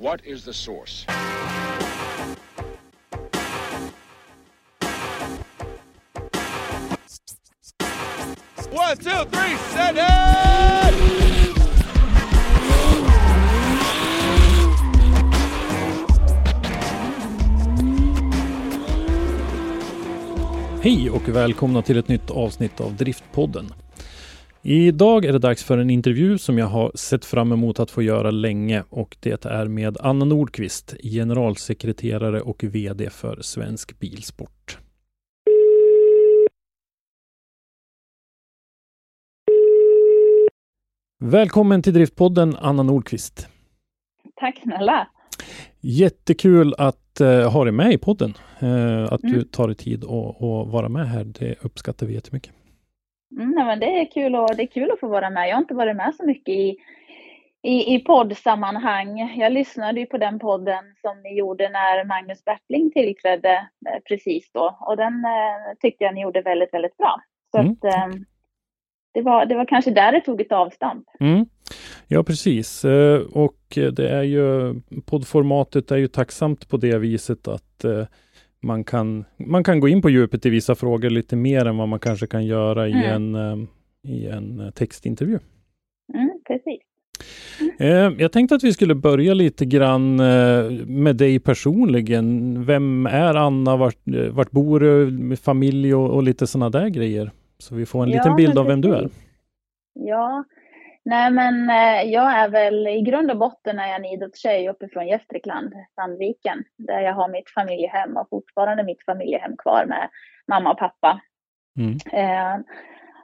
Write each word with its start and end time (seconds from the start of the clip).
What 0.00 0.20
is 0.24 0.44
the 0.44 0.52
source? 0.52 1.04
One, 8.70 8.96
two, 8.96 9.24
three, 9.24 9.56
set 9.56 9.96
it! 9.96 10.94
Hej 20.82 21.10
och 21.10 21.28
välkomna 21.28 21.82
till 21.82 21.98
ett 21.98 22.08
nytt 22.08 22.30
avsnitt 22.30 22.80
av 22.80 22.94
Driftpodden. 22.94 23.72
Idag 24.70 25.24
är 25.24 25.32
det 25.32 25.38
dags 25.38 25.64
för 25.64 25.78
en 25.78 25.90
intervju 25.90 26.38
som 26.38 26.58
jag 26.58 26.66
har 26.66 26.92
sett 26.94 27.24
fram 27.24 27.52
emot 27.52 27.80
att 27.80 27.90
få 27.90 28.02
göra 28.02 28.30
länge 28.30 28.84
och 28.90 29.16
det 29.20 29.44
är 29.44 29.66
med 29.66 29.96
Anna 30.00 30.24
Nordqvist, 30.24 30.94
generalsekreterare 31.02 32.40
och 32.40 32.64
VD 32.64 33.10
för 33.10 33.38
Svensk 33.42 33.98
Bilsport. 33.98 34.78
Välkommen 41.24 41.82
till 41.82 41.94
Driftpodden 41.94 42.56
Anna 42.56 42.82
Nordqvist. 42.82 43.48
Tack 44.36 44.60
snälla. 44.62 45.08
Jättekul 45.80 46.74
att 46.78 47.20
uh, 47.20 47.48
ha 47.48 47.64
dig 47.64 47.72
med 47.72 47.92
i 47.92 47.98
podden. 47.98 48.34
Uh, 48.62 49.12
att 49.12 49.22
Mm. 49.22 49.34
du 49.34 49.42
tar 49.44 49.66
dig 49.66 49.76
tid 49.76 50.04
att 50.04 50.10
att 50.10 50.68
vara 50.72 50.88
med 50.88 51.08
här. 51.08 51.24
Det 51.24 51.54
uppskattar 51.64 52.06
vi 52.06 52.14
jättemycket. 52.14 52.52
Mm, 53.36 53.54
men 53.66 53.80
det, 53.80 54.00
är 54.00 54.10
kul 54.10 54.34
och, 54.34 54.56
det 54.56 54.62
är 54.62 54.66
kul 54.66 54.90
att 54.90 55.00
få 55.00 55.08
vara 55.08 55.30
med. 55.30 55.48
Jag 55.48 55.54
har 55.54 55.60
inte 55.60 55.74
varit 55.74 55.96
med 55.96 56.14
så 56.14 56.26
mycket 56.26 56.54
i, 56.54 56.76
i, 57.62 57.94
i 57.94 57.98
poddsammanhang. 57.98 59.38
Jag 59.38 59.52
lyssnade 59.52 60.00
ju 60.00 60.06
på 60.06 60.18
den 60.18 60.38
podden 60.38 60.84
som 61.00 61.22
ni 61.22 61.38
gjorde 61.38 61.68
när 61.68 62.04
Magnus 62.04 62.44
Bertling 62.44 62.90
tillträdde 62.90 63.52
eh, 63.86 64.00
precis 64.08 64.50
då. 64.52 64.78
Och 64.80 64.96
den 64.96 65.24
eh, 65.24 65.76
tyckte 65.80 66.04
jag 66.04 66.14
ni 66.14 66.20
gjorde 66.22 66.40
väldigt, 66.42 66.74
väldigt 66.74 66.96
bra. 66.96 67.20
Så 67.50 67.58
Mm, 67.58 67.72
att, 67.72 67.84
eh, 67.84 68.20
det, 69.14 69.22
var, 69.22 69.46
det 69.46 69.54
var 69.54 69.64
kanske 69.64 69.90
där 69.90 70.12
det 70.12 70.20
tog 70.20 70.40
ett 70.40 70.52
avstamp. 70.52 71.04
Mm. 71.20 71.46
Ja, 72.08 72.22
precis. 72.22 72.84
Eh, 72.84 73.20
Och 73.32 73.78
det 73.92 74.08
är 74.08 74.22
ju 74.22 74.74
poddformatet 75.06 75.90
är 75.90 75.96
ju 75.96 76.08
tacksamt 76.08 76.68
på 76.68 76.76
det 76.76 76.98
viset 76.98 77.48
att 77.48 77.84
eh, 77.84 78.04
man 78.62 78.84
kan, 78.84 79.24
man 79.36 79.64
kan 79.64 79.80
gå 79.80 79.88
in 79.88 80.02
på 80.02 80.10
djupet 80.10 80.46
i 80.46 80.50
vissa 80.50 80.74
frågor 80.74 81.10
lite 81.10 81.36
mer 81.36 81.64
än 81.66 81.76
vad 81.76 81.88
man 81.88 81.98
kanske 81.98 82.26
kan 82.26 82.46
göra 82.46 82.88
i 82.88 82.92
Mm. 82.92 83.34
en, 83.34 83.34
eh, 83.34 83.68
i 84.12 84.26
en 84.26 84.60
eh, 84.60 84.70
textintervju. 84.70 85.38
Mm, 86.14 86.30
precis. 86.46 86.80
Eh, 87.80 87.88
Jag 88.22 88.32
tänkte 88.32 88.54
att 88.54 88.64
vi 88.64 88.72
skulle 88.72 88.94
börja 88.94 89.34
lite 89.34 89.64
grann 89.64 90.20
eh, 90.20 90.70
med 90.86 91.16
dig 91.16 91.38
personligen. 91.40 92.64
Vem 92.64 93.06
är 93.06 93.34
Anna? 93.34 93.76
Vart, 93.76 94.08
eh, 94.08 94.28
vart 94.32 94.50
bor 94.50 94.80
du? 94.80 95.36
Familj 95.36 95.94
och, 95.94 96.10
och 96.10 96.22
lite 96.22 96.46
sådana 96.46 96.70
där 96.70 96.88
grejer. 96.88 97.30
Så 97.58 97.74
vi 97.74 97.86
får 97.86 98.02
en 98.02 98.10
Ja, 98.10 98.16
liten 98.16 98.36
bild 98.36 98.58
av 98.58 98.66
vem 98.66 98.80
du 98.80 98.94
är. 98.94 99.08
Ja, 99.94 100.44
nej 101.04 101.30
men 101.30 101.70
eh, 101.70 102.02
jag 102.02 102.32
är 102.32 102.48
väl 102.48 102.86
i 102.86 103.00
grund 103.00 103.30
och 103.30 103.38
botten 103.38 103.78
är 103.78 103.86
jag 103.86 103.96
en 103.96 104.04
idrottstjej 104.04 104.68
uppifrån 104.68 105.06
Gästrikland, 105.06 105.72
Sandviken, 105.94 106.64
där 106.76 107.00
jag 107.00 107.14
har 107.14 107.28
mitt 107.28 107.50
familjehem 107.50 108.16
och 108.16 108.28
fortfarande 108.28 108.84
mitt 108.84 109.04
familjehem 109.04 109.56
kvar 109.56 109.84
med 109.86 110.08
mamma 110.48 110.72
och 110.72 110.78
pappa. 110.78 111.20
Mm. 111.78 111.98
Eh, 112.12 112.64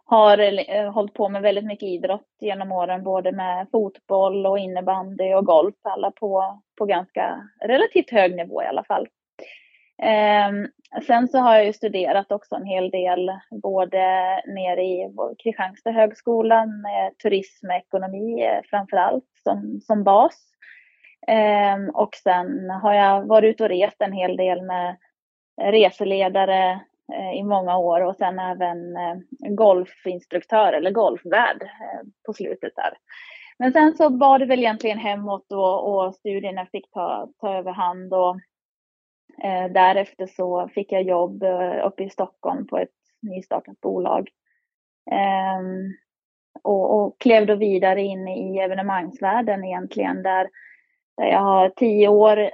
har 0.05 0.39
eh, 0.39 0.93
hållit 0.93 1.15
på 1.15 1.29
med 1.29 1.43
väldigt 1.43 1.65
mycket 1.65 1.89
idrott 1.89 2.29
genom 2.41 2.73
åren, 2.73 3.05
både 3.05 3.33
med 3.33 3.67
fotboll 3.73 4.47
och 4.47 4.59
innebandy 4.59 5.35
och 5.35 5.47
golf, 5.47 5.75
alla 5.83 6.11
på, 6.11 6.63
på 6.79 6.85
ganska 6.85 7.49
relativt 7.61 8.11
hög 8.11 8.37
nivå 8.37 8.63
i 8.63 8.67
alla 8.67 8.85
fall. 8.85 9.09
Ehm, 10.03 10.69
sen 11.07 11.29
så 11.29 11.39
har 11.39 11.55
jag 11.55 11.67
ju 11.67 11.73
studerat 11.73 12.33
också 12.33 12.55
en 12.55 12.65
hel 12.65 12.91
del, 12.91 13.31
både 13.63 13.99
nere 14.47 14.83
i 14.83 15.15
Kristianstad 15.43 15.91
högskolan 15.91 16.81
med 16.81 17.19
turism 17.19 17.67
och 17.67 17.77
ekonomi 17.77 18.43
eh, 18.43 18.61
framför 18.71 18.97
allt 18.97 19.25
som, 19.43 19.81
som 19.81 20.05
bas. 20.05 20.55
Ehm, 21.27 21.91
och 21.91 22.15
sen 22.15 22.71
har 22.71 22.95
jag 22.95 23.27
varit 23.27 23.55
ute 23.55 23.63
och 23.63 23.69
rest 23.69 24.03
en 24.03 24.13
hel 24.13 24.37
del 24.37 24.63
med 24.63 24.97
reseledare 25.63 26.81
eh, 27.13 27.33
i 27.39 27.43
många 27.43 27.77
år 27.77 28.01
och 28.01 28.17
sen 28.17 28.39
även 28.39 28.97
eh, 28.97 29.17
golfinstruktör 29.51 30.73
eller 30.73 30.91
golfvärd 30.91 31.63
eh, 31.63 32.07
på 32.27 32.33
slutet 32.33 32.73
där. 32.77 32.95
Men 33.59 33.73
sen 33.73 33.95
så 33.97 34.09
var 34.09 34.39
det 34.39 34.47
väl 34.47 34.59
egentligen 34.59 34.99
hemåt 34.99 35.53
och, 35.53 35.95
och 35.95 36.15
studierna 36.15 36.67
fick 36.67 36.91
ta, 36.91 37.29
ta 37.41 37.57
överhand 37.57 38.15
och 38.15 38.37
därefter 39.71 40.27
så 40.27 40.69
fick 40.69 40.93
jag 40.93 41.03
jobb 41.03 41.43
eh, 41.43 41.87
uppe 41.87 42.05
i 42.05 42.11
Stockholm 42.11 42.67
på 42.67 42.79
ett 42.79 42.95
nystartat 43.23 43.81
bolag. 43.81 44.31
Ehm, 45.11 45.93
och, 46.63 47.01
och 47.01 47.21
klev 47.21 47.47
då 47.47 47.55
vidare 47.55 48.03
in 48.03 48.29
i 48.29 48.59
evenemangsvärlden 48.59 49.65
egentligen 49.65 50.23
där, 50.23 50.49
där 51.17 51.27
jag 51.27 51.41
har 51.41 51.69
tio 51.69 52.09
år 52.09 52.39
eh, 52.39 52.51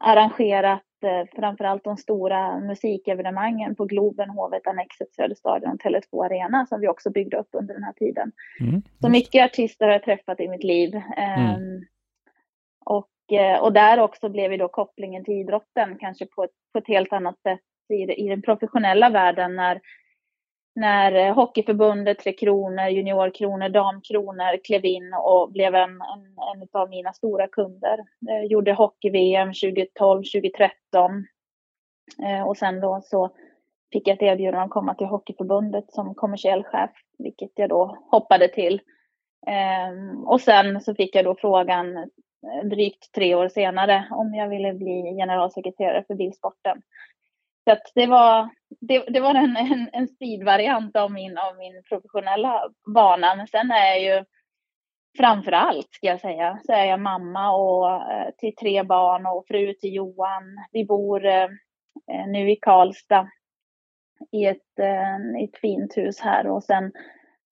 arrangerat 0.00 0.82
eh, 1.04 1.28
framförallt 1.36 1.84
de 1.84 1.96
stora 1.96 2.60
musikevenemangen 2.60 3.74
på 3.74 3.84
Globen, 3.84 4.30
Hovet, 4.30 4.66
Annexet, 4.66 5.14
Söderstadion 5.14 5.72
och 5.72 5.80
Tele2 5.80 6.24
Arena 6.24 6.66
som 6.66 6.80
vi 6.80 6.88
också 6.88 7.10
byggde 7.10 7.36
upp 7.36 7.48
under 7.52 7.74
den 7.74 7.82
här 7.82 7.92
tiden. 7.92 8.32
Mm. 8.60 8.82
Så 9.00 9.08
mycket 9.08 9.44
artister 9.44 9.86
har 9.86 9.92
jag 9.92 10.04
träffat 10.04 10.40
i 10.40 10.48
mitt 10.48 10.64
liv. 10.64 10.94
Ehm, 11.16 11.84
Eh, 13.32 13.62
och, 13.62 13.72
där 13.72 14.00
också 14.00 14.28
blev 14.28 14.52
ju 14.52 14.58
då 14.58 14.68
kopplingen 14.68 15.24
till 15.24 15.34
idrotten 15.34 15.98
kanske 15.98 16.26
på 16.26 16.44
ett, 16.44 16.50
på 16.72 16.78
ett 16.78 16.88
helt 16.88 17.12
annat 17.12 17.40
sätt 17.40 17.60
i, 17.88 18.24
i 18.24 18.28
den 18.28 18.42
professionella 18.42 19.10
världen 19.10 19.56
när, 19.56 19.80
när 20.74 21.12
eh, 21.12 21.34
Hockeyförbundet, 21.34 22.18
Tre 22.18 22.32
Kronor, 22.32 22.86
Juniorkronor, 22.86 23.68
Damkronor 23.68 24.64
klev 24.64 24.84
in 24.84 25.14
och 25.14 25.52
blev 25.52 25.74
en, 25.74 25.90
en, 25.90 26.36
en 26.54 26.68
av 26.72 26.90
mina 26.90 27.12
stora 27.12 27.48
kunder. 27.48 27.98
Jag 28.18 28.46
gjorde 28.46 28.72
hockey-VM 28.72 29.48
2012, 29.48 30.22
2013. 30.34 31.26
Eh, 32.22 32.48
och 32.48 32.56
sen 32.56 32.80
då 32.80 33.00
så 33.04 33.30
fick 33.92 34.08
jag 34.08 34.14
ett 34.14 34.22
erbjudande 34.22 34.64
att 34.64 34.70
komma 34.70 34.94
till 34.94 35.06
Hockeyförbundet 35.06 35.92
som 35.92 36.14
kommersiell 36.14 36.64
chef, 36.64 36.90
vilket 37.18 37.50
jag 37.54 37.68
då 37.68 37.98
hoppade 38.10 38.48
till. 38.48 38.80
Ehm, 39.46 40.24
och 40.24 40.40
sen 40.40 40.80
så 40.80 40.94
fick 40.94 41.14
jag 41.14 41.24
då 41.24 41.34
frågan 41.34 42.10
Eh, 42.46 42.68
drygt 42.68 43.12
tre 43.12 43.34
år 43.34 43.48
senare 43.48 44.08
om 44.10 44.34
jag 44.34 44.48
ville 44.48 44.74
bli 44.74 45.16
generalsekreterare 45.16 46.04
för 46.06 46.14
bilsporten. 46.14 46.82
Så 47.64 47.72
att 47.72 47.92
det 47.94 48.06
var, 48.06 48.48
det, 48.80 48.98
det 48.98 49.20
var 49.20 49.34
en, 49.34 49.56
en, 49.56 49.90
en 49.92 50.08
speedvariant 50.08 50.96
av 50.96 51.12
min, 51.12 51.38
av 51.38 51.56
min 51.56 51.82
professionella 51.88 52.68
bana. 52.94 53.34
Men 53.34 53.46
sen 53.46 53.70
är 53.70 53.86
jag 53.86 54.02
ju 54.02 54.24
framför 55.16 55.52
allt, 55.52 55.88
ska 55.90 56.06
jag 56.06 56.20
säga, 56.20 56.60
så 56.66 56.72
är 56.72 56.84
jag 56.84 57.00
mamma 57.00 57.56
och, 57.56 58.12
eh, 58.12 58.30
till 58.38 58.54
tre 58.54 58.82
barn 58.82 59.26
och 59.26 59.44
fru 59.48 59.74
till 59.74 59.94
Johan. 59.94 60.42
Vi 60.72 60.84
bor 60.84 61.26
eh, 61.26 61.48
eh, 62.12 62.26
nu 62.28 62.50
i 62.50 62.56
Karlstad 62.56 63.28
i 64.32 64.46
ett, 64.46 64.78
eh, 64.78 65.44
ett 65.44 65.58
fint 65.60 65.96
hus 65.96 66.20
här 66.20 66.46
och 66.46 66.64
sen 66.64 66.84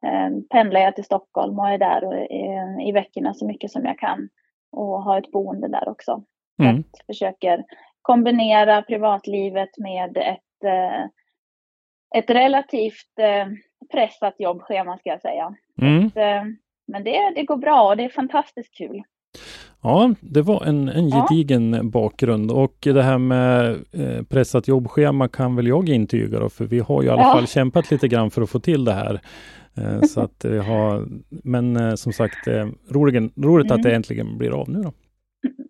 eh, 0.07 0.31
pendlar 0.51 0.81
jag 0.81 0.95
till 0.95 1.05
Stockholm 1.05 1.59
och 1.59 1.69
är 1.69 1.79
där 1.79 2.05
och, 2.05 2.15
eh, 2.15 2.89
i 2.89 2.93
veckorna 2.93 3.35
så 3.35 3.47
mycket 3.47 3.71
som 3.71 3.85
jag 3.85 3.99
kan 3.99 4.29
och 4.77 5.03
har 5.03 5.19
ett 5.19 5.31
boende 5.31 5.69
där 5.69 5.89
också. 5.89 6.23
Så 6.57 6.63
Mm. 6.63 6.81
att 6.81 7.07
försöker 7.07 7.65
kombinera 8.03 8.83
privatlivet 8.83 9.79
med 9.79 10.17
ett, 10.17 10.65
eh, 10.65 11.05
ett 12.19 12.31
relativt 12.31 13.19
eh, 13.19 13.47
pressat 13.93 14.35
jobbschema 14.39 14.99
ska 14.99 15.11
jag 15.11 15.21
säga. 15.21 15.55
Mm. 15.83 16.11
Så, 16.11 16.21
eh, 16.21 16.45
men 16.87 17.05
det, 17.05 17.33
det 17.35 17.45
går 17.45 17.57
bra 17.57 17.89
och 17.89 17.97
det 17.97 18.05
är 18.05 18.09
fantastiskt 18.09 18.75
kul. 18.75 19.03
Ja, 19.83 20.15
det 20.21 20.43
var 20.43 20.65
en, 20.65 20.89
en 20.89 21.11
gedigen 21.11 21.73
ja. 21.73 21.83
bakgrund 21.83 22.51
och 22.51 22.77
det 22.81 23.03
här 23.03 23.19
med 23.19 23.79
eh, 23.93 24.23
pressat 24.23 24.69
jobbschema 24.69 25.29
kan 25.29 25.57
väl 25.57 25.67
jag 25.67 25.89
intyga 25.89 26.41
då, 26.41 26.49
för 26.49 26.65
vi 26.65 26.79
har 26.79 27.03
ju 27.03 27.09
i 27.09 27.11
alla 27.11 27.23
ja. 27.23 27.33
fall 27.33 27.47
kämpat 27.47 27.91
lite 27.91 28.09
grann 28.09 28.31
för 28.31 28.43
att 28.43 28.51
få 28.51 28.61
till 28.61 28.85
det 28.85 28.93
här. 28.93 29.21
Eh, 29.77 30.01
så 30.03 30.21
att 30.21 30.45
vi 30.45 30.59
har, 30.59 31.09
men 31.29 31.77
eh, 31.77 31.95
som 31.95 32.13
sagt, 32.13 32.49
eh, 32.49 32.67
roligt, 32.91 33.33
roligt 33.37 33.67
mm. 33.67 33.77
att 33.77 33.83
det 33.83 33.95
äntligen 33.95 34.39
blir 34.39 34.61
av 34.61 34.71
nu 34.71 34.83
då. 34.83 34.93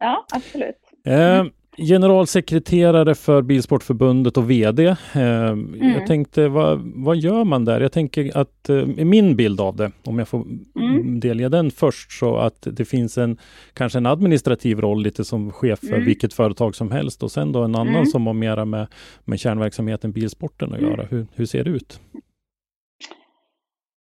Ja, 0.01 0.27
absolut. 0.35 0.77
Mm 1.07 1.51
generalsekreterare 1.77 3.15
för 3.15 3.43
Bilsportförbundet 3.43 4.37
och 4.37 4.51
VD. 4.51 4.87
Eh, 4.87 4.97
mm. 5.15 5.93
Jag 5.95 6.07
tänkte, 6.07 6.49
vad, 6.49 6.93
vad 6.95 7.17
gör 7.17 7.45
man 7.45 7.65
där? 7.65 7.81
Jag 7.81 7.93
tänker 7.93 8.39
att 8.39 8.69
eh, 8.69 8.87
min 8.87 9.37
bild 9.37 9.61
av 9.61 9.77
det, 9.77 9.93
om 10.05 10.19
jag 10.19 10.29
får 10.29 10.45
mm. 10.77 11.21
delge 11.21 11.49
den 11.49 11.71
först, 11.71 12.13
så 12.13 12.37
att 12.37 12.67
det 12.73 12.85
finns 12.85 13.19
en 13.19 13.39
kanske 13.73 13.99
en 13.99 14.07
administrativ 14.07 14.81
roll 14.81 15.03
lite 15.03 15.25
som 15.25 15.53
chef 15.53 15.79
för 15.79 15.87
mm. 15.87 16.05
vilket 16.05 16.35
företag 16.35 16.75
som 16.75 16.91
helst 16.91 17.23
och 17.23 17.31
sen 17.31 17.53
då 17.53 17.63
en 17.63 17.75
annan 17.75 17.95
mm. 17.95 18.07
som 18.07 18.27
har 18.27 18.35
mera 18.35 18.65
med, 18.65 18.87
med 19.25 19.41
kärnverksamheten 19.41 20.13
bilsporten 20.13 20.75
att 20.75 20.81
göra. 20.81 21.07
Hur, 21.11 21.27
hur 21.35 21.47
ser 21.47 21.65
det 21.65 21.71
ut? 21.71 22.01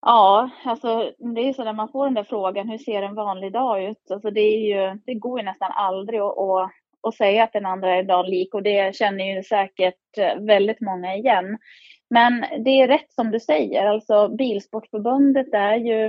Ja, 0.07 0.51
alltså 0.65 1.13
det 1.35 1.49
är 1.49 1.53
så 1.53 1.65
när 1.65 1.73
man 1.73 1.89
får 1.89 2.05
den 2.05 2.15
där 2.15 2.25
frågan, 2.25 2.69
hur 2.69 2.79
ser 2.79 3.03
en 3.03 3.15
vanlig 3.15 3.53
dag 3.53 3.85
ut? 3.85 4.11
Alltså 4.11 4.31
det, 4.31 4.41
är 4.41 4.59
ju, 4.59 5.01
det 5.07 5.15
går 5.15 5.41
ju 5.41 5.45
nästan 5.45 5.71
aldrig 5.75 6.21
att, 6.21 6.39
att 6.39 6.71
och 7.03 7.15
säga 7.15 7.45
att 7.45 7.53
den 7.53 7.67
andra 7.67 7.97
är 7.97 8.03
Dan 8.03 8.27
lik 8.27 8.55
och 8.55 8.63
det 8.63 8.97
känner 8.97 9.35
ju 9.35 9.43
säkert 9.43 10.19
eh, 10.19 10.37
väldigt 10.37 10.81
många 10.81 11.15
igen. 11.17 11.59
Men 12.11 12.45
det 12.65 12.71
är 12.71 12.89
rätt 12.89 13.13
som 13.13 13.31
du 13.31 13.41
säger, 13.41 13.87
alltså 13.87 14.29
Bilsportförbundet 14.29 15.55
är 15.55 15.77
ju 15.77 16.07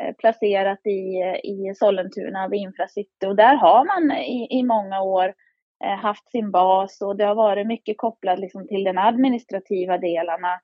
eh, 0.00 0.14
placerat 0.18 0.86
i, 0.86 1.22
i 1.44 1.74
Sollentuna 1.76 2.48
vid 2.48 2.60
Infracity 2.60 3.26
och 3.26 3.36
där 3.36 3.54
har 3.54 3.84
man 3.84 4.16
i, 4.16 4.46
i 4.50 4.62
många 4.62 5.02
år 5.02 5.34
eh, 5.84 5.96
haft 5.96 6.30
sin 6.30 6.50
bas 6.50 7.00
och 7.00 7.16
det 7.16 7.24
har 7.24 7.34
varit 7.34 7.66
mycket 7.66 7.98
kopplat 7.98 8.38
liksom 8.38 8.68
till 8.68 8.84
den 8.84 8.98
administrativa 8.98 9.98
delarna 9.98 10.60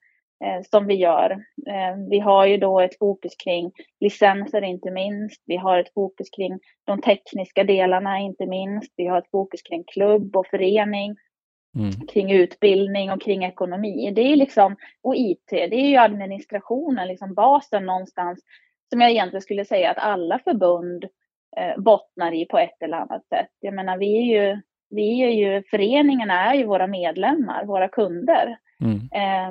som 0.71 0.87
vi 0.87 0.95
gör. 0.95 1.31
Eh, 1.67 1.97
vi 2.11 2.19
har 2.19 2.47
ju 2.47 2.57
då 2.57 2.81
ett 2.81 2.99
fokus 2.99 3.37
kring 3.37 3.73
licenser 4.01 4.63
inte 4.63 4.91
minst. 4.91 5.43
Vi 5.47 5.57
har 5.57 5.79
ett 5.79 5.93
fokus 5.95 6.31
kring 6.31 6.59
de 6.85 7.01
tekniska 7.01 7.65
delarna 7.65 8.19
inte 8.19 8.47
minst. 8.47 8.93
Vi 8.97 9.07
har 9.07 9.19
ett 9.19 9.31
fokus 9.31 9.63
kring 9.63 9.85
klubb 9.85 10.37
och 10.37 10.47
förening. 10.47 11.17
Mm. 11.79 12.07
kring 12.07 12.33
utbildning 12.33 13.11
och 13.11 13.23
kring 13.23 13.45
ekonomi. 13.45 14.13
Det 14.17 14.21
är 14.21 14.37
liksom, 14.37 14.77
och 15.03 15.17
IT, 15.17 15.47
det 15.51 15.75
är 15.75 15.89
ju 15.89 15.97
administrationen, 15.97 17.09
liksom 17.09 17.35
basen 17.35 17.87
någonstans 17.87 18.41
som 18.93 19.01
jag 19.01 19.11
egentligen 19.11 19.43
skulle 19.43 19.65
säga 19.65 19.91
att 19.91 19.99
alla 19.99 20.39
förbund 20.39 21.05
eh, 21.57 21.83
bottnar 21.83 22.35
i 22.35 22.47
på 22.47 22.59
ett 22.59 22.83
eller 22.83 22.97
annat 22.97 23.27
sätt. 23.27 23.51
Jag 23.61 23.75
menar, 23.75 23.99
vi 23.99 24.19
är 24.19 24.43
ju, 24.43 24.61
vi 24.93 25.23
är 25.23 25.31
ju, 25.31 25.63
föreningarna 25.63 26.51
är 26.51 26.55
ju 26.55 26.65
våra 26.65 26.87
medlemmar, 26.87 27.65
våra 27.65 27.89
kunder. 27.89 28.59
Mm. 28.81 29.01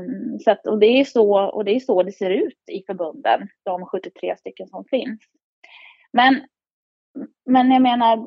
Um, 0.03 0.39
så 0.39 0.51
att, 0.51 0.67
och, 0.67 0.79
det 0.79 0.85
är 0.85 1.03
så, 1.03 1.39
och 1.39 1.65
det 1.65 1.75
är 1.75 1.79
så 1.79 2.03
det 2.03 2.11
ser 2.11 2.29
ut 2.29 2.59
i 2.71 2.83
förbunden, 2.87 3.47
de 3.63 3.85
73 3.85 4.35
stycken 4.37 4.67
som 4.67 4.85
finns. 4.85 5.19
Men, 6.13 6.41
men 7.45 7.71
jag 7.71 7.81
menar, 7.81 8.17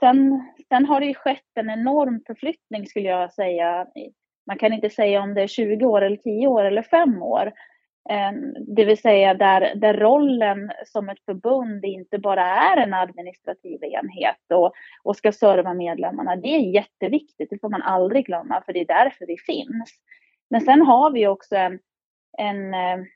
sen, 0.00 0.42
sen 0.68 0.84
har 0.86 1.00
det 1.00 1.06
ju 1.06 1.14
skett 1.14 1.50
en 1.54 1.70
enorm 1.70 2.20
förflyttning 2.26 2.86
skulle 2.86 3.08
jag 3.08 3.32
säga. 3.32 3.86
Man 4.46 4.58
kan 4.58 4.72
inte 4.72 4.90
säga 4.90 5.22
om 5.22 5.34
det 5.34 5.42
är 5.42 5.46
20 5.46 5.86
år 5.86 6.02
eller 6.02 6.16
10 6.16 6.46
år 6.46 6.64
eller 6.64 6.82
5 6.82 7.22
år. 7.22 7.52
Ehm, 8.08 8.54
det 8.66 8.84
vill 8.84 8.98
säga 8.98 9.34
där, 9.34 9.74
där 9.74 9.94
rollen 9.94 10.70
som 10.86 11.08
ett 11.08 11.24
förbund 11.24 11.84
inte 11.84 12.18
bara 12.18 12.46
är 12.46 12.76
en 12.76 12.94
administrativ 12.94 13.84
enhet 13.84 14.52
och, 14.54 14.72
och 15.02 15.16
ska 15.16 15.32
serva 15.32 15.74
medlemmarna. 15.74 16.36
Det 16.36 16.48
är 16.48 16.74
jätteviktigt, 16.74 17.50
det 17.50 17.60
får 17.60 17.68
man 17.68 17.82
aldrig 17.82 18.26
glömma, 18.26 18.62
för 18.66 18.72
det 18.72 18.80
är 18.80 19.04
därför 19.04 19.26
vi 19.26 19.38
finns. 19.38 19.94
Men 20.50 20.60
sen 20.60 20.82
har 20.82 21.10
vi 21.10 21.26
också 21.26 21.56
en, 21.56 21.78
en, 22.38 22.74
en 22.74 23.06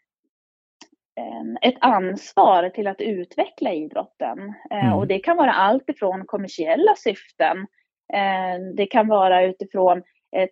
ett 1.63 1.77
ansvar 1.81 2.69
till 2.69 2.87
att 2.87 3.01
utveckla 3.01 3.73
idrotten. 3.73 4.39
Ehm, 4.71 4.87
mm. 4.87 4.93
Och 4.93 5.07
det 5.07 5.19
kan 5.19 5.37
vara 5.37 5.53
allt 5.53 5.91
ifrån 5.91 6.27
kommersiella 6.27 6.95
syften. 6.97 7.67
Ehm, 8.13 8.77
det 8.77 8.87
kan 8.87 9.09
vara 9.09 9.43
utifrån 9.43 10.03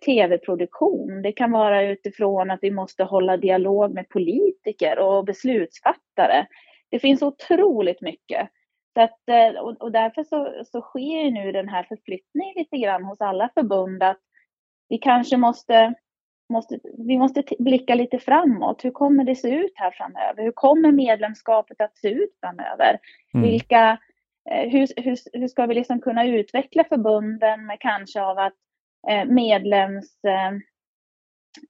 tv-produktion. 0.05 1.21
Det 1.21 1.31
kan 1.31 1.51
vara 1.51 1.83
utifrån 1.83 2.51
att 2.51 2.59
vi 2.61 2.71
måste 2.71 3.03
hålla 3.03 3.37
dialog 3.37 3.93
med 3.93 4.09
politiker 4.09 4.99
och 4.99 5.25
beslutsfattare. 5.25 6.47
Det 6.89 6.99
finns 6.99 7.21
otroligt 7.21 8.01
mycket. 8.01 8.49
Så 8.93 9.01
att, 9.01 9.29
eh, 9.29 9.61
och 9.61 9.91
därför 9.91 10.23
så, 10.23 10.63
så 10.65 10.81
sker 10.81 11.31
nu 11.31 11.51
den 11.51 11.69
här 11.69 11.83
förflyttningen 11.83 12.53
lite 12.55 12.77
grann 12.77 13.03
hos 13.03 13.21
alla 13.21 13.49
förbund 13.53 14.03
att 14.03 14.19
vi 14.89 14.97
kanske 14.97 15.37
måste, 15.37 15.93
måste, 16.49 16.79
vi 17.07 17.17
måste 17.17 17.43
blicka 17.59 17.95
lite 17.95 18.19
framåt. 18.19 18.85
Hur 18.85 18.91
kommer 18.91 19.23
det 19.23 19.35
se 19.35 19.49
ut 19.49 19.73
här 19.75 19.91
framöver? 19.91 20.43
Hur 20.43 20.51
kommer 20.51 20.91
medlemskapet 20.91 21.81
att 21.81 21.97
se 21.97 22.09
ut 22.09 22.37
framöver? 22.39 22.99
Mm. 23.33 23.49
Vilka, 23.49 23.97
eh, 24.49 24.69
hur, 24.69 24.87
hur, 25.01 25.39
hur 25.39 25.47
ska 25.47 25.65
vi 25.65 25.75
liksom 25.75 26.01
kunna 26.01 26.25
utveckla 26.25 26.83
förbunden 26.83 27.65
med 27.65 27.79
kanske 27.79 28.21
av 28.21 28.37
att 28.37 28.53
Eh, 28.53 28.70
Eh, 29.09 29.25
medlems... 29.25 30.23
Eh, 30.23 30.51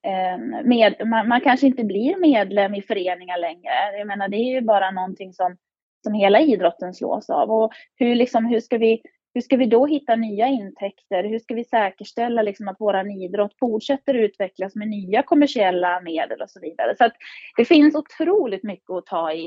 eh, 0.04 0.40
med, 0.64 1.08
man, 1.08 1.28
man, 1.28 1.42
kanske 1.42 1.68
inte 1.68 1.84
blir 1.84 2.18
medlem 2.18 2.76
i 2.76 2.82
föreningar 2.82 3.38
längre. 3.38 3.98
Jag 3.98 4.08
menar, 4.08 4.28
det 4.28 4.38
är 4.38 4.54
ju 4.54 4.62
bara 4.62 4.92
någonting 4.92 5.34
som, 5.34 5.58
som 6.04 6.14
hela 6.14 6.42
idrotten 6.42 6.94
slås 6.94 7.30
av. 7.30 7.52
Och 7.52 7.72
hur, 7.96 8.16
liksom, 8.16 8.46
hur, 8.46 8.60
ska 8.60 8.78
vi, 8.78 9.02
hur 9.34 9.42
ska 9.42 9.58
vi 9.58 9.66
då 9.66 9.86
hitta 9.86 10.16
nya 10.16 10.48
intäkter? 10.48 11.24
Hur 11.24 11.40
ska 11.40 11.54
vi 11.54 11.64
säkerställa 11.64 12.42
liksom, 12.42 12.68
att 12.68 12.76
vår 12.80 13.12
idrott 13.24 13.56
fortsätter 13.60 14.14
utvecklas 14.14 14.76
med 14.76 14.88
nya 14.88 15.24
kommersiella 15.24 16.02
medel 16.02 16.42
och 16.42 16.50
så 16.50 16.60
vidare? 16.60 16.96
Så 16.98 17.06
att 17.06 17.14
det 17.58 17.66
finns 17.66 17.96
otroligt 17.96 18.64
mycket 18.64 18.90
att 18.90 19.06
ta 19.06 19.34
i 19.34 19.46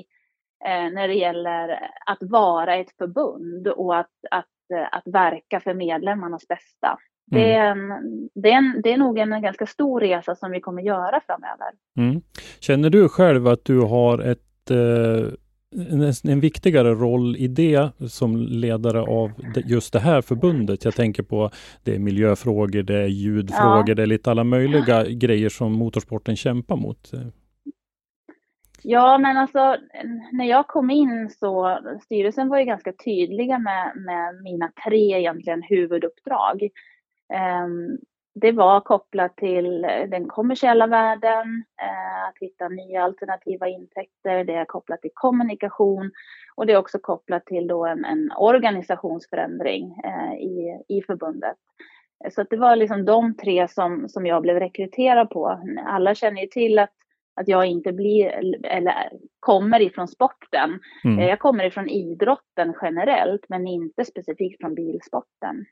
eh, 0.64 0.90
när 0.90 1.08
det 1.08 1.14
gäller 1.14 1.90
att 2.06 2.22
vara 2.22 2.76
ett 2.76 2.96
förbund 2.98 3.68
och 3.68 3.96
att, 3.96 4.12
att, 4.30 4.46
att 4.90 5.06
verka 5.06 5.60
för 5.60 5.74
medlemmarnas 5.74 6.48
bästa. 6.48 6.98
Det, 7.26 7.52
är 7.52 7.70
en, 7.70 7.88
det, 8.34 8.50
är 8.50 8.56
en, 8.56 8.80
det 8.84 8.92
är 8.92 8.96
nog 8.96 9.18
en 9.18 9.42
ganska 9.42 9.66
stor 9.66 10.00
resa 10.00 10.34
som 10.34 10.50
vi 10.50 10.60
kommer 10.60 10.82
göra 10.82 11.20
framöver. 11.26 11.66
Mm. 11.96 12.22
Känner 12.60 12.90
du 12.90 13.08
själv 13.08 13.48
att 13.48 13.64
du 13.64 13.80
har 13.80 14.18
ett, 14.18 14.70
eh, 14.70 15.32
en, 15.92 16.12
en, 16.24 16.40
viktigare 16.40 16.94
roll 16.94 17.36
i 17.36 17.48
det 17.48 17.88
som 18.08 18.36
ledare 18.36 19.00
av 19.00 19.30
just 19.64 19.92
det 19.92 19.98
här 19.98 20.22
förbundet? 20.22 20.84
Jag 20.84 20.94
tänker 20.94 21.22
på 21.22 21.50
det 21.82 21.94
är 21.94 21.98
miljöfrågor, 21.98 22.82
det 22.82 23.02
är 23.02 23.06
ljudfrågor, 23.06 23.88
ja. 23.88 23.94
det 23.94 24.02
är 24.02 24.06
lite 24.06 24.30
alla 24.30 24.44
möjliga 24.44 25.04
grejer 25.04 25.48
som 25.48 25.72
motorsporten 25.72 26.36
kämpar 26.36 26.76
mot. 26.76 27.12
Ja, 28.86 29.18
men 29.18 29.36
alltså 29.36 29.76
när 30.32 30.44
jag 30.44 30.66
kom 30.66 30.90
in 30.90 31.30
så 31.30 31.78
styrelsen 32.04 32.48
var 32.48 32.58
ju 32.58 32.64
ganska 32.64 32.92
tydliga 33.04 33.58
med, 33.58 33.92
med 33.96 34.42
mina 34.42 34.72
tre 34.84 35.18
egentligen 35.18 35.62
huvuduppdrag. 35.62 36.68
Ehm, 37.32 37.98
det 38.34 38.52
var 38.52 38.80
kopplat 38.80 39.36
till 39.36 39.82
den 40.08 40.28
kommersiella 40.28 40.86
världen, 40.86 41.64
eh, 41.82 42.28
att 42.28 42.38
hitta 42.40 42.68
nya 42.68 43.02
alternativa 43.02 43.68
intäkter, 43.68 44.44
det 44.44 44.54
är 44.54 44.64
kopplat 44.64 45.02
till 45.02 45.10
kommunikation 45.14 46.10
och 46.54 46.66
det 46.66 46.72
är 46.72 46.78
också 46.78 46.98
kopplat 46.98 47.46
till 47.46 47.66
då 47.66 47.86
en, 47.86 48.04
en 48.04 48.32
organisationsförändring 48.36 50.00
eh, 50.04 50.34
i, 50.34 50.82
i 50.88 51.02
förbundet. 51.02 51.56
Så 52.30 52.42
det 52.42 52.56
var 52.56 52.76
liksom 52.76 53.04
de 53.04 53.36
tre 53.36 53.68
som, 53.68 54.08
som 54.08 54.26
jag 54.26 54.42
blev 54.42 54.56
rekryterad 54.58 55.30
på. 55.30 55.60
Alla 55.86 56.14
känner 56.14 56.40
ju 56.40 56.46
till 56.46 56.78
att, 56.78 56.92
att 57.34 57.48
jag 57.48 57.66
inte 57.66 57.92
blir, 57.92 58.26
eller 58.64 59.10
kommer 59.40 59.82
ifrån 59.82 60.08
sporten. 60.08 60.80
Mm. 61.04 61.28
Jag 61.28 61.38
kommer 61.38 61.64
ifrån 61.64 61.88
idrotten 61.88 62.74
generellt, 62.82 63.48
men 63.48 63.66
inte 63.66 64.04
specifikt 64.04 64.60
från 64.60 64.74
bilsporten. 64.74 65.64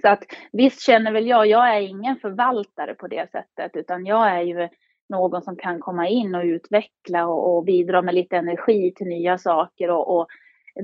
Så 0.00 0.08
att 0.08 0.24
visst 0.52 0.82
känner 0.82 1.12
väl 1.12 1.26
jag, 1.26 1.46
jag 1.46 1.76
är 1.76 1.80
ingen 1.80 2.16
förvaltare 2.16 2.94
på 2.94 3.06
det 3.06 3.30
sättet, 3.30 3.76
utan 3.76 4.06
jag 4.06 4.28
är 4.30 4.42
ju 4.42 4.68
någon 5.08 5.42
som 5.42 5.56
kan 5.56 5.80
komma 5.80 6.08
in 6.08 6.34
och 6.34 6.44
utveckla 6.44 7.26
och, 7.26 7.56
och 7.56 7.64
bidra 7.64 8.02
med 8.02 8.14
lite 8.14 8.36
energi 8.36 8.92
till 8.96 9.06
nya 9.06 9.38
saker 9.38 9.90
och, 9.90 10.16
och 10.16 10.28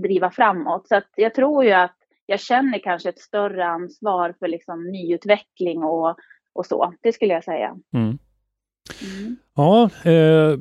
driva 0.03 0.31
framåt. 0.31 0.89
Så 0.89 0.97
att 0.97 1.09
jag 1.17 1.35
tror 1.35 1.65
ju 1.65 1.73
att 1.73 1.97
jag 2.27 2.41
känner 2.41 2.79
kanske 2.79 3.09
ett 3.09 3.19
större 3.19 3.67
ansvar 3.67 4.35
för 4.39 4.49
liksom 4.49 4.85
nyutveckling 4.85 5.85
och, 5.85 6.17
och 6.53 6.67
så. 6.67 6.95
Det 7.01 7.13
skulle 7.13 7.35
jag 7.35 7.45
säga. 7.45 7.77
Mm. 7.95 8.19
Mm. 9.03 9.37
Ja, 9.57 9.91
eh, 10.05 10.59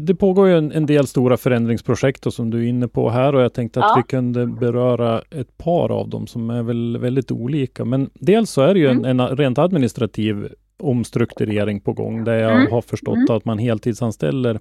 det 0.00 0.14
pågår 0.14 0.48
ju 0.48 0.58
en, 0.58 0.72
en, 0.72 0.86
del 0.86 1.06
stora 1.06 1.36
förändringsprojekt 1.36 2.26
och 2.26 2.34
som 2.34 2.50
du 2.50 2.64
är 2.64 2.68
inne 2.68 2.88
på 2.88 3.10
här 3.10 3.34
och 3.34 3.40
jag 3.42 3.52
tänkte 3.52 3.80
att 3.80 3.86
ja. 3.88 3.94
vi 3.96 4.02
kunde 4.02 4.46
beröra 4.46 5.22
ett 5.30 5.58
par 5.58 5.90
av 5.92 6.08
dem 6.08 6.26
som 6.26 6.50
är 6.50 6.62
väl 6.62 6.98
väldigt 6.98 7.30
olika. 7.30 7.84
Men 7.84 8.10
dels 8.14 8.50
så 8.50 8.62
är 8.62 8.74
det 8.74 8.80
ju 8.80 8.88
mm. 8.90 9.04
en, 9.04 9.20
en, 9.20 9.36
rent 9.36 9.58
administrativ 9.58 10.48
omstrukturering 10.78 11.80
på 11.80 11.92
gång 11.92 12.24
där 12.24 12.34
jag 12.34 12.52
Mm. 12.60 12.72
har 12.72 12.82
förstått 12.82 13.16
Mm. 13.16 13.36
att 13.36 13.44
man 13.44 13.58
heltidsanställer 13.58 14.58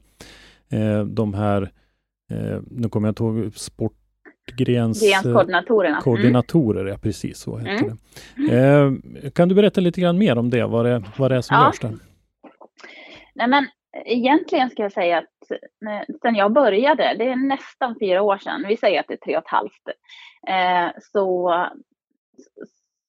eh, 0.72 1.06
de 1.06 1.34
här, 1.34 1.62
eh, 2.32 2.60
nu 2.72 2.90
kommer 2.90 3.08
jag 3.08 3.12
inte 3.12 3.24
ihåg, 3.24 3.52
sportgrens... 3.56 5.04
eh, 5.04 5.10
Grenskoordinatorerna. 5.10 5.90
Mm. 5.96 6.02
Koordinatorer, 6.02 6.86
ja 6.86 6.98
precis 6.98 7.38
så 7.38 7.58
heter 7.58 7.72
Mm. 7.86 7.98
det. 8.50 9.24
Eh, 9.26 9.32
kan 9.32 9.50
du 9.50 9.56
berätta 9.56 9.82
lite 9.82 10.02
grann 10.02 10.18
mer 10.18 10.38
om 10.38 10.50
det, 10.50 10.66
vad 10.66 10.86
det, 10.86 11.04
vad 11.18 11.32
det 11.32 11.36
är 11.38 11.42
som 11.42 11.56
Ja. 11.58 11.66
görs 11.66 11.80
där? 11.80 11.94
Nej, 13.36 13.48
men 13.48 13.68
egentligen 14.06 14.70
ska 14.70 14.84
jag 14.84 14.92
säga 14.92 15.18
att 15.18 15.60
sen 16.22 16.36
jag 16.36 16.54
började, 16.54 17.16
det 17.18 17.30
är 17.30 17.36
nästan 17.36 17.96
fyra 18.00 18.22
år 18.22 18.38
sedan, 18.38 18.66
vi 18.68 18.78
säger 18.78 19.00
att 19.00 19.08
det 19.08 19.14
är 19.14 19.18
tre 19.18 19.38
och 19.38 19.44
ett 19.44 19.50
halvt, 19.50 19.88
eh, 20.48 21.02
så, 21.02 21.54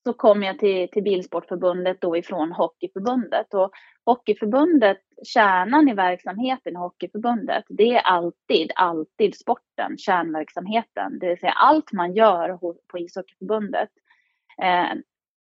så 0.04 0.12
kom 0.12 0.42
jag 0.42 0.58
till, 0.58 0.88
till 0.90 1.02
Bilsportförbundet 1.02 2.00
då 2.00 2.16
ifrån 2.16 2.52
Hockeyförbundet. 2.52 3.54
Och 3.54 3.70
Hockeyförbundet, 4.04 4.98
kärnan 5.24 5.88
i 5.88 5.94
verksamheten 5.94 6.72
i 6.72 6.76
Hockeyförbundet, 6.76 7.64
det 7.68 7.94
är 7.94 8.00
alltid, 8.00 8.72
alltid 8.74 9.36
sporten, 9.36 9.98
kärnverksamheten. 9.98 11.18
Det 11.18 11.28
vill 11.28 11.38
säga 11.38 11.52
allt 11.52 11.92
man 11.92 12.14
gör 12.14 12.58
på 12.86 12.98
ishockeyförbundet 12.98 13.90
eh, 14.62 14.92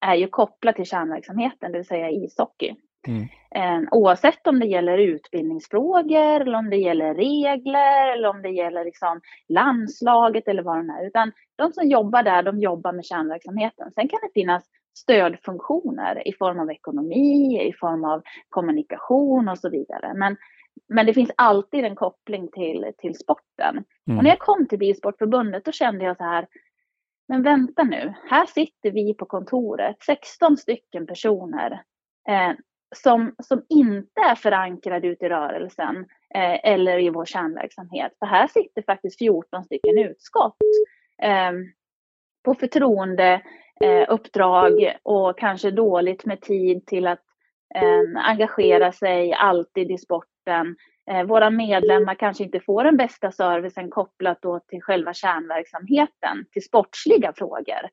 är 0.01 0.15
ju 0.15 0.29
kopplat 0.29 0.77
till 0.77 0.87
kärnverksamheten, 0.87 1.73
det 1.73 1.79
vill 1.79 1.87
säga 1.87 2.11
ishockey. 2.11 2.77
Mm. 3.09 3.29
Eh, 3.55 3.89
oavsett 3.91 4.47
om 4.47 4.61
det 4.61 4.67
gäller 4.67 4.99
utbildningsfrågor, 4.99 6.41
eller 6.41 6.55
om 6.55 6.71
det 6.71 6.77
gäller 6.77 7.15
regler, 7.15 8.13
eller 8.13 8.29
om 8.29 8.43
det 8.43 8.51
gäller 8.51 8.85
liksom 8.85 9.21
landslaget 9.49 10.49
eller 10.49 10.63
vad 10.63 10.87
det 10.87 10.93
är. 10.93 11.07
Utan 11.07 11.33
de 11.57 11.73
som 11.73 11.89
jobbar 11.89 12.23
där, 12.23 12.43
de 12.43 12.61
jobbar 12.61 12.93
med 12.93 13.05
kärnverksamheten. 13.05 13.93
Sen 13.93 14.09
kan 14.09 14.19
det 14.23 14.41
finnas 14.41 14.65
stödfunktioner 14.99 16.29
i 16.29 16.33
form 16.33 16.61
av 16.61 16.71
ekonomi, 16.71 17.69
i 17.69 17.73
form 17.73 18.05
av 18.05 18.23
kommunikation 18.49 19.49
och 19.49 19.59
så 19.59 19.71
vidare. 19.71 20.15
Men, 20.15 20.37
men 20.89 21.07
det 21.07 21.15
finns 21.15 21.31
alltid 21.37 21.85
en 21.85 21.97
koppling 21.97 22.49
till, 22.53 22.93
till 22.99 23.15
sporten. 23.15 23.85
Mm. 24.07 24.19
Och 24.19 24.25
när 24.25 24.31
jag 24.31 24.39
kom 24.39 24.67
till 24.69 24.79
Bilsportförbundet 24.79 25.65
då 25.65 25.73
kände 25.73 26.05
jag 26.05 26.17
så 26.17 26.25
här, 26.25 26.47
men 27.29 27.43
vänta 27.43 27.85
nu, 27.85 28.15
här 28.31 28.47
sitter 28.47 28.91
vi 28.91 29.15
på 29.15 29.27
kontoret, 29.27 29.97
16 30.07 30.57
stycken 30.57 31.07
personer 31.07 31.83
eh, 32.29 32.53
som, 32.97 33.35
som 33.43 33.63
inte 33.69 34.21
är 34.21 34.35
förankrade 34.35 35.09
ute 35.09 35.27
i 35.27 35.29
rörelsen 35.29 35.97
eh, 36.35 36.73
eller 36.73 36.99
i 36.99 37.11
vår 37.11 37.25
kärnverksamhet. 37.25 38.13
För 38.19 38.27
här 38.27 38.47
sitter 38.47 38.83
faktiskt 38.83 39.19
14 39.19 39.65
stycken 39.65 39.99
utskott 39.99 40.57
eh, 41.23 41.53
på 42.45 42.55
förtroende 42.55 43.43
eh, 43.81 44.05
uppdrag 44.09 44.97
och 45.03 45.39
kanske 45.39 45.71
dåligt 45.71 46.25
med 46.25 46.41
tid 46.41 46.87
till 46.87 47.07
att 47.07 47.23
eh, 47.75 48.29
engagera 48.29 48.93
sig 48.93 49.33
alltid 49.33 49.91
i 49.91 49.99
sporten. 49.99 50.77
Eh, 51.11 51.25
våra 51.25 51.51
medlemmar 51.51 52.15
kanske 52.15 52.45
inte 52.45 52.61
får 52.61 52.85
den 52.85 52.97
bästa 52.97 53.33
servicen 53.33 53.91
kopplat 53.91 54.39
då 54.43 54.61
till 54.61 54.83
själva 54.83 55.15
kärnverksamheten, 55.15 56.47
till 56.53 56.65
sportsliga 56.65 57.33
frågor. 57.37 57.89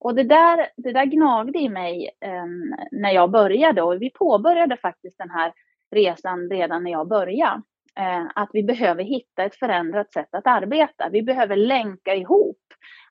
Och 0.00 0.14
det 0.14 0.22
där, 0.22 0.68
det 0.76 0.92
där 0.92 1.04
gnagde 1.04 1.58
i 1.58 1.68
mig 1.68 2.10
eh, 2.20 2.46
när 2.90 3.10
jag 3.10 3.30
började 3.30 3.82
och 3.82 4.02
vi 4.02 4.10
påbörjade 4.10 4.76
faktiskt 4.76 5.18
den 5.18 5.30
här 5.30 5.52
resan 5.90 6.50
redan 6.50 6.84
när 6.84 6.90
jag 6.90 7.08
började. 7.08 7.62
Eh, 7.98 8.26
att 8.34 8.50
vi 8.52 8.62
behöver 8.62 9.04
hitta 9.04 9.44
ett 9.44 9.54
förändrat 9.54 10.12
sätt 10.12 10.34
att 10.34 10.46
arbeta. 10.46 11.08
Vi 11.12 11.22
behöver 11.22 11.56
länka 11.56 12.14
ihop 12.14 12.58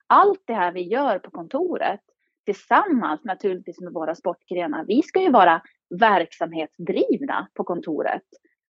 allt 0.08 0.44
det 0.46 0.54
här 0.54 0.72
vi 0.72 0.82
gör 0.82 1.20
på 1.20 1.32
kontoret 1.32 2.02
tillsammans 2.46 3.24
naturligtvis 3.24 3.80
med 3.82 3.94
våra 3.94 4.16
sportgrenar. 4.16 4.86
Vi 4.88 5.02
ska 5.02 5.22
ju 5.22 5.32
vara 5.32 5.62
verksamhetsdrivna 6.00 7.48
på 7.54 7.64
kontoret 7.64 8.24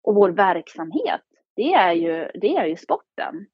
och 0.03 0.15
vår 0.15 0.29
verksamhet, 0.29 1.21
det 1.55 1.73
är 1.73 1.93
ju, 1.93 2.31
det 2.33 2.55
är 2.55 2.65
ju 2.65 2.75
sporten. 2.75 3.45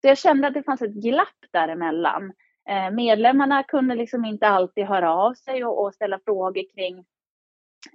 Så 0.00 0.08
jag 0.08 0.18
kände 0.18 0.48
att 0.48 0.54
det 0.54 0.62
fanns 0.62 0.82
ett 0.82 0.94
glapp 0.94 1.38
däremellan. 1.52 2.32
Eh, 2.68 2.90
medlemmarna 2.90 3.62
kunde 3.62 3.94
liksom 3.94 4.24
inte 4.24 4.48
alltid 4.48 4.84
höra 4.84 5.14
av 5.14 5.34
sig 5.34 5.64
och, 5.64 5.84
och 5.84 5.94
ställa 5.94 6.18
frågor 6.24 6.62
kring 6.74 7.04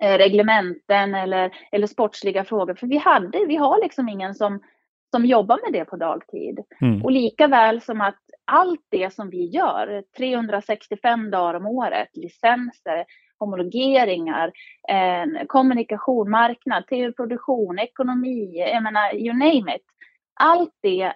eh, 0.02 0.18
reglementen 0.18 1.16
eller, 1.16 1.52
eller 1.72 1.88
sportsliga 1.88 2.44
frågor. 2.44 2.76
För 2.76 2.88
vi 2.88 2.98
hade, 2.98 3.46
vi 3.46 3.56
har 3.56 3.82
liksom 3.82 4.10
ingen 4.10 4.36
som, 4.36 4.64
som 5.12 5.26
jobbar 5.26 5.60
med 5.64 5.80
det 5.80 5.86
på 5.86 5.96
dagtid. 5.96 6.60
Mm. 6.82 7.06
Och 7.06 7.12
lika 7.12 7.48
väl 7.48 7.82
som 7.82 8.02
att 8.02 8.20
allt 8.46 8.86
det 8.90 9.14
som 9.14 9.30
vi 9.30 9.46
gör, 9.46 10.04
365 10.18 11.32
dagar 11.32 11.54
om 11.54 11.66
året, 11.66 12.10
licenser, 12.14 13.06
homologeringar, 13.40 14.52
eh, 14.90 15.46
kommunikation, 15.48 16.30
marknad, 16.30 16.88
tv-produktion, 16.88 17.80
ekonomi, 17.80 18.58
jag 18.74 18.84
menar 18.84 19.16
you 19.16 19.34
name 19.34 19.76
it. 19.76 19.86
Allt 20.34 20.74
det 20.82 21.14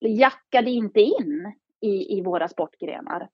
jackade 0.00 0.70
inte 0.70 1.00
in 1.00 1.52
i, 1.86 2.18
i 2.18 2.22
våra 2.22 2.48
sportgrenar. 2.48 3.28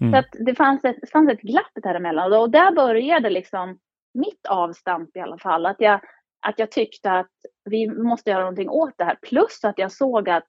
Mm. 0.00 0.12
Så 0.12 0.18
att 0.18 0.46
det 0.46 0.54
fanns 0.54 0.84
ett, 0.84 1.10
fanns 1.12 1.30
ett 1.30 1.40
glapp 1.40 1.72
däremellan 1.82 2.32
och 2.32 2.50
där 2.50 2.72
började 2.72 3.30
liksom 3.30 3.78
mitt 4.14 4.46
avstamp 4.48 5.16
i 5.16 5.20
alla 5.20 5.38
fall. 5.38 5.66
Att 5.66 5.80
jag, 5.80 6.00
att 6.46 6.58
jag 6.58 6.70
tyckte 6.70 7.12
att 7.12 7.30
vi 7.64 7.90
måste 7.90 8.30
göra 8.30 8.40
någonting 8.40 8.70
åt 8.70 8.94
det 8.98 9.04
här. 9.04 9.18
Plus 9.22 9.64
att 9.64 9.78
jag 9.78 9.92
såg 9.92 10.28
att 10.28 10.46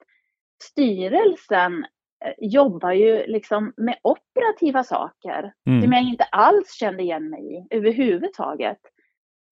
styrelsen 0.64 1.86
eh, 2.26 2.34
jobbar 2.38 2.92
ju 2.92 3.26
liksom 3.28 3.74
med 3.78 3.98
operativa 4.02 4.84
saker 4.84 5.54
Mm. 5.68 5.82
som 5.82 5.94
jag 5.94 6.04
inte 6.04 6.24
alls 6.24 6.74
kände 6.74 7.04
igen 7.04 7.30
mig 7.30 7.56
i 7.56 7.68
överhuvudtaget. 7.76 8.78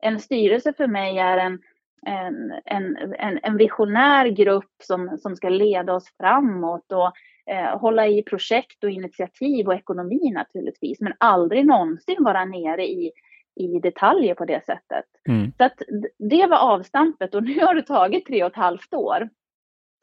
En 0.01 0.19
styrelse 0.19 0.73
för 0.73 0.87
mig 0.87 1.19
är 1.19 1.37
en, 1.37 1.59
en, 2.05 2.51
en, 2.65 3.13
en, 3.13 3.39
en 3.43 3.57
visionär 3.57 4.27
grupp 4.27 4.73
som, 4.83 5.17
som 5.17 5.35
ska 5.35 5.49
leda 5.49 5.93
oss 5.93 6.05
framåt 6.17 6.91
och 6.91 7.13
eh, 7.49 7.79
hålla 7.79 8.07
i 8.07 8.23
projekt 8.23 8.83
och 8.83 8.89
initiativ 8.89 9.67
och 9.67 9.75
ekonomi 9.75 10.31
naturligtvis, 10.31 11.01
men 11.01 11.13
aldrig 11.17 11.65
någonsin 11.65 12.23
vara 12.23 12.45
nere 12.45 12.87
i, 12.87 13.11
i 13.55 13.79
detaljer 13.79 14.35
på 14.35 14.45
det 14.45 14.65
sättet. 14.65 15.05
Mm. 15.29 15.51
Så 15.57 15.63
att 15.63 15.81
det 16.17 16.47
var 16.47 16.57
avstampet 16.57 17.35
och 17.35 17.43
nu 17.47 17.59
har 17.59 17.75
det 17.75 17.83
tagit 17.83 18.25
tre 18.25 18.43
och 18.43 18.51
ett 18.51 18.55
halvt 18.55 18.93
år. 18.93 19.29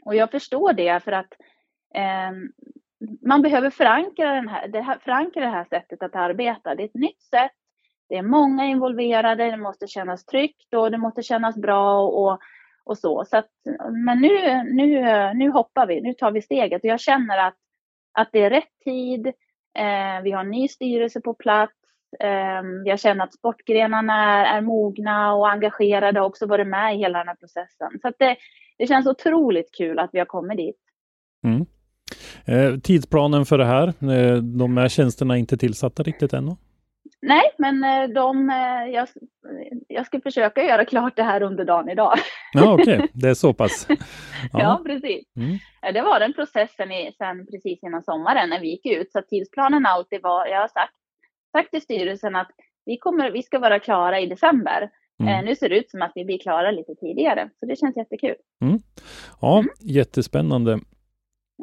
Och 0.04 0.14
jag 0.14 0.30
förstår 0.30 0.72
det 0.72 1.04
för 1.04 1.12
att 1.12 1.32
eh, 1.94 2.32
man 3.26 3.42
behöver 3.42 3.70
förankra, 3.70 4.34
den 4.34 4.48
här, 4.48 4.68
det 4.68 4.80
här, 4.80 4.98
förankra 4.98 5.42
det 5.42 5.50
här 5.50 5.64
sättet 5.64 6.02
att 6.02 6.14
arbeta. 6.14 6.74
Det 6.74 6.82
är 6.82 6.84
ett 6.84 6.94
nytt 6.94 7.22
sätt, 7.22 7.52
det 8.08 8.16
är 8.16 8.22
många 8.22 8.64
involverade, 8.64 9.50
det 9.50 9.56
måste 9.56 9.86
kännas 9.86 10.24
tryggt 10.24 10.74
och 10.74 10.90
det 10.90 10.98
måste 10.98 11.22
kännas 11.22 11.56
bra 11.56 12.02
och, 12.02 12.38
och 12.84 12.98
så. 12.98 13.24
så 13.24 13.36
att, 13.36 13.50
men 14.04 14.18
nu, 14.18 14.62
nu, 14.64 15.04
nu 15.34 15.50
hoppar 15.50 15.86
vi, 15.86 16.00
nu 16.00 16.14
tar 16.14 16.30
vi 16.30 16.42
steget 16.42 16.84
och 16.84 16.90
jag 16.90 17.00
känner 17.00 17.38
att, 17.38 17.56
att 18.12 18.28
det 18.32 18.42
är 18.42 18.50
rätt 18.50 18.78
tid. 18.84 19.26
Eh, 19.78 20.22
vi 20.22 20.30
har 20.30 20.40
en 20.40 20.50
ny 20.50 20.68
styrelse 20.68 21.20
på 21.20 21.34
plats. 21.34 21.72
Eh, 22.20 22.62
jag 22.84 23.00
känner 23.00 23.24
att 23.24 23.34
sportgrenarna 23.34 24.46
är, 24.46 24.56
är 24.56 24.60
mogna 24.60 25.34
och 25.34 25.50
engagerade 25.50 26.20
och 26.20 26.26
också 26.26 26.46
varit 26.46 26.66
med 26.66 26.94
i 26.94 26.98
hela 26.98 27.18
den 27.18 27.28
här 27.28 27.34
processen. 27.34 27.98
Så 28.02 28.08
att 28.08 28.14
det, 28.18 28.36
det 28.78 28.86
känns 28.86 29.06
otroligt 29.06 29.74
kul 29.74 29.98
att 29.98 30.10
vi 30.12 30.18
har 30.18 30.26
kommit 30.26 30.56
dit. 30.56 30.80
Mm. 31.44 31.66
Eh, 32.44 32.78
tidsplanen 32.80 33.46
för 33.46 33.58
det 33.58 33.64
här, 33.64 33.88
eh, 33.88 34.36
de 34.36 34.76
här 34.76 34.88
tjänsterna 34.88 35.34
är 35.34 35.38
inte 35.38 35.56
tillsatta 35.56 36.02
riktigt 36.02 36.32
ännu? 36.32 36.56
Nej, 37.26 37.42
men 37.58 37.84
eh, 37.84 38.08
de, 38.14 38.50
eh, 38.50 38.92
jag, 38.94 39.08
jag 39.88 40.06
ska 40.06 40.20
försöka 40.20 40.62
göra 40.64 40.84
klart 40.84 41.16
det 41.16 41.22
här 41.22 41.42
under 41.42 41.64
dagen 41.64 41.88
idag. 41.88 42.14
Ja, 42.52 42.74
okej, 42.74 43.08
det 43.12 43.28
är 43.28 43.34
så 43.34 43.52
pass. 43.54 43.86
Ja, 44.52 44.58
Ja. 44.60 44.82
precis. 44.86 45.24
Mm. 45.36 45.58
Det 45.94 46.02
var 46.02 46.20
den 46.20 46.32
processen 46.32 46.92
i, 46.92 47.12
sen 47.18 47.46
precis 47.46 47.82
innan 47.82 48.02
sommaren 48.02 48.50
när 48.50 48.60
vi 48.60 48.68
gick 48.70 48.86
ut. 48.86 49.12
Så 49.12 49.22
tidsplanen 49.22 49.86
alltid 49.86 50.22
var, 50.22 50.46
jag 50.46 50.60
har 50.60 50.68
sagt, 50.68 50.94
sagt 51.56 51.70
till 51.70 51.82
styrelsen 51.82 52.36
att 52.36 52.50
vi, 52.84 52.96
kommer, 52.98 53.30
vi 53.30 53.42
ska 53.42 53.58
vara 53.58 53.78
klara 53.78 54.20
i 54.20 54.26
december. 54.26 54.90
Mm. 55.20 55.34
Eh, 55.34 55.44
nu 55.44 55.56
ser 55.56 55.68
det 55.68 55.78
ut 55.78 55.90
som 55.90 56.02
att 56.02 56.12
vi 56.14 56.24
blir 56.24 56.38
klara 56.38 56.70
lite 56.70 56.94
tidigare, 56.94 57.50
så 57.60 57.66
det 57.66 57.76
känns 57.76 57.96
jättekul. 57.96 58.34
Ja, 59.40 59.64
jättespännande. 59.80 60.78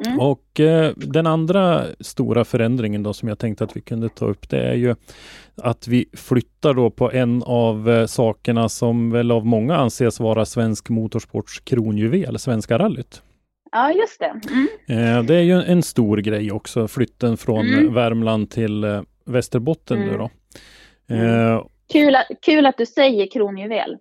Mm. 0.06 0.20
Och 0.20 0.60
eh, 0.60 0.92
den 0.96 1.26
andra 1.26 1.84
stora 2.00 2.44
förändringen 2.44 3.02
då 3.02 3.12
som 3.12 3.28
jag 3.28 3.38
tänkte 3.38 3.64
att 3.64 3.76
vi 3.76 3.80
kunde 3.80 4.08
ta 4.08 4.26
upp 4.26 4.48
det 4.50 4.62
är 4.62 4.74
ju 4.74 4.94
att 5.62 5.88
vi 5.88 6.06
flyttar 6.12 6.74
då 6.74 6.90
på 6.90 7.12
en 7.12 7.42
av 7.46 7.90
eh, 7.90 8.06
sakerna 8.06 8.68
som 8.68 9.10
väl 9.10 9.30
av 9.30 9.46
många 9.46 9.76
anses 9.76 10.20
vara 10.20 10.44
svensk 10.44 10.88
motorsports 10.88 11.60
kronjuvel, 11.60 12.38
Svenska 12.38 12.78
rallyt. 12.78 13.22
Ja, 13.72 13.92
just 13.92 14.20
det. 14.20 14.40
Mm. 14.50 15.18
Eh, 15.18 15.22
det 15.24 15.34
är 15.36 15.42
ju 15.42 15.62
en 15.62 15.82
stor 15.82 16.16
grej 16.18 16.52
också, 16.52 16.88
flytten 16.88 17.36
från 17.36 17.66
Mm. 17.66 17.94
Värmland 17.94 18.50
till 18.50 18.84
eh, 18.84 19.02
Västerbotten 19.26 19.98
nu 19.98 20.04
Mm. 20.08 20.18
då. 20.18 20.30
Mm. 21.14 21.54
Eh, 21.54 21.62
Kul, 21.92 22.14
att, 22.16 22.26
kul 22.42 22.66
att 22.66 22.78
du 22.78 22.86
säger 22.86 23.30
kronjuvel. 23.30 23.96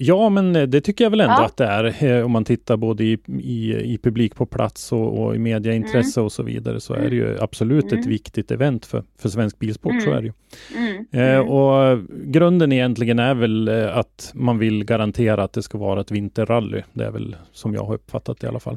Ja, 0.00 0.28
men 0.28 0.52
det 0.52 0.80
tycker 0.80 1.04
jag 1.04 1.10
väl 1.10 1.20
ändå 1.20 1.34
ja. 1.38 1.44
att 1.44 1.56
det 1.56 1.64
är. 1.64 2.04
Eh, 2.04 2.24
om 2.24 2.32
man 2.32 2.44
tittar 2.44 2.76
både 2.76 3.04
i, 3.04 3.18
i, 3.42 3.74
i 3.94 3.98
publik 4.02 4.34
på 4.34 4.46
plats 4.46 4.92
och, 4.92 5.22
och 5.22 5.36
i 5.36 5.38
mediaintresse 5.38 6.20
mm. 6.20 6.24
och 6.24 6.32
så 6.32 6.42
vidare 6.42 6.80
så 6.80 6.94
är 6.94 7.10
det 7.10 7.16
ju 7.16 7.36
absolut 7.40 7.84
mm. 7.84 8.00
ett 8.00 8.06
viktigt 8.06 8.50
event 8.50 8.86
för, 8.86 9.02
för 9.18 9.28
svensk 9.28 9.58
bilsport. 9.58 9.92
Mm. 9.92 10.04
Så 10.04 10.10
är 10.10 10.20
det 10.20 10.26
ju. 10.26 10.32
Mm. 10.76 11.06
Eh, 11.12 11.38
mm. 11.38 11.48
och 11.48 11.98
grunden 12.08 12.72
egentligen 12.72 13.18
är 13.18 13.34
väl 13.34 13.68
eh, 13.68 13.96
att 13.96 14.30
man 14.34 14.58
vill 14.58 14.84
garantera 14.84 15.42
att 15.42 15.52
det 15.52 15.62
ska 15.62 15.78
vara 15.78 16.00
ett 16.00 16.10
vinterrally. 16.10 16.82
Det 16.92 17.04
är 17.04 17.10
väl 17.10 17.36
som 17.52 17.74
jag 17.74 17.84
har 17.84 17.94
uppfattat 17.94 18.40
det 18.40 18.44
i 18.44 18.48
alla 18.48 18.60
fall. 18.60 18.76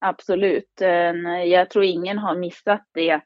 Absolut. 0.00 0.82
Jag 1.46 1.70
tror 1.70 1.84
ingen 1.84 2.18
har 2.18 2.36
missat 2.36 2.84
det 2.94 3.20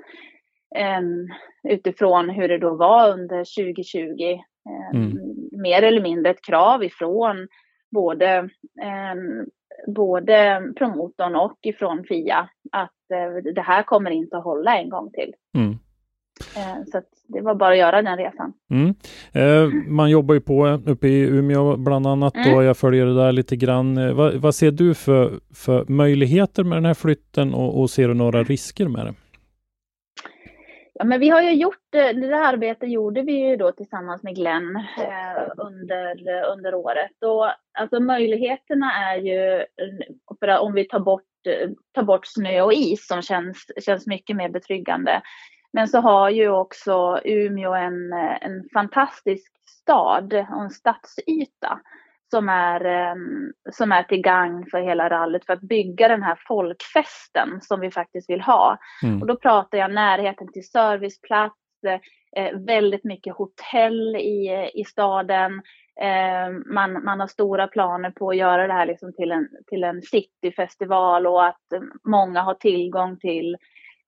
utifrån 1.68 2.30
hur 2.30 2.48
det 2.48 2.58
då 2.58 2.76
var 2.76 3.10
under 3.10 3.38
2020 3.38 4.38
mm. 4.94 5.18
mer 5.62 5.82
eller 5.82 6.00
mindre 6.00 6.30
ett 6.30 6.42
krav 6.42 6.84
ifrån 6.84 7.48
både, 7.90 8.36
eh, 8.82 9.44
både 9.86 10.62
promotorn 10.76 11.36
och 11.36 11.58
ifrån 11.62 12.04
Fia 12.08 12.48
att 12.72 13.10
eh, 13.12 13.52
det 13.54 13.60
här 13.60 13.82
kommer 13.82 14.10
inte 14.10 14.36
att 14.36 14.44
hålla 14.44 14.78
en 14.78 14.88
gång 14.88 15.10
till. 15.10 15.32
Mm. 15.54 15.78
Eh, 16.56 16.84
så 16.92 17.02
det 17.28 17.40
var 17.40 17.54
bara 17.54 17.72
att 17.72 17.78
göra 17.78 18.02
den 18.02 18.16
resan. 18.16 18.52
Mm. 18.70 18.94
Eh, 19.32 19.74
man 19.86 20.10
jobbar 20.10 20.34
ju 20.34 20.40
på 20.40 20.66
uppe 20.86 21.08
i 21.08 21.20
Umeå 21.20 21.76
bland 21.76 22.06
annat 22.06 22.36
mm. 22.36 22.56
och 22.56 22.64
jag 22.64 22.76
följer 22.76 23.06
det 23.06 23.14
där 23.14 23.32
lite 23.32 23.56
grann. 23.56 23.98
Eh, 23.98 24.12
vad, 24.12 24.34
vad, 24.34 24.54
ser 24.54 24.70
du 24.70 24.94
för, 24.94 25.40
för 25.54 25.84
möjligheter 25.84 26.64
med 26.64 26.76
den 26.76 26.84
här 26.84 26.94
flytten 26.94 27.54
och, 27.54 27.80
och 27.80 27.90
ser 27.90 28.08
du 28.08 28.14
några 28.14 28.42
risker 28.42 28.88
med 28.88 29.06
det? 29.06 29.14
Ja, 31.02 31.06
men 31.06 31.20
vi 31.20 31.28
har 31.28 31.42
ju 31.42 31.52
gjort 31.52 31.94
eh, 31.94 32.04
det, 32.04 32.12
där 32.12 32.36
här 32.36 32.52
arbetet 32.52 32.90
gjorde 32.90 33.22
vi 33.22 33.32
ju 33.32 33.56
då 33.56 33.72
tillsammans 33.72 34.22
med 34.22 34.34
Glenn 34.34 34.76
eh, 34.76 35.42
under, 35.56 36.16
under 36.52 36.74
året. 36.74 37.22
Och 37.22 37.46
alltså 37.78 38.00
möjligheterna 38.00 38.92
är 38.92 39.16
ju, 39.16 39.64
för 40.40 40.58
om 40.58 40.72
vi 40.74 40.84
tar 40.84 41.00
bort, 41.00 41.46
eh, 41.46 41.70
tar 41.92 42.02
bort 42.02 42.26
snö 42.26 42.62
och 42.62 42.72
is 42.72 43.06
som 43.06 43.22
känns, 43.22 43.66
känns 43.84 44.06
mycket 44.06 44.36
mer 44.36 44.48
betryggande. 44.48 45.22
Men 45.72 45.88
så 45.88 46.00
har 46.00 46.30
ju 46.30 46.48
också 46.48 47.20
Umeå 47.24 47.74
en, 47.74 48.12
eh, 48.12 48.36
en 48.40 48.68
fantastisk 48.72 49.52
stad 49.68 50.34
och 50.34 50.62
en 50.62 50.70
stadsyta 50.70 51.80
som 52.32 52.48
är, 52.48 52.84
ehm, 52.84 53.52
som 53.70 53.92
är 53.92 54.02
till 54.02 54.20
gagn 54.22 54.66
för 54.70 54.80
hela 54.80 55.10
rallyt 55.10 55.46
för 55.46 55.52
att 55.52 55.60
bygga 55.60 56.08
den 56.08 56.22
här 56.22 56.38
folkfesten 56.48 57.60
som 57.60 57.80
vi 57.80 57.90
faktiskt 57.90 58.30
vill 58.30 58.40
ha. 58.40 58.78
Mm. 59.02 59.20
Och 59.20 59.26
då 59.26 59.36
pratar 59.36 59.78
jag 59.78 59.94
närheten 59.94 60.52
till 60.52 60.68
serviceplats, 60.68 61.56
eh, 62.36 62.58
väldigt 62.58 63.04
mycket 63.04 63.36
hotell 63.36 64.16
i, 64.16 64.70
i 64.74 64.84
staden. 64.84 65.62
Eh, 66.00 66.50
man, 66.66 67.04
man 67.04 67.20
har 67.20 67.26
stora 67.26 67.66
planer 67.66 68.10
på 68.10 68.30
att 68.30 68.36
göra 68.36 68.66
det 68.66 68.72
här 68.72 68.86
liksom 68.86 69.12
till 69.12 69.32
en, 69.32 69.48
till 69.66 69.84
en 69.84 70.02
cityfestival 70.02 71.26
och 71.26 71.46
att 71.46 71.66
många 72.08 72.42
har 72.42 72.54
tillgång 72.54 73.18
till 73.18 73.56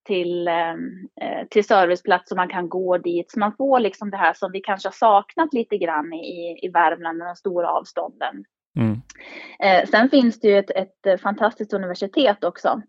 till, 0.04 0.48
ehm, 0.48 1.08
eh, 1.20 1.46
till 1.50 1.66
serviceplats 1.66 2.28
så 2.28 2.36
man 2.36 2.48
kan 2.48 2.68
gå 2.68 2.98
dit. 2.98 3.30
Så 3.30 3.38
man 3.38 3.56
får 3.56 3.80
liksom 3.80 4.10
det 4.10 4.16
här 4.16 4.32
som 4.32 4.52
vi 4.52 4.60
kanske 4.60 4.88
har 4.88 4.92
saknat 4.92 5.54
lite 5.54 5.76
grann 5.76 6.12
i, 6.12 6.58
i 6.62 6.68
Värmland 6.68 7.18
med 7.18 7.26
de 7.26 7.36
stora 7.36 7.70
avstånden. 7.70 8.44
Mm. 8.76 9.02
Eh, 9.58 9.88
sen 9.88 10.10
finns 10.10 10.40
det 10.40 10.48
ju 10.48 10.58
ett, 10.58 10.70
ett 10.70 11.20
fantastiskt 11.20 11.72
universitet 11.72 12.44
också. 12.44 12.82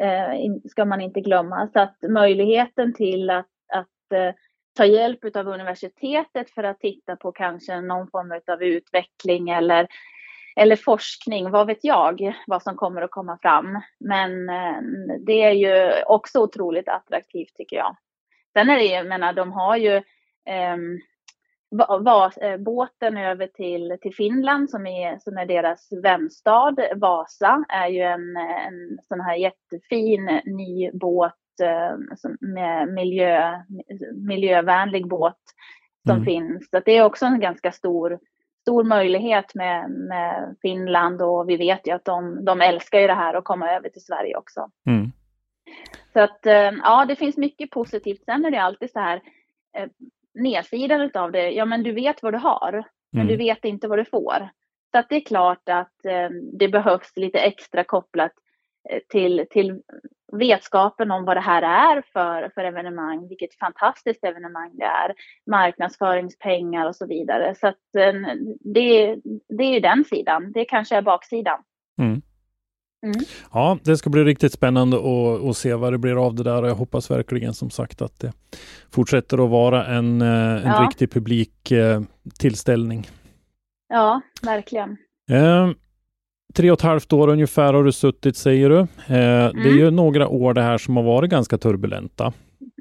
Eh, 0.00 0.52
ska 0.70 0.84
man 0.84 1.00
inte 1.00 1.20
glömma. 1.20 1.68
Så 1.72 1.80
att 1.80 1.96
möjligheten 2.08 2.94
till 2.94 3.30
att, 3.30 3.46
att 3.72 4.12
eh, 4.14 4.34
ta 4.76 4.84
hjälp 4.84 5.36
av 5.36 5.48
universitetet 5.48 6.50
för 6.50 6.64
att 6.64 6.80
titta 6.80 7.16
på 7.16 7.32
kanske 7.32 7.80
någon 7.80 8.08
form 8.08 8.40
av 8.54 8.62
utveckling 8.62 9.50
eller 9.50 9.86
eller 10.56 10.76
forskning, 10.76 11.50
vad 11.50 11.66
vet 11.66 11.84
jag 11.84 12.34
vad 12.46 12.62
som 12.62 12.76
kommer 12.76 13.02
att 13.02 13.10
komma 13.10 13.38
fram. 13.42 13.80
Men 14.00 14.48
eh, 14.48 14.76
det 15.26 15.42
är 15.42 15.52
ju 15.52 16.02
också 16.06 16.40
otroligt 16.40 16.88
attraktivt 16.88 17.54
tycker 17.54 17.76
jag. 17.76 17.96
Sen 18.52 18.70
är 18.70 18.76
det 18.76 18.84
ju, 18.84 18.94
jag 18.94 19.06
menar, 19.06 19.32
de 19.32 19.52
har 19.52 19.76
ju 19.76 19.96
eh, 20.46 20.76
va, 22.00 22.32
eh, 22.40 22.56
båten 22.56 23.16
över 23.16 23.46
till, 23.46 23.96
till 24.00 24.14
Finland 24.14 24.70
som 24.70 24.86
är, 24.86 25.18
som 25.18 25.38
är 25.38 25.46
deras 25.46 25.88
vänstad. 26.02 26.76
Vasa 26.96 27.64
är 27.68 27.88
ju 27.88 28.00
en, 28.00 28.36
en 28.36 28.98
sån 29.08 29.20
här 29.20 29.36
jättefin 29.36 30.40
ny 30.44 30.90
båt 30.92 31.34
eh, 31.62 31.96
med 32.40 32.88
miljö, 32.88 33.62
miljövänlig 34.14 35.08
båt 35.08 35.40
som 36.06 36.16
mm. 36.16 36.24
finns. 36.24 36.70
Så 36.70 36.80
det 36.84 36.96
är 36.96 37.04
också 37.04 37.26
en 37.26 37.40
ganska 37.40 37.72
stor 37.72 38.18
stor 38.62 38.84
möjlighet 38.84 39.54
med, 39.54 39.90
med 39.90 40.56
Finland 40.62 41.22
och 41.22 41.48
vi 41.48 41.56
vet 41.56 41.86
ju 41.86 41.92
att 41.94 42.04
de, 42.04 42.44
de 42.44 42.60
älskar 42.60 43.00
ju 43.00 43.06
det 43.06 43.14
här 43.14 43.34
att 43.34 43.44
komma 43.44 43.70
över 43.70 43.88
till 43.88 44.04
Sverige 44.04 44.36
också. 44.36 44.70
Mm. 44.86 45.12
Så 46.12 46.20
att 46.20 46.46
eh, 46.46 46.72
ja, 46.82 47.04
det 47.08 47.16
finns 47.16 47.36
mycket 47.36 47.70
positivt. 47.70 48.24
Sen 48.24 48.44
är 48.44 48.50
det 48.50 48.62
alltid 48.62 48.90
så 48.90 49.00
här 49.00 49.20
eh, 49.76 49.88
nedsidan 50.34 51.10
av 51.14 51.32
det. 51.32 51.50
Ja, 51.50 51.64
men 51.64 51.82
du 51.82 51.92
vet 51.92 52.22
vad 52.22 52.34
du 52.34 52.38
har, 52.38 52.84
men 53.12 53.22
mm. 53.22 53.26
du 53.26 53.36
vet 53.36 53.64
inte 53.64 53.88
vad 53.88 53.98
du 53.98 54.04
får. 54.04 54.48
Så 54.92 54.98
att 54.98 55.08
det 55.08 55.16
är 55.16 55.24
klart 55.24 55.68
att 55.68 56.04
eh, 56.04 56.28
det 56.58 56.68
behövs 56.68 57.16
lite 57.16 57.38
extra 57.38 57.84
kopplat 57.84 58.32
till, 59.08 59.46
till 59.50 59.80
vetskapen 60.32 61.10
om 61.10 61.24
vad 61.24 61.36
det 61.36 61.40
här 61.40 61.62
är 61.62 62.02
för, 62.12 62.50
för 62.54 62.64
evenemang, 62.64 63.28
vilket 63.28 63.58
fantastiskt 63.58 64.24
evenemang 64.24 64.70
det 64.72 64.84
är, 64.84 65.14
marknadsföringspengar 65.50 66.86
och 66.86 66.96
så 66.96 67.06
vidare. 67.06 67.54
Så 67.54 67.66
att 67.66 67.94
eh, 67.98 68.12
det, 68.60 69.16
det 69.48 69.64
är 69.64 69.72
ju 69.74 69.80
den 69.80 70.04
sidan, 70.04 70.52
det 70.52 70.64
kanske 70.64 70.96
är 70.96 71.02
baksidan. 71.02 71.58
Mm. 72.00 72.22
Mm. 73.06 73.20
Ja, 73.52 73.78
det 73.84 73.96
ska 73.96 74.10
bli 74.10 74.24
riktigt 74.24 74.52
spännande 74.52 74.96
att, 74.96 75.44
att 75.44 75.56
se 75.56 75.74
vad 75.74 75.92
det 75.92 75.98
blir 75.98 76.26
av 76.26 76.34
det 76.34 76.42
där 76.42 76.62
och 76.62 76.68
jag 76.68 76.74
hoppas 76.74 77.10
verkligen 77.10 77.54
som 77.54 77.70
sagt 77.70 78.02
att 78.02 78.20
det 78.20 78.32
fortsätter 78.90 79.44
att 79.44 79.50
vara 79.50 79.86
en, 79.86 80.22
eh, 80.22 80.66
en 80.66 80.72
ja. 80.72 80.86
riktig 80.88 81.10
publik 81.10 81.70
eh, 81.70 82.00
tillställning. 82.38 83.06
Ja, 83.88 84.20
verkligen. 84.42 84.96
Eh, 85.30 85.70
tre 86.54 86.70
och 86.70 86.78
ett 86.78 86.82
halvt 86.82 87.12
år 87.12 87.28
ungefär 87.28 87.74
har 87.74 87.84
du 87.84 87.92
suttit 87.92 88.36
säger 88.36 88.68
du. 88.70 88.78
Eh, 88.78 88.86
mm. 89.06 89.62
Det 89.62 89.68
är 89.68 89.74
ju 89.74 89.90
några 89.90 90.28
år 90.28 90.54
det 90.54 90.62
här 90.62 90.78
som 90.78 90.96
har 90.96 91.04
varit 91.04 91.30
ganska 91.30 91.58
turbulenta. 91.58 92.32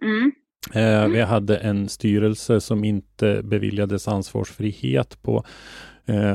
Mm. 0.04 0.32
Eh, 0.74 1.04
mm. 1.04 1.12
Vi 1.12 1.22
hade 1.22 1.58
en 1.58 1.90
styrelse 1.90 2.62
som 2.62 2.84
inte 2.84 3.42
beviljades 3.44 4.08
ansvarsfrihet 4.08 5.22
på 5.22 5.46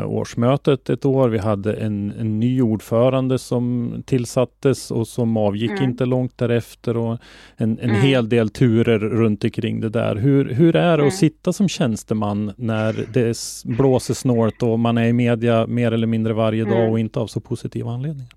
årsmötet 0.05 0.91
ett 0.91 1.05
år. 1.05 1.29
Vi 1.29 1.39
hade 1.39 1.75
en, 1.75 2.13
en, 2.21 2.41
ny 2.41 2.63
ordförande 2.63 3.39
som 3.39 3.95
tillsattes 4.07 4.91
och 4.91 5.09
som 5.09 5.37
avgick 5.37 5.71
mm. 5.71 5.85
inte 5.85 6.05
långt 6.05 6.39
därefter 6.39 6.97
och 6.97 7.19
en, 7.57 7.79
en 7.79 7.91
mm. 7.91 8.03
hel 8.03 8.29
del 8.29 8.49
turer 8.49 8.99
runt 8.99 9.45
omkring 9.45 9.81
det 9.81 9.89
där. 9.89 10.17
Hur, 10.17 10.55
hur 10.55 10.77
är 10.77 10.89
det 10.89 10.95
mm. 10.95 11.07
att 11.07 11.15
sitta 11.15 11.53
som 11.53 11.69
tjänsteman 11.69 12.53
när 12.57 13.07
det 13.13 13.37
blåser 13.77 14.15
snålt 14.15 14.63
och 14.63 14.79
man 14.79 14.99
är 14.99 15.05
i 15.05 15.13
media 15.13 15.67
mer 15.67 15.93
eller 15.93 16.07
mindre 16.07 16.33
varje 16.33 16.65
dag 16.65 16.81
mm. 16.81 16.91
och 16.93 16.99
inte 16.99 17.21
av 17.21 17.27
så 17.27 17.41
positiva 17.41 17.91
anledningar? 17.91 18.31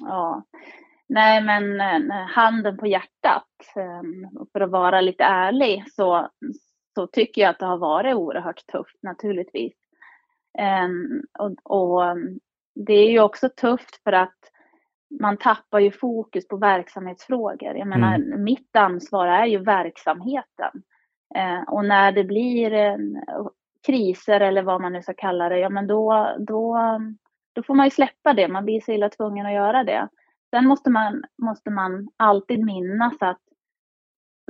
Ja, 0.00 0.42
Nej, 1.14 1.42
men 1.42 1.80
eh, 1.80 2.26
handen 2.34 2.76
på 2.76 2.86
hjärtat, 2.86 3.48
ehm, 3.76 4.46
för 4.52 4.60
att 4.60 4.70
vara 4.70 5.00
lite 5.00 5.24
ärlig, 5.24 5.84
så, 5.92 6.28
så 6.94 7.06
tycker 7.06 7.42
jag 7.42 7.50
att 7.50 7.58
det 7.58 7.66
har 7.66 7.78
varit 7.78 8.14
oerhört 8.14 8.66
tufft 8.66 9.02
naturligtvis. 9.02 9.72
Ehm, 10.58 11.22
och, 11.38 11.52
och, 11.62 12.04
ehm, 12.04 12.40
det 12.74 12.92
är 12.92 13.10
ju 13.10 13.20
också 13.20 13.48
tufft 13.48 14.02
för 14.04 14.12
att 14.12 14.38
man 15.20 15.36
tappar 15.36 15.78
ju 15.78 15.90
fokus 15.90 16.48
på 16.48 16.56
verksamhetsfrågor. 16.56 17.76
Jag 17.76 17.88
menar, 17.88 18.14
mm. 18.14 18.44
mitt 18.44 18.76
ansvar 18.76 19.26
är 19.26 19.46
ju 19.46 19.58
verksamheten. 19.58 20.82
Eh, 21.34 21.62
och 21.68 21.84
när 21.84 22.12
det 22.12 22.24
blir 22.24 22.72
eh, 22.72 22.96
kriser 23.86 24.40
eller 24.40 24.62
vad 24.62 24.80
man 24.80 24.92
nu 24.92 25.02
ska 25.02 25.14
kalla 25.14 25.48
det, 25.48 25.58
ja 25.58 25.68
men 25.68 25.86
då, 25.86 26.36
då, 26.38 26.78
då 27.52 27.62
får 27.62 27.74
man 27.74 27.86
ju 27.86 27.90
släppa 27.90 28.32
det. 28.34 28.48
Man 28.48 28.64
blir 28.64 28.80
så 28.80 28.92
illa 28.92 29.08
tvungen 29.08 29.46
att 29.46 29.52
göra 29.52 29.84
det. 29.84 30.08
Sen 30.50 30.66
måste 30.66 30.90
man, 30.90 31.24
måste 31.42 31.70
man 31.70 32.08
alltid 32.16 32.64
minnas 32.64 33.16
att 33.20 33.40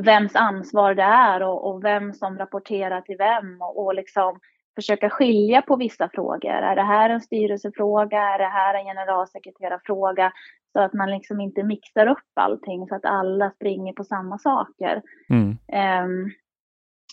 vems 0.03 0.37
ansvar 0.37 0.95
det 0.95 1.03
är 1.03 1.43
och, 1.43 1.71
och 1.71 1.85
vem 1.85 2.13
som 2.13 2.39
rapporterar 2.39 3.01
till 3.01 3.17
vem 3.17 3.63
och, 3.63 3.85
och 3.85 3.95
liksom 3.95 4.41
försöka 4.75 5.11
skilja 5.11 5.63
på 5.63 5.77
vissa 5.77 6.09
frågor. 6.09 6.51
Är 6.51 6.77
det 6.77 6.83
här 6.83 7.11
en 7.11 7.21
styrelsefråga? 7.21 8.21
Är 8.21 8.39
det 8.39 8.49
här 8.49 8.75
en 8.75 8.85
generalsekreterarfråga? 8.85 10.33
Så 10.73 10.81
att 10.81 10.93
man 10.93 11.11
liksom 11.11 11.41
inte 11.41 11.63
mixar 11.63 12.07
upp 12.07 12.33
allting 12.35 12.87
så 12.89 12.95
att 12.95 13.05
alla 13.05 13.51
springer 13.51 13.93
på 13.93 14.05
samma 14.05 14.39
saker. 14.39 15.03
Mm. 15.31 15.49
Um, 16.05 16.33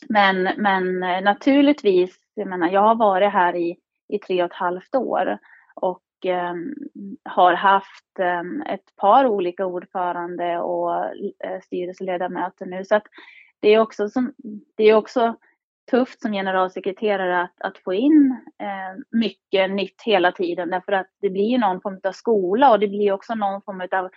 men, 0.10 0.44
men 0.58 1.00
naturligtvis, 1.24 2.18
jag 2.34 2.48
menar, 2.48 2.70
jag 2.70 2.82
har 2.82 2.96
varit 2.96 3.32
här 3.32 3.56
i, 3.56 3.78
i 4.08 4.20
tre 4.20 4.44
och 4.44 4.52
ett 4.52 4.58
halvt 4.58 4.96
år 4.96 5.38
och 5.76 6.04
um, 6.26 6.76
har 7.24 7.54
haft 7.54 8.20
um, 8.20 8.62
ett 8.62 8.96
par 8.96 9.26
olika 9.26 9.66
ordförande 9.66 10.60
och 10.60 10.90
uh, 10.92 11.60
styrelseledamöter 11.64 12.66
nu. 12.66 12.86
Så 12.86 12.96
att 12.96 13.06
det 13.60 13.74
är 13.74 13.80
också, 13.80 14.10
som, 14.10 14.34
det 14.76 14.84
är 14.84 14.96
också 14.96 15.36
tufft 15.90 16.22
som 16.22 16.32
generalsekreterare 16.32 17.42
att, 17.42 17.62
att 17.62 17.78
få 17.78 17.94
in 17.94 18.38
eh, 18.62 19.18
mycket 19.20 19.72
nytt 19.72 20.02
hela 20.06 20.32
tiden 20.32 20.70
därför 20.70 20.92
att 20.92 21.08
det 21.22 21.30
blir 21.30 21.58
någon 21.58 21.82
form 21.82 22.00
av 22.04 22.12
skola 22.12 22.72
och 22.72 22.80
det 22.80 22.88
blir 22.88 23.12
också 23.12 23.36
någon 23.36 23.62
form 23.62 23.82
av 23.82 24.10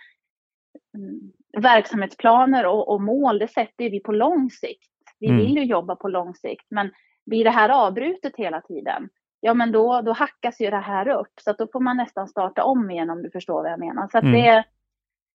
mm, 0.97 1.31
verksamhetsplaner 1.57 2.65
och, 2.65 2.89
och, 2.93 3.01
mål. 3.01 3.39
Det 3.39 3.47
sätter 3.47 3.89
vi 3.89 3.99
på 3.99 4.11
lång 4.11 4.49
sikt. 4.49 4.89
Vi 5.19 5.27
mm. 5.27 5.39
vill 5.39 5.57
ju 5.57 5.63
jobba 5.63 5.95
på 5.95 6.07
lång 6.07 6.35
sikt 6.35 6.65
men 6.69 6.91
blir 7.25 7.43
det 7.43 7.49
här 7.49 7.69
avbrutet 7.69 8.35
hela 8.35 8.61
tiden, 8.61 9.09
ja 9.39 9.53
men 9.53 9.71
då, 9.71 10.01
då 10.01 10.11
hackas 10.11 10.61
ju 10.61 10.69
det 10.69 10.77
här 10.77 11.07
upp 11.07 11.33
så 11.41 11.51
att 11.51 11.57
då 11.57 11.67
får 11.73 11.79
man 11.79 11.97
nästan 11.97 12.27
starta 12.27 12.63
om 12.63 12.91
igen 12.91 13.09
om 13.09 13.23
du 13.23 13.31
förstår 13.31 13.63
vad 13.63 13.71
jag 13.71 13.79
menar. 13.79 14.07
Så 14.11 14.17
att 14.17 14.23
mm. 14.23 14.41
det, 14.41 14.63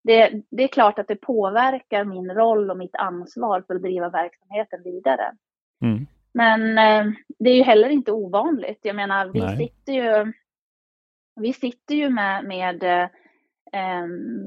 det, 0.05 0.43
det 0.51 0.63
är 0.65 0.69
klart 0.69 0.99
att 0.99 1.09
det 1.09 1.17
påverkar 1.17 2.05
min 2.05 2.31
roll 2.31 2.71
och 2.71 2.77
mitt 2.77 2.95
ansvar 2.95 3.65
för 3.67 3.75
att 3.75 3.83
driva 3.83 4.09
verksamheten 4.09 4.83
vidare. 4.83 5.33
Mm. 5.83 6.07
Men 6.39 6.79
eh, 6.79 7.13
det 7.39 7.51
är 7.51 7.55
ju 7.55 7.63
heller 7.63 7.89
inte 7.89 8.13
ovanligt. 8.13 8.79
Jag 8.83 8.97
menar, 8.97 9.27
vi 9.27 9.41
Nej. 9.41 9.57
sitter 9.57 9.93
ju, 9.93 10.33
vi 11.41 11.53
sitter 11.53 11.95
ju 11.95 12.11
med, 12.11 12.45
med 12.45 12.83
eh, 13.73 14.07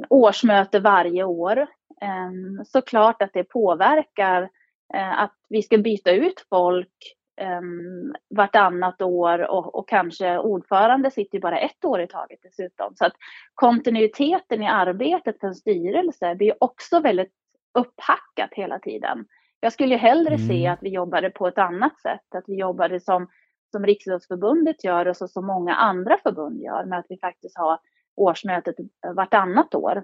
årsmöte 0.10 0.80
varje 0.80 1.23
år. 1.23 1.58
Eh, 2.01 2.63
såklart 2.65 3.21
att 3.21 3.34
det 3.34 3.43
påverkar 3.43 4.49
eh, 4.93 5.19
att 5.19 5.36
vi 5.49 5.62
ska 5.62 5.77
byta 5.77 6.12
ut 6.12 6.45
folk 6.49 7.15
um, 7.41 8.15
vartannat 8.36 9.01
år 9.01 9.51
och, 9.51 9.75
och, 9.75 9.89
kanske 9.89 10.38
ordförande 10.38 11.12
sitter 11.12 11.38
ju 11.38 11.41
bara 11.41 11.60
ett 11.60 11.86
år 11.86 12.01
i 12.01 12.08
taget 12.08 12.39
dessutom. 12.43 12.95
Så 12.95 13.06
att 13.06 13.13
kontinuiteten 13.54 14.63
i 14.63 14.67
arbetet 14.67 15.39
för 15.39 15.47
en 15.47 15.56
styrelse 15.56 16.36
blir 16.36 16.54
också 16.60 16.99
väldigt 16.99 17.34
upphackat 17.80 18.49
hela 18.51 18.80
tiden. 18.80 19.25
Jag 19.63 19.74
skulle 19.74 19.95
hellre 19.95 20.36
mm. 20.36 20.47
se 20.47 20.67
att 20.67 20.84
vi 20.84 20.89
jobbade 20.89 21.30
på 21.30 21.47
ett 21.47 21.58
annat 21.58 22.00
sätt, 22.00 22.36
att 22.36 22.43
vi 22.47 22.60
jobbade 22.60 23.00
som, 23.00 23.28
som 23.71 23.86
Riksidrottsförbundet 23.86 24.84
gör 24.84 25.08
och 25.08 25.17
så 25.17 25.28
som 25.28 25.45
många 25.45 25.76
andra 25.76 26.17
förbund 26.24 26.62
gör 26.62 26.86
med 26.86 27.00
att 27.00 27.06
vi 27.10 27.17
faktiskt 27.17 27.58
har 27.58 27.80
årsmötet 28.15 28.76
vartannat 29.15 29.76
år. 29.76 30.04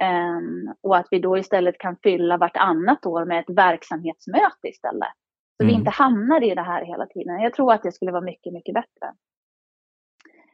Um, 0.00 0.74
och 0.80 0.96
att 0.96 1.06
vi 1.10 1.18
då 1.18 1.38
istället 1.38 1.78
kan 1.78 1.96
fylla 2.02 2.36
vartannat 2.36 3.06
år 3.06 3.24
med 3.24 3.40
ett 3.40 3.56
verksamhetsmöte 3.56 4.68
istället. 4.68 5.12
Så 5.56 5.62
mm. 5.62 5.74
vi 5.74 5.78
inte 5.78 5.90
hamnar 5.90 6.42
i 6.44 6.54
det 6.54 6.62
här 6.62 6.84
hela 6.84 7.06
tiden. 7.06 7.40
Jag 7.40 7.54
tror 7.54 7.72
att 7.72 7.82
det 7.82 7.92
skulle 7.92 8.12
vara 8.12 8.24
mycket, 8.24 8.52
mycket 8.52 8.74
bättre. 8.74 9.14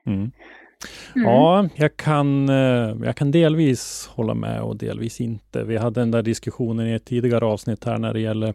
Mm. 0.07 0.31
Mm. 1.17 1.29
Ja, 1.29 1.69
jag 1.75 1.97
kan, 1.97 2.49
eh, 2.49 2.97
jag 3.05 3.17
kan 3.17 3.31
delvis 3.31 4.11
hålla 4.13 4.35
med 4.35 4.63
och 4.63 4.77
delvis 4.77 5.21
inte. 5.21 5.65
Vi 5.65 5.77
hade 5.77 6.01
den 6.01 6.11
där 6.11 6.23
diskussionen 6.23 6.87
i 6.87 6.93
ett 6.93 7.05
tidigare 7.05 7.45
avsnitt 7.45 7.85
här 7.85 7.99
när 7.99 8.13
det 8.13 8.21
gäller 8.21 8.55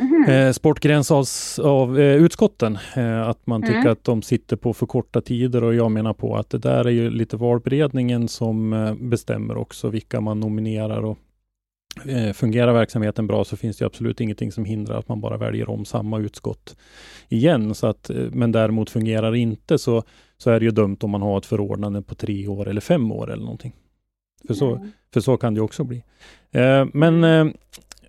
mm. 0.00 0.24
eh, 0.30 0.52
sportgräns 0.52 1.10
av, 1.10 1.26
av 1.62 2.00
eh, 2.00 2.16
utskotten. 2.16 2.78
Eh, 2.96 3.28
att 3.28 3.46
man 3.46 3.62
tycker 3.62 3.74
mm. 3.74 3.92
att 3.92 4.04
de 4.04 4.22
sitter 4.22 4.56
på 4.56 4.74
för 4.74 4.86
korta 4.86 5.20
tider 5.20 5.64
och 5.64 5.74
jag 5.74 5.90
menar 5.90 6.12
på 6.12 6.36
att 6.36 6.50
det 6.50 6.58
där 6.58 6.84
är 6.84 6.90
ju 6.90 7.10
lite 7.10 7.36
valberedningen 7.36 8.28
som 8.28 8.72
eh, 8.72 8.94
bestämmer 8.94 9.56
också 9.56 9.88
vilka 9.88 10.20
man 10.20 10.40
nominerar 10.40 11.04
och 11.04 11.18
Eh, 12.06 12.32
fungerar 12.32 12.72
verksamheten 12.72 13.26
bra 13.26 13.44
så 13.44 13.56
finns 13.56 13.76
det 13.76 13.84
absolut 13.84 14.20
ingenting 14.20 14.52
som 14.52 14.64
hindrar 14.64 14.98
att 14.98 15.08
man 15.08 15.20
bara 15.20 15.36
väljer 15.36 15.70
om 15.70 15.84
samma 15.84 16.18
utskott 16.18 16.76
igen. 17.28 17.74
Så 17.74 17.86
att, 17.86 18.10
men 18.30 18.52
däremot 18.52 18.90
fungerar 18.90 19.32
det 19.32 19.38
inte 19.38 19.78
så, 19.78 20.02
så 20.44 20.50
är 20.50 20.60
det 20.60 20.64
ju 20.64 20.70
dumt 20.70 20.96
om 21.02 21.10
man 21.10 21.22
har 21.22 21.38
ett 21.38 21.46
förordnande 21.46 22.02
på 22.02 22.14
tre 22.14 22.48
år 22.48 22.68
eller 22.68 22.80
fem 22.80 23.12
år 23.12 23.30
eller 23.30 23.42
någonting. 23.42 23.72
För 24.46 24.54
så, 24.54 24.74
mm. 24.76 24.92
för 25.12 25.20
så 25.20 25.36
kan 25.36 25.54
det 25.54 25.60
också 25.60 25.84
bli. 25.84 26.04
Eh, 26.52 26.86
men 26.92 27.24
eh, 27.24 27.46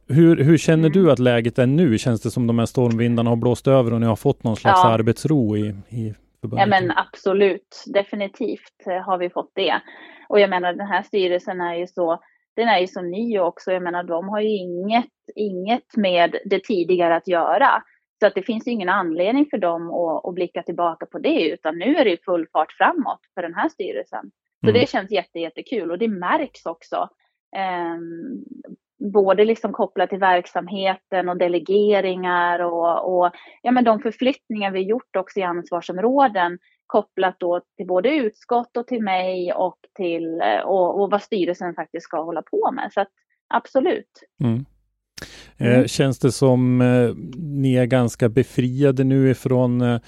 hur, 0.08 0.44
hur 0.44 0.58
känner 0.58 0.90
du 0.90 1.12
att 1.12 1.20
läget 1.20 1.60
är 1.60 1.66
nu? 1.66 1.98
Känns 1.98 2.22
det 2.22 2.32
som 2.32 2.48
de 2.48 2.60
här 2.60 2.66
stormvindarna 2.66 3.30
har 3.30 3.36
blåst 3.36 3.68
över 3.68 3.94
och 3.94 4.02
ni 4.02 4.08
har 4.08 4.16
fått 4.16 4.44
någon 4.44 4.56
slags 4.56 4.80
ja. 4.84 4.90
arbetsro 4.90 5.58
i, 5.58 5.76
i 5.90 6.14
förbundet? 6.42 6.60
Ja 6.60 6.82
men 6.82 6.92
absolut, 6.92 7.84
definitivt 7.94 8.86
har 9.06 9.18
vi 9.18 9.30
fått 9.30 9.52
det. 9.56 9.82
Och 10.30 10.40
jag 10.40 10.50
menar 10.50 10.74
den 10.74 10.88
här 10.88 11.04
styrelsen 11.04 11.62
är 11.62 11.76
ju 11.76 11.88
så 11.88 12.20
den 12.56 12.68
är 12.68 12.80
ju 12.80 12.88
så 12.88 13.02
ny 13.02 13.40
också. 13.40 13.72
Jag 13.72 13.84
menar, 13.84 14.04
de 14.04 14.30
har 14.30 14.42
ju 14.42 14.50
inget, 14.50 15.14
inget 15.36 15.98
med 15.98 16.36
det 16.46 16.64
tidigare 16.64 17.16
att 17.16 17.28
göra. 17.28 17.84
Så 18.20 18.28
att 18.28 18.36
det 18.36 18.42
finns 18.42 18.68
ingen 18.68 18.90
anledning 18.90 19.48
för 19.52 19.58
dem 19.58 19.90
att, 19.90 20.26
att 20.26 20.34
blicka 20.34 20.64
tillbaka 20.64 21.06
på 21.06 21.20
det, 21.20 21.50
utan 21.50 21.78
nu 21.78 21.96
är 21.96 22.06
det 22.06 22.24
full 22.26 22.48
fart 22.54 22.72
framåt 22.72 23.20
för 23.34 23.42
den 23.42 23.54
här 23.54 23.70
styrelsen. 23.70 24.32
Så 24.60 24.70
mm. 24.70 24.82
det 24.82 24.90
känns 24.90 25.12
jätte, 25.12 25.40
jättekul 25.40 25.92
och 25.92 25.98
det 25.98 26.08
märks 26.08 26.66
också. 26.66 27.10
Eh, 27.56 27.98
både 29.14 29.46
liksom 29.46 29.74
kopplat 29.74 30.10
till 30.10 30.20
verksamheten 30.20 31.30
och 31.30 31.38
delegeringar 31.38 32.60
och, 32.60 33.18
och 33.18 33.32
ja, 33.62 33.72
men 33.72 33.84
de 33.84 34.00
förflyttningar 34.00 34.72
vi 34.72 34.80
gjort 34.80 35.16
också 35.16 35.40
i 35.40 35.44
ansvarsområden 35.44 36.60
kopplat 36.88 37.36
då 37.40 37.62
till 37.78 37.88
både 37.88 38.16
utskott 38.16 38.78
och 38.78 38.88
till 38.88 39.04
mig 39.04 39.54
och 39.54 39.78
till 39.96 40.42
eh, 40.42 40.60
och, 40.60 41.02
och 41.02 41.12
vad 41.12 41.22
styrelsen 41.22 41.76
faktiskt 41.76 42.04
ska 42.04 42.22
hålla 42.22 42.42
på 42.42 42.72
med. 42.72 42.94
Så 42.94 43.02
att, 43.02 43.12
absolut. 43.48 44.24
Mm. 44.44 44.66
Eh, 45.58 45.76
mm. 45.76 45.88
känns 45.88 46.20
det 46.20 46.32
som 46.32 46.82
eh, 46.82 47.14
ni 47.38 47.76
är 47.76 47.86
ganska 47.86 48.30
befriade 48.30 49.04
nu 49.04 49.30
ifrån 49.30 49.82
eh, 49.82 50.00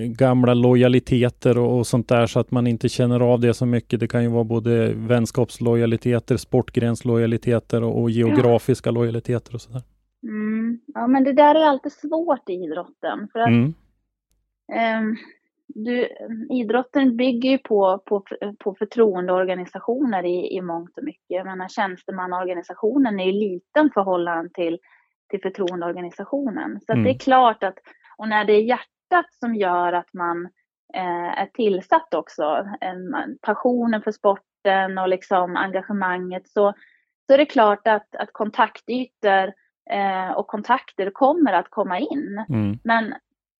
gamla 0.00 0.54
lojaliteter 0.54 1.58
och, 1.58 1.78
och, 1.78 1.86
sånt 1.86 2.08
där 2.08 2.26
så 2.26 2.40
att 2.40 2.50
man 2.50 2.66
inte 2.66 2.88
känner 2.88 3.20
av 3.20 3.40
det 3.40 3.54
så 3.54 3.66
mycket. 3.66 4.00
Det 4.00 4.08
kan 4.08 4.22
ju 4.22 4.28
vara 4.28 4.44
både 4.44 4.92
vänskapslojaliteter, 4.94 6.36
sportgränslojaliteter 6.36 7.82
och, 7.82 8.02
och 8.02 8.10
geografiska 8.10 8.88
ja. 8.88 8.92
lojaliteter 8.92 9.54
och 9.54 9.60
sådär. 9.60 9.82
Mm. 10.22 10.80
Ja, 10.86 11.06
men 11.06 11.24
det 11.24 11.32
där 11.32 11.54
är 11.54 11.64
alltid 11.64 11.92
svårt 11.92 12.48
i 12.48 12.52
idrotten. 12.52 13.28
För 13.32 13.38
att, 13.38 13.48
mm. 13.48 13.74
um, 15.00 15.16
du, 15.66 16.08
idrotten 16.50 17.16
bygger 17.16 17.50
ju 17.50 17.58
på, 17.58 18.02
på, 18.06 18.24
på 18.58 18.74
förtroendeorganisationer 18.74 20.24
i, 20.24 20.56
i 20.56 20.60
mångt 20.60 20.98
och 20.98 21.04
mycket. 21.04 21.24
Jag 21.28 21.46
menar 21.46 21.68
tjänstemannaorganisationen 21.68 23.20
är 23.20 23.24
ju 23.24 23.32
liten 23.32 23.90
förhållande 23.94 24.50
till, 24.54 24.78
till 25.30 25.40
förtroendeorganisationen. 25.42 26.80
Så 26.86 26.92
mm. 26.92 27.04
det 27.04 27.10
är 27.10 27.18
klart 27.18 27.62
att, 27.62 27.78
och 28.18 28.28
när 28.28 28.44
det 28.44 28.52
är 28.52 28.62
hjärtat 28.62 29.32
som 29.40 29.54
gör 29.54 29.92
att 29.92 30.12
man 30.12 30.44
eh, 30.94 31.38
är 31.38 31.46
tillsatt 31.46 32.14
också, 32.14 32.68
en, 32.80 33.14
passionen 33.42 34.02
för 34.02 34.12
sporten 34.12 34.98
och 34.98 35.08
liksom 35.08 35.56
engagemanget, 35.56 36.48
så, 36.48 36.74
så 37.26 37.34
är 37.34 37.38
det 37.38 37.46
klart 37.46 37.86
att, 37.88 38.16
att 38.16 38.32
kontaktytor 38.32 39.52
eh, 39.90 40.30
och 40.36 40.46
kontakter 40.46 41.10
kommer 41.10 41.52
att 41.52 41.70
komma 41.70 41.98
in. 41.98 42.44
Mm. 42.48 42.78
Men 42.84 43.14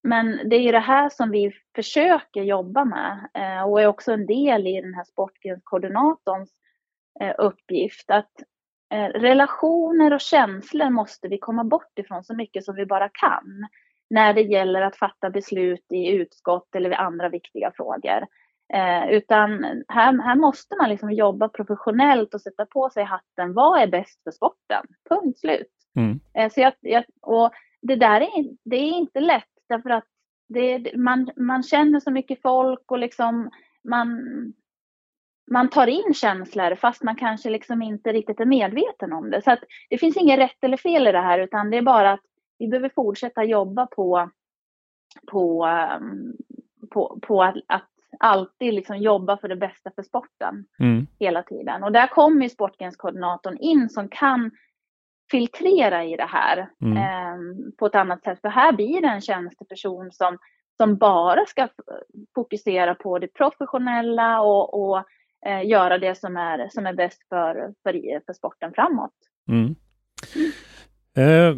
men 0.04 0.48
det 0.48 0.56
är 0.56 0.72
det 0.72 0.78
här 0.78 1.08
som 1.08 1.30
vi 1.30 1.52
försöker 1.74 2.42
jobba 2.42 2.84
med 2.84 3.28
eh, 3.34 3.62
och 3.62 3.82
är 3.82 3.86
också 3.86 4.12
en 4.12 4.26
del 4.26 4.66
i 4.66 4.80
den 4.80 4.94
här 4.94 5.04
sportgrenskoordinatorns 5.04 6.50
eh, 7.20 7.34
uppgift. 7.38 8.10
Att 8.10 8.32
eh, 8.92 9.06
relationer 9.06 10.12
och 10.12 10.20
känslor 10.20 10.90
måste 10.90 11.28
vi 11.28 11.38
komma 11.38 11.64
bort 11.64 11.98
ifrån 11.98 12.24
så 12.24 12.34
mycket 12.34 12.64
som 12.64 12.74
vi 12.74 12.86
bara 12.86 13.08
kan 13.08 13.68
när 14.10 14.34
det 14.34 14.42
gäller 14.42 14.82
att 14.82 14.96
fatta 14.96 15.30
beslut 15.30 15.92
i 15.92 16.08
utskott 16.08 16.74
eller 16.74 16.88
vid 16.88 16.98
andra 16.98 17.28
viktiga 17.28 17.72
frågor. 17.76 18.26
Eh, 18.74 19.08
utan 19.10 19.64
här, 19.88 20.22
här 20.22 20.36
måste 20.36 20.76
man 20.76 20.90
liksom 20.90 21.12
jobba 21.12 21.48
professionellt 21.48 22.34
och 22.34 22.40
sätta 22.40 22.66
på 22.66 22.90
sig 22.90 23.04
hatten. 23.04 23.54
Vad 23.54 23.82
är 23.82 23.86
bäst 23.86 24.22
för 24.24 24.30
sporten? 24.30 24.86
Punkt 25.08 25.38
slut. 25.38 25.72
Mm. 25.96 26.20
Eh, 26.34 26.52
så 26.52 26.60
jag, 26.60 26.72
jag, 26.80 27.04
och 27.22 27.50
det 27.82 27.96
där 27.96 28.20
är, 28.20 28.56
det 28.64 28.76
är 28.76 28.92
inte 28.92 29.20
lätt 29.20 29.53
därför 29.68 29.90
att 29.90 30.04
det, 30.48 30.96
man, 30.96 31.30
man 31.36 31.62
känner 31.62 32.00
så 32.00 32.10
mycket 32.10 32.42
folk 32.42 32.90
och 32.90 32.98
liksom 32.98 33.50
man, 33.84 34.22
man 35.50 35.70
tar 35.70 35.86
in 35.86 36.14
känslor 36.14 36.74
fast 36.74 37.02
man 37.02 37.16
kanske 37.16 37.50
liksom 37.50 37.82
inte 37.82 38.12
riktigt 38.12 38.40
är 38.40 38.44
medveten 38.44 39.12
om 39.12 39.30
det. 39.30 39.42
Så 39.42 39.50
att 39.50 39.64
det 39.90 39.98
finns 39.98 40.16
inget 40.16 40.38
rätt 40.38 40.64
eller 40.64 40.76
fel 40.76 41.08
i 41.08 41.12
det 41.12 41.20
här 41.20 41.38
utan 41.38 41.70
det 41.70 41.76
är 41.76 41.82
bara 41.82 42.12
att 42.12 42.24
vi 42.58 42.68
behöver 42.68 42.88
fortsätta 42.88 43.44
jobba 43.44 43.86
på, 43.86 44.30
på, 45.26 45.66
um, 46.00 46.36
på, 46.90 47.18
på 47.22 47.42
att, 47.42 47.56
att 47.66 47.88
alltid 48.18 48.74
liksom 48.74 48.96
jobba 48.96 49.36
för 49.36 49.48
det 49.48 49.56
bästa 49.56 49.90
för 49.94 50.02
sporten 50.02 50.66
mm. 50.78 51.06
hela 51.18 51.42
tiden. 51.42 51.84
Och 51.84 51.92
där 51.92 52.06
kommer 52.06 52.48
sportgrenskoordinatorn 52.48 53.56
in 53.58 53.88
som 53.88 54.08
kan 54.08 54.50
filtrera 55.30 56.04
i 56.04 56.16
det 56.16 56.28
här 56.28 56.70
mm. 56.82 56.96
eh, 56.96 57.56
på 57.78 57.86
ett 57.86 57.94
annat 57.94 58.24
sätt. 58.24 58.40
För 58.40 58.48
här 58.48 58.72
blir 58.72 59.00
det 59.00 59.08
en 59.08 59.20
tjänsteperson 59.20 60.12
som, 60.12 60.38
som 60.76 60.96
bara 60.96 61.46
ska 61.46 61.68
fokusera 62.34 62.94
på 62.94 63.18
det 63.18 63.28
professionella 63.28 64.40
och, 64.40 64.82
och 64.82 65.04
eh, 65.46 65.66
göra 65.66 65.98
det 65.98 66.14
som 66.14 66.36
är, 66.36 66.68
som 66.68 66.86
är 66.86 66.94
bäst 66.94 67.28
för, 67.28 67.74
för, 67.82 68.24
för 68.26 68.32
sporten 68.32 68.72
framåt. 68.74 69.14
Mm. 69.48 69.74
Eh, 71.16 71.56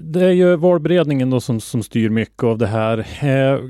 det 0.00 0.24
är 0.24 0.30
ju 0.30 0.56
valberedningen 0.56 1.30
då 1.30 1.40
som, 1.40 1.60
som 1.60 1.82
styr 1.82 2.10
mycket 2.10 2.42
av 2.42 2.58
det 2.58 2.66
här. 2.66 2.98
Eh, 3.22 3.60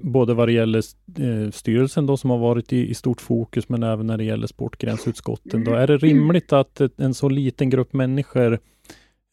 både 0.00 0.34
vad 0.34 0.48
det 0.48 0.52
gäller 0.52 0.82
eh, 1.18 1.50
styrelsen 1.50 2.06
då 2.06 2.16
som 2.16 2.30
har 2.30 2.38
varit 2.38 2.72
i, 2.72 2.90
i, 2.90 2.94
stort 2.94 3.20
fokus, 3.20 3.68
men 3.68 3.82
även 3.82 4.06
när 4.06 4.18
det 4.18 4.24
gäller 4.24 4.46
sportgränsutskotten. 4.46 5.64
Då. 5.64 5.72
Är 5.72 5.86
det 5.86 5.96
rimligt 5.96 6.52
att 6.52 6.80
ett, 6.80 7.00
en 7.00 7.14
så 7.14 7.28
liten 7.28 7.70
grupp 7.70 7.92
människor 7.92 8.52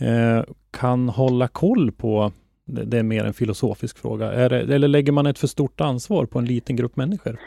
eh, 0.01 0.43
kan 0.71 1.09
hålla 1.09 1.47
koll 1.47 1.91
på 1.91 2.31
det, 2.65 2.83
det 2.83 2.97
är 2.97 3.03
mer 3.03 3.25
en 3.25 3.33
filosofisk 3.33 3.97
fråga. 3.97 4.31
Är 4.31 4.49
det, 4.49 4.75
eller 4.75 4.87
lägger 4.87 5.11
man 5.11 5.25
ett 5.25 5.39
för 5.39 5.47
stort 5.47 5.81
ansvar 5.81 6.25
på 6.25 6.39
en 6.39 6.45
liten 6.45 6.75
grupp 6.75 6.95
människor? 6.95 7.39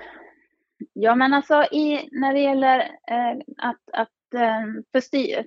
Ja, 0.92 1.14
men 1.14 1.34
alltså 1.34 1.62
i, 1.62 2.08
när 2.12 2.34
det 2.34 2.40
gäller 2.40 2.78
att, 3.58 3.80
att 3.92 4.08
för, 4.92 5.00
styr, 5.00 5.46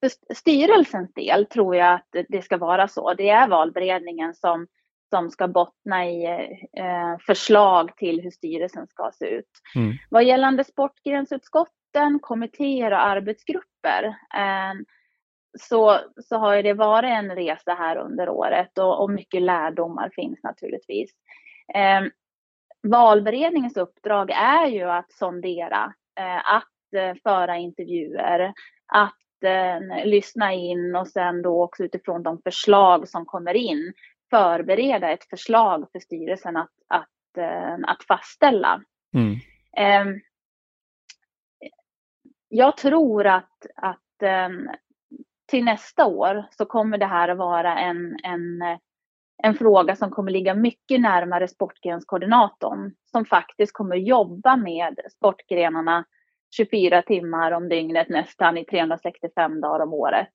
för 0.00 0.34
styrelsens 0.34 1.14
del 1.14 1.46
tror 1.46 1.76
jag 1.76 1.94
att 1.94 2.08
det 2.28 2.42
ska 2.42 2.56
vara 2.56 2.88
så. 2.88 3.14
Det 3.14 3.28
är 3.28 3.48
valberedningen 3.48 4.34
som, 4.34 4.66
som 5.10 5.30
ska 5.30 5.48
bottna 5.48 6.06
i 6.06 6.24
eh, 6.76 7.18
förslag 7.26 7.96
till 7.96 8.20
hur 8.20 8.30
styrelsen 8.30 8.86
ska 8.86 9.10
se 9.14 9.26
ut. 9.26 9.50
Mm. 9.76 9.92
Vad 10.10 10.24
gällande 10.24 10.64
sportgränsutskotten, 10.64 12.18
kommittéer 12.20 12.90
och 12.90 13.06
arbetsgrupper 13.06 14.04
eh, 14.34 14.74
så, 15.60 15.98
så 16.22 16.36
har 16.36 16.62
det 16.62 16.72
varit 16.74 17.10
en 17.10 17.34
resa 17.34 17.74
här 17.74 17.96
under 17.96 18.28
året 18.28 18.78
och, 18.78 19.02
och 19.02 19.10
mycket 19.10 19.42
lärdomar 19.42 20.10
finns 20.14 20.42
naturligtvis. 20.42 21.10
Eh, 21.74 22.02
valberedningens 22.82 23.76
uppdrag 23.76 24.30
är 24.30 24.66
ju 24.66 24.82
att 24.82 25.12
sondera, 25.12 25.94
eh, 26.18 26.54
att 26.54 26.94
eh, 26.96 27.14
föra 27.22 27.56
intervjuer, 27.56 28.52
att 28.86 29.16
eh, 29.44 30.04
lyssna 30.04 30.52
in 30.52 30.96
och 30.96 31.08
sen 31.08 31.42
då 31.42 31.62
också 31.62 31.84
utifrån 31.84 32.22
de 32.22 32.42
förslag 32.42 33.08
som 33.08 33.26
kommer 33.26 33.54
in 33.54 33.92
förbereda 34.30 35.10
ett 35.10 35.24
förslag 35.24 35.86
för 35.92 35.98
styrelsen 35.98 36.56
att, 36.56 36.70
att, 36.88 37.38
eh, 37.38 37.74
att 37.82 38.04
fastställa. 38.04 38.82
Mm. 39.14 39.36
Ehm, 39.76 40.20
jag 42.48 42.76
tror 42.76 43.26
att, 43.26 43.66
att 43.76 44.22
ehm, 44.22 44.68
till 45.46 45.64
nästa 45.64 46.06
år 46.06 46.44
så 46.50 46.66
kommer 46.66 46.98
det 46.98 47.06
här 47.06 47.28
att 47.28 47.38
vara 47.38 47.78
en, 47.78 48.16
en, 48.24 48.62
en 49.42 49.54
fråga 49.54 49.96
som 49.96 50.10
kommer 50.10 50.30
ligga 50.30 50.54
mycket 50.54 51.00
närmare 51.00 51.48
sportgrenskoordinatorn 51.48 52.94
som 53.10 53.24
faktiskt 53.24 53.72
kommer 53.72 53.96
jobba 53.96 54.56
med 54.56 54.98
sportgrenarna 55.10 56.04
24 56.56 57.02
timmar 57.02 57.52
om 57.52 57.68
dygnet 57.68 58.08
nästan 58.08 58.58
i 58.58 58.64
365 58.64 59.60
dagar 59.60 59.84
om 59.84 59.94
året. 59.94 60.28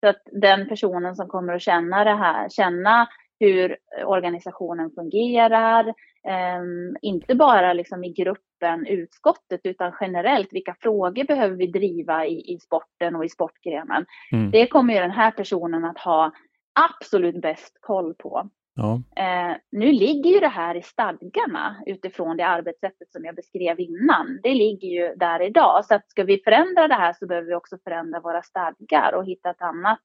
Så 0.00 0.08
att 0.08 0.22
den 0.32 0.68
personen 0.68 1.16
som 1.16 1.28
kommer 1.28 1.52
att 1.52 1.62
känna 1.62 2.04
det 2.04 2.14
här, 2.14 2.48
känna 2.48 3.08
hur 3.40 3.76
organisationen 4.04 4.90
fungerar, 4.90 5.88
eh, 6.28 6.62
inte 7.02 7.34
bara 7.34 7.72
liksom 7.72 8.04
i 8.04 8.12
gruppen, 8.12 8.86
utskottet, 8.86 9.60
utan 9.64 9.92
generellt. 10.00 10.52
Vilka 10.52 10.76
frågor 10.80 11.24
behöver 11.24 11.56
vi 11.56 11.66
driva 11.66 12.26
i, 12.26 12.54
i 12.54 12.58
sporten 12.58 13.16
och 13.16 13.24
i 13.24 13.28
sportgrenen? 13.28 14.06
Mm. 14.32 14.50
Det 14.50 14.66
kommer 14.66 14.94
ju 14.94 15.00
den 15.00 15.10
här 15.10 15.30
personen 15.30 15.84
att 15.84 15.98
ha 15.98 16.32
absolut 16.72 17.42
bäst 17.42 17.78
koll 17.80 18.14
på. 18.14 18.48
Ja. 18.74 19.02
Eh, 19.16 19.56
nu 19.70 19.92
ligger 19.92 20.30
ju 20.30 20.40
det 20.40 20.48
här 20.48 20.74
i 20.74 20.82
stadgarna 20.82 21.82
utifrån 21.86 22.36
det 22.36 22.46
arbetssättet 22.46 23.12
som 23.12 23.24
jag 23.24 23.34
beskrev 23.34 23.80
innan. 23.80 24.40
Det 24.42 24.54
ligger 24.54 24.88
ju 24.88 25.14
där 25.16 25.42
idag. 25.42 25.84
Så 25.84 25.94
att 25.94 26.10
ska 26.10 26.24
vi 26.24 26.42
förändra 26.44 26.88
det 26.88 26.94
här 26.94 27.12
så 27.12 27.26
behöver 27.26 27.48
vi 27.48 27.54
också 27.54 27.78
förändra 27.84 28.20
våra 28.20 28.42
stadgar 28.42 29.12
och 29.12 29.26
hitta 29.26 29.50
ett 29.50 29.62
annat 29.62 29.98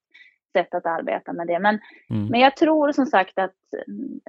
sätt 0.54 0.74
att 0.74 0.86
arbeta 0.86 1.34
med 1.34 1.48
det. 1.48 1.60
Men, 1.60 1.80
mm. 2.10 2.28
men 2.28 2.40
jag 2.40 2.58
tror 2.58 2.92
som 2.92 3.06
sagt 3.06 3.40
att 3.40 3.56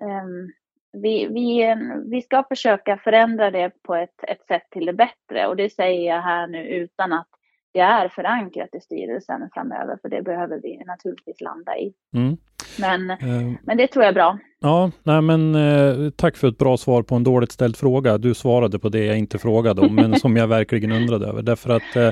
um, 0.01 0.53
vi, 0.93 1.27
vi, 1.27 1.77
vi 2.11 2.23
ska 2.23 2.45
försöka 2.49 2.97
förändra 2.97 3.51
det 3.51 3.83
på 3.83 3.95
ett, 3.95 4.25
ett 4.29 4.47
sätt 4.47 4.71
till 4.71 4.87
det 4.87 4.93
bättre 4.93 5.47
och 5.47 5.57
det 5.57 5.71
säger 5.71 6.15
jag 6.15 6.23
här 6.23 6.47
nu 6.47 6.69
utan 6.69 7.13
att 7.13 7.29
det 7.73 7.81
är 7.81 8.09
förankrat 8.09 8.75
i 8.75 8.81
styrelsen 8.81 9.51
framöver, 9.55 9.99
för 10.03 10.09
det 10.09 10.23
behöver 10.23 10.61
vi 10.63 10.85
naturligtvis 10.85 11.41
landa 11.41 11.79
i. 11.79 11.95
Mm. 12.15 12.37
Men, 12.79 13.11
uh, 13.11 13.53
men 13.63 13.77
det 13.77 13.87
tror 13.87 14.05
jag 14.05 14.11
är 14.11 14.15
bra. 14.15 14.39
Ja, 14.63 14.91
nej 15.03 15.21
men 15.21 15.55
eh, 15.55 16.11
tack 16.11 16.37
för 16.37 16.49
ett 16.49 16.59
bra 16.59 16.77
svar 16.77 17.03
på 17.03 17.15
en 17.15 17.25
dåligt 17.25 17.53
ställd 17.53 17.77
fråga. 17.77 18.19
Du 18.19 18.35
svarade 18.35 18.79
på 18.79 18.89
det 18.89 19.05
jag 19.05 19.19
inte 19.19 19.39
frågade 19.39 19.81
om, 19.81 19.95
men 19.95 20.15
som 20.21 20.37
jag 20.37 20.47
verkligen 20.47 20.93
undrade 20.93 21.27
över. 21.27 21.43
Därför 21.43 21.71
att 21.71 21.97
eh, 21.97 22.07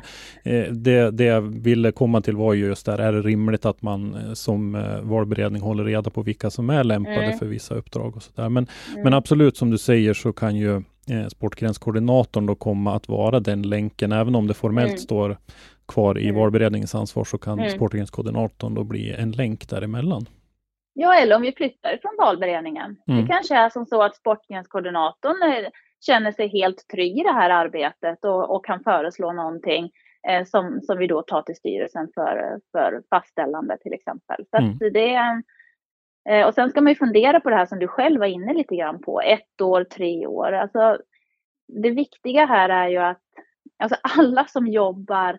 eh, 0.55 0.73
det, 0.73 1.11
det 1.11 1.25
jag 1.25 1.41
ville 1.41 1.93
komma 1.93 2.21
till 2.21 2.37
var 2.37 2.55
just 2.55 2.87
där, 2.87 2.99
är 2.99 3.13
det 3.13 3.23
rimligt 3.23 3.67
att 3.67 3.83
man 3.83 4.15
eh, 4.15 4.33
som 4.33 4.75
eh, 4.75 5.01
valberedning 5.03 5.63
håller 5.63 5.85
reda 5.85 6.11
på 6.11 6.23
vilka 6.23 6.51
som 6.51 6.71
är 6.71 6.85
lämpade 6.85 7.25
mm. 7.25 7.39
för 7.39 7.47
vissa 7.47 7.75
uppdrag 7.75 8.17
och 8.17 8.23
sådär. 8.23 8.49
Men, 8.49 8.67
mm. 8.91 9.03
men 9.03 9.15
absolut, 9.15 9.57
som 9.57 9.71
du 9.71 9.79
säger 9.79 10.15
så 10.15 10.33
kan 10.33 10.57
ju 10.57 10.77
eh, 11.11 11.27
sportgränskoordinatorn 11.29 12.47
då 12.47 12.55
komma 12.55 12.97
att 12.97 13.09
vara 13.09 13.41
den 13.41 13.63
länken, 13.63 14.13
även 14.13 14.35
om 14.35 14.47
det 14.47 14.55
formellt 14.55 14.89
mm. 14.89 14.99
står 14.99 15.37
kvar 15.89 16.19
i 16.19 16.29
mm. 16.29 16.37
valberedningens 16.37 16.95
ansvar 16.95 17.25
så 17.25 17.39
kan 17.39 17.59
mm. 17.59 17.71
sportgränskoordinatorn 17.71 18.75
då 18.75 18.85
bli 18.85 19.13
en 19.13 19.33
länk 19.33 19.69
däremellan. 19.69 20.27
Ja, 21.01 21.15
eller 21.15 21.37
om 21.37 21.43
vi 21.43 21.53
flyttar 21.53 21.99
från 22.03 22.17
valberedningen. 22.19 22.97
Mm. 23.09 23.21
Det 23.21 23.29
kanske 23.29 23.57
är 23.57 23.71
som 23.71 23.87
så 23.87 24.03
att 24.03 24.17
sportgrenskoordinatorn 24.17 25.53
eh, 25.53 25.69
känner 26.01 26.33
sig 26.33 26.49
helt 26.49 26.89
trygg 26.89 27.19
i 27.19 27.23
det 27.23 27.33
här 27.33 27.51
arbetet 27.51 28.25
och, 28.25 28.57
och 28.57 28.65
kan 28.65 28.83
föreslå 28.83 29.33
någonting 29.33 29.91
eh, 30.29 30.45
som, 30.45 30.81
som 30.83 30.99
vi 30.99 31.07
då 31.07 31.23
tar 31.23 31.43
till 31.43 31.57
styrelsen 31.57 32.09
för, 32.15 32.61
för 32.73 33.03
fastställande 33.11 33.79
till 33.79 33.93
exempel. 33.93 34.45
Så 34.51 34.57
mm. 34.57 34.79
det, 34.79 35.43
eh, 36.31 36.47
och 36.47 36.55
sen 36.55 36.71
ska 36.71 36.81
man 36.81 36.93
ju 36.93 36.99
fundera 36.99 37.41
på 37.41 37.51
det 37.51 37.57
här 37.57 37.67
som 37.67 37.79
du 37.79 37.89
själv 37.89 38.21
var 38.21 38.27
inne 38.27 38.55
lite 38.55 38.77
grann 38.77 39.03
på, 39.03 39.21
ett 39.21 39.61
år, 39.61 39.85
tre 39.85 40.27
år. 40.27 40.53
Alltså, 40.53 40.99
det 41.83 41.91
viktiga 41.91 42.47
här 42.47 42.69
är 42.69 42.89
ju 42.89 42.99
att 42.99 43.23
alltså 43.79 43.97
alla 44.03 44.45
som 44.45 44.67
jobbar 44.67 45.39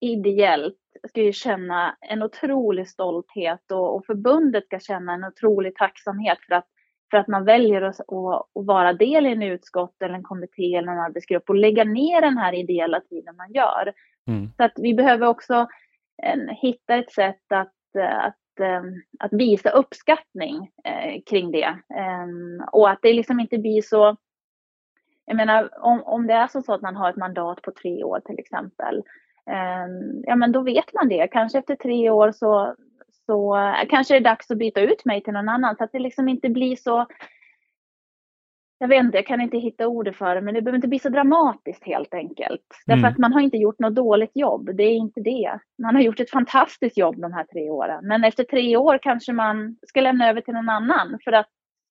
ideellt 0.00 0.87
ska 1.08 1.22
ju 1.22 1.32
känna 1.32 1.96
en 2.00 2.22
otrolig 2.22 2.88
stolthet 2.88 3.72
och, 3.72 3.96
och 3.96 4.06
förbundet 4.06 4.64
ska 4.64 4.78
känna 4.78 5.12
en 5.12 5.24
otrolig 5.24 5.76
tacksamhet 5.76 6.38
för 6.48 6.54
att, 6.54 6.66
för 7.10 7.18
att 7.18 7.28
man 7.28 7.44
väljer 7.44 7.82
att, 7.82 8.00
att, 8.00 8.08
att 8.08 8.66
vara 8.66 8.92
del 8.92 9.26
i 9.26 9.32
en 9.32 9.42
utskott 9.42 10.02
eller 10.02 10.14
en 10.14 10.22
kommitté 10.22 10.74
eller 10.74 10.92
en 10.92 10.98
arbetsgrupp 10.98 11.50
och 11.50 11.56
lägga 11.56 11.84
ner 11.84 12.20
den 12.20 12.38
här 12.38 12.52
ideella 12.52 13.00
tiden 13.00 13.36
man 13.36 13.52
gör. 13.52 13.92
Mm. 14.28 14.50
Så 14.56 14.64
att 14.64 14.72
vi 14.76 14.94
behöver 14.94 15.26
också 15.26 15.66
en, 16.22 16.48
hitta 16.48 16.94
ett 16.94 17.12
sätt 17.12 17.52
att, 17.52 17.74
att, 18.02 18.60
ehm, 18.60 19.02
att 19.18 19.32
visa 19.32 19.70
uppskattning 19.70 20.70
eh, 20.84 21.22
kring 21.30 21.50
det. 21.50 21.78
Um, 22.24 22.64
och 22.72 22.90
att 22.90 22.98
det 23.02 23.12
liksom 23.12 23.40
inte 23.40 23.58
blir 23.58 23.82
så 23.82 24.16
jag 25.28 25.36
menar, 25.36 25.70
om, 25.80 26.02
om 26.02 26.26
det 26.26 26.32
är 26.32 26.46
så 26.46 26.74
att 26.74 26.82
man 26.82 26.96
har 26.96 27.10
ett 27.10 27.16
mandat 27.16 27.62
på 27.62 27.70
tre 27.70 28.04
år 28.04 28.20
till 28.20 28.38
exempel, 28.38 29.02
ja 30.22 30.36
men 30.36 30.52
då 30.52 30.62
vet 30.62 30.94
man 30.94 31.08
det. 31.08 31.28
Kanske 31.28 31.58
efter 31.58 31.74
tre 31.74 32.10
år 32.10 32.32
så, 32.32 32.74
så 33.26 33.56
kanske 33.88 34.14
det 34.14 34.18
är 34.18 34.24
dags 34.24 34.50
att 34.50 34.58
byta 34.58 34.80
ut 34.80 35.04
mig 35.04 35.22
till 35.22 35.32
någon 35.32 35.48
annan 35.48 35.76
så 35.76 35.84
att 35.84 35.92
det 35.92 35.98
liksom 35.98 36.28
inte 36.28 36.48
blir 36.48 36.76
så 36.76 37.06
jag 38.80 38.88
vet 38.88 39.04
inte, 39.04 39.18
jag 39.18 39.26
kan 39.26 39.40
inte 39.40 39.58
hitta 39.58 39.86
ordet 39.86 40.16
för 40.16 40.34
det, 40.34 40.40
men 40.40 40.54
det 40.54 40.62
behöver 40.62 40.76
inte 40.76 40.88
bli 40.88 40.98
så 40.98 41.08
dramatiskt 41.08 41.84
helt 41.84 42.14
enkelt. 42.14 42.66
Därför 42.86 42.98
mm. 42.98 43.12
att 43.12 43.18
man 43.18 43.32
har 43.32 43.40
inte 43.40 43.56
gjort 43.56 43.78
något 43.78 43.94
dåligt 43.94 44.36
jobb, 44.36 44.70
det 44.74 44.82
är 44.82 44.96
inte 44.96 45.20
det. 45.20 45.58
Man 45.82 45.94
har 45.94 46.02
gjort 46.02 46.20
ett 46.20 46.30
fantastiskt 46.30 46.98
jobb 46.98 47.20
de 47.20 47.32
här 47.32 47.44
tre 47.44 47.70
åren, 47.70 48.06
men 48.06 48.24
efter 48.24 48.44
tre 48.44 48.76
år 48.76 48.98
kanske 49.02 49.32
man 49.32 49.76
ska 49.86 50.00
lämna 50.00 50.28
över 50.30 50.40
till 50.40 50.54
någon 50.54 50.68
annan 50.68 51.18
för 51.24 51.32
att, 51.32 51.48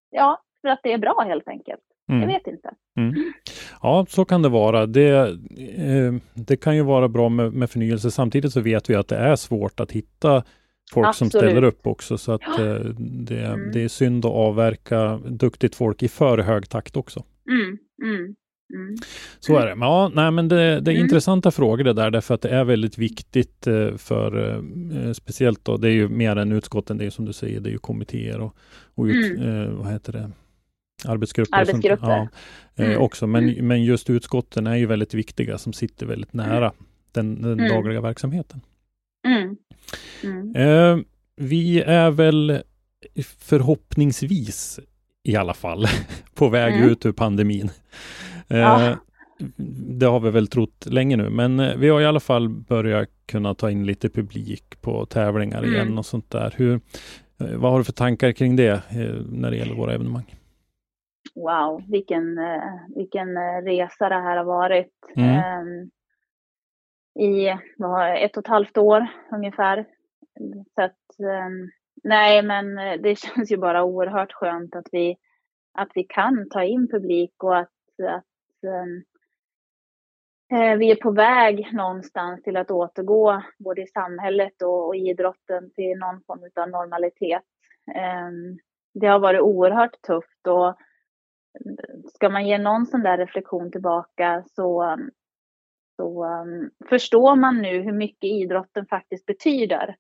ja, 0.10 0.42
för 0.62 0.68
att 0.68 0.80
det 0.84 0.94
är 0.94 0.98
bra 0.98 1.24
helt 1.28 1.48
enkelt. 1.48 1.84
Mm. 2.10 2.22
Jag 2.22 2.28
vet 2.28 2.48
inte. 2.48 2.70
Mm. 2.98 3.34
Ja, 3.82 4.06
så 4.10 4.26
kan 4.26 4.42
det 4.42 4.50
vara. 4.50 4.86
Det, 4.86 5.10
eh, 5.78 6.14
det 6.34 6.58
kan 6.58 6.76
ju 6.76 6.82
vara 6.82 7.08
bra 7.08 7.30
med, 7.30 7.54
med 7.54 7.70
förnyelse. 7.70 8.12
Samtidigt 8.12 8.54
så 8.54 8.62
vet 8.62 8.90
vi 8.90 8.96
att 8.96 9.08
det 9.08 9.18
är 9.18 9.36
svårt 9.36 9.80
att 9.80 9.92
hitta 9.92 10.44
folk 10.94 11.08
Absolut. 11.08 11.32
som 11.32 11.40
ställer 11.40 11.64
upp 11.64 11.88
också. 11.88 12.18
Så 12.18 12.32
att 12.32 12.60
eh, 12.60 12.76
det, 13.00 13.46
mm. 13.46 13.72
det 13.72 13.84
är 13.84 13.88
synd 13.88 14.26
att 14.26 14.32
avverka 14.32 15.18
duktigt 15.18 15.76
folk 15.76 16.04
i 16.04 16.08
för 16.08 16.38
hög 16.38 16.70
takt 16.70 16.98
också. 16.98 17.24
Mm. 17.50 17.78
mm. 18.04 18.36
Mm. 18.74 18.96
Så 19.40 19.58
är 19.58 19.66
det. 19.66 19.76
Ja, 19.80 20.12
nej, 20.16 20.32
men 20.32 20.48
det, 20.48 20.56
det 20.56 20.92
är 20.92 20.96
mm. 20.96 21.04
intressanta 21.04 21.52
frågor 21.52 21.84
det 21.84 21.94
där, 21.94 22.12
därför 22.12 22.34
att 22.34 22.42
det 22.42 22.50
är 22.50 22.64
väldigt 22.64 22.98
viktigt 22.98 23.68
eh, 23.68 23.96
för 23.96 24.56
eh, 24.56 25.12
speciellt 25.14 25.66
då, 25.66 25.78
det 25.78 25.88
är 25.88 25.94
ju 25.94 26.10
mer 26.10 26.36
än 26.36 26.52
utskotten, 26.52 26.98
det 26.98 27.06
är 27.06 27.10
som 27.10 27.26
du 27.26 27.34
säger, 27.34 27.60
det 27.60 27.70
är 27.70 27.72
ju 27.72 27.78
kommittéer 27.78 28.40
och, 28.40 28.56
och 28.96 29.06
ut, 29.06 29.38
mm. 29.38 29.62
eh, 29.62 29.70
vad 29.70 29.92
heter 29.92 30.14
det, 30.14 30.32
arbetsgrupper. 31.06 31.58
arbetsgrupper. 31.58 32.08
Ja, 32.08 32.28
eh, 32.76 32.90
mm. 32.90 33.02
också. 33.02 33.28
Men, 33.28 33.50
mm. 33.50 33.68
men 33.68 33.84
just 33.84 34.10
utskotten 34.10 34.68
är 34.68 34.76
ju 34.76 34.86
väldigt 34.86 35.14
viktiga 35.14 35.58
som 35.58 35.74
sitter 35.74 36.06
väldigt 36.06 36.34
nära 36.34 36.74
den, 37.12 37.42
den 37.42 37.60
mm. 37.60 37.70
dagliga 37.70 38.02
verksamheten. 38.02 38.62
Mm. 39.28 39.58
Mm. 40.24 40.56
Eh, 40.56 41.06
vi 41.36 41.82
är 41.82 42.12
väl 42.12 42.62
förhoppningsvis 43.40 44.80
i 45.24 45.36
alla 45.36 45.54
fall 45.54 45.86
på 46.36 46.50
väg 46.50 46.74
mm. 46.74 46.90
ut 46.90 47.06
ur 47.06 47.12
pandemin. 47.12 47.72
Eh, 48.48 48.58
ja. 48.58 48.96
Det 49.98 50.06
har 50.06 50.20
vi 50.20 50.32
väl 50.32 50.48
trott 50.48 50.86
länge 50.86 51.18
nu, 51.18 51.30
men 51.30 51.60
eh, 51.60 51.76
vi 51.78 51.90
har 51.90 52.02
i 52.02 52.06
alla 52.06 52.20
fall 52.20 52.50
börjat 52.50 53.10
kunna 53.26 53.56
ta 53.56 53.72
in 53.72 53.86
lite 53.86 54.10
publik 54.10 54.82
på 54.82 55.06
tävlingar 55.06 55.66
igen 55.66 55.98
och 55.98 56.06
sånt 56.06 56.32
där. 56.32 56.54
Hur, 56.58 56.80
eh, 57.40 57.48
vad 57.56 57.72
har 57.72 57.78
du 57.78 57.84
för 57.84 57.94
tankar 57.94 58.32
kring 58.32 58.56
det 58.56 58.82
när 59.30 59.52
det 59.52 59.58
gäller 59.58 59.76
våra 59.76 59.94
evenemang? 59.94 60.36
Wow, 61.38 61.84
vilken, 61.88 62.38
eh, 62.38 62.74
vilken 62.96 63.38
eh, 63.38 63.62
resa 63.62 64.10
det 64.10 64.16
här 64.16 64.38
har 64.38 64.44
varit. 64.44 64.94
Mm. 65.16 65.62
Um, 65.62 65.92
I 67.20 67.48
ett 68.18 68.38
och 68.38 68.44
ett 68.44 68.48
halvt 68.48 68.78
år 68.78 69.08
ungefär. 69.32 69.86
Så 70.76 70.82
att, 70.82 71.20
um, 71.20 71.72
nej, 72.04 72.44
men 72.44 72.76
det 72.76 73.20
känns 73.20 73.52
ju 73.52 73.58
bara 73.58 73.84
oerhört 73.84 74.34
skönt 74.34 74.76
att 74.76 74.88
vi, 74.92 75.18
att 75.74 75.90
vi 75.96 76.04
kan 76.04 76.50
ta 76.50 76.64
in 76.64 76.88
publik 76.88 77.44
och 77.44 77.58
att, 77.58 77.74
att 78.04 78.26
um, 78.68 79.04
vi 80.80 80.92
är 80.92 80.96
på 80.96 81.12
väg 81.12 81.74
någonstans 81.74 82.44
till 82.44 82.58
att 82.58 82.72
återgå 82.72 83.42
både 83.60 83.82
i 83.82 83.88
samhället 83.88 84.62
och, 84.62 84.88
och 84.88 84.96
i 84.96 85.10
idrotten 85.10 85.72
till 85.72 85.98
någon 85.98 86.24
form 86.28 86.50
av 86.56 86.70
normalitet. 86.70 87.44
Det 88.94 89.08
har 89.08 89.20
varit 89.20 89.42
oerhört 89.42 90.02
tufft 90.02 90.48
och 90.48 90.78
ska 92.14 92.30
man 92.30 92.48
ge 92.48 92.58
någon 92.58 92.86
sån 92.86 93.04
där 93.04 93.18
reflektion 93.18 93.72
tillbaka 93.72 94.44
så, 94.56 94.98
så 95.96 96.26
um, 96.26 96.72
förstår 96.90 97.36
man 97.36 97.62
nu 97.62 97.82
hur 97.82 97.92
mycket 97.92 98.24
idrotten 98.24 98.86
faktiskt 98.86 99.26
betyder. 99.26 99.96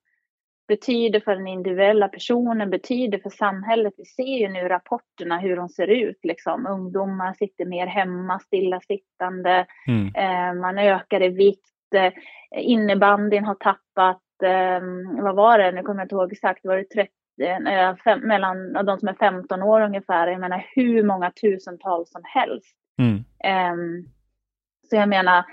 Betyder 0.67 1.19
för 1.19 1.35
den 1.35 1.47
individuella 1.47 2.07
personen, 2.07 2.69
betyder 2.69 3.17
för 3.17 3.29
samhället. 3.29 3.93
Vi 3.97 4.05
ser 4.05 4.37
ju 4.39 4.49
nu 4.49 4.59
rapporterna 4.59 5.37
hur 5.37 5.55
de 5.55 5.69
ser 5.69 5.87
ut. 5.87 6.19
Liksom. 6.23 6.67
Ungdomar 6.67 7.33
sitter 7.33 7.65
mer 7.65 7.87
hemma, 7.87 8.39
stillasittande. 8.39 9.65
Mm. 9.87 10.15
Eh, 10.15 10.61
man 10.61 10.77
ökar 10.77 11.23
i 11.23 11.29
vikt. 11.29 11.93
Eh, 11.95 12.13
innebandyn 12.51 13.45
har 13.45 13.55
tappat, 13.55 14.23
eh, 14.43 14.81
vad 15.23 15.35
var 15.35 15.59
det, 15.59 15.71
nu 15.71 15.83
kommer 15.83 15.99
jag 15.99 16.05
inte 16.05 16.15
ihåg 16.15 16.31
exakt, 16.31 16.65
var 16.65 16.77
det 16.77 16.83
30 16.83 17.11
Eh, 17.26 17.26
fem, 18.03 18.19
mellan 18.19 18.73
de 18.73 18.99
som 18.99 19.07
är 19.07 19.13
15 19.13 19.63
år 19.63 19.81
ungefär, 19.81 20.27
jag 20.27 20.39
menar 20.39 20.65
hur 20.75 21.03
många 21.03 21.31
tusentals 21.31 22.11
som 22.11 22.21
helst. 22.25 22.75
Mm. 22.97 23.15
Um, 23.73 24.09
så 24.89 24.95
jag 24.95 25.09
menar, 25.09 25.45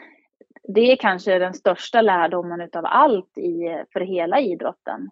det 0.62 0.92
är 0.92 0.96
kanske 0.96 1.38
den 1.38 1.54
största 1.54 2.00
lärdomen 2.00 2.60
utav 2.60 2.84
allt 2.86 3.38
i, 3.38 3.84
för 3.92 4.00
hela 4.00 4.40
idrotten. 4.40 5.10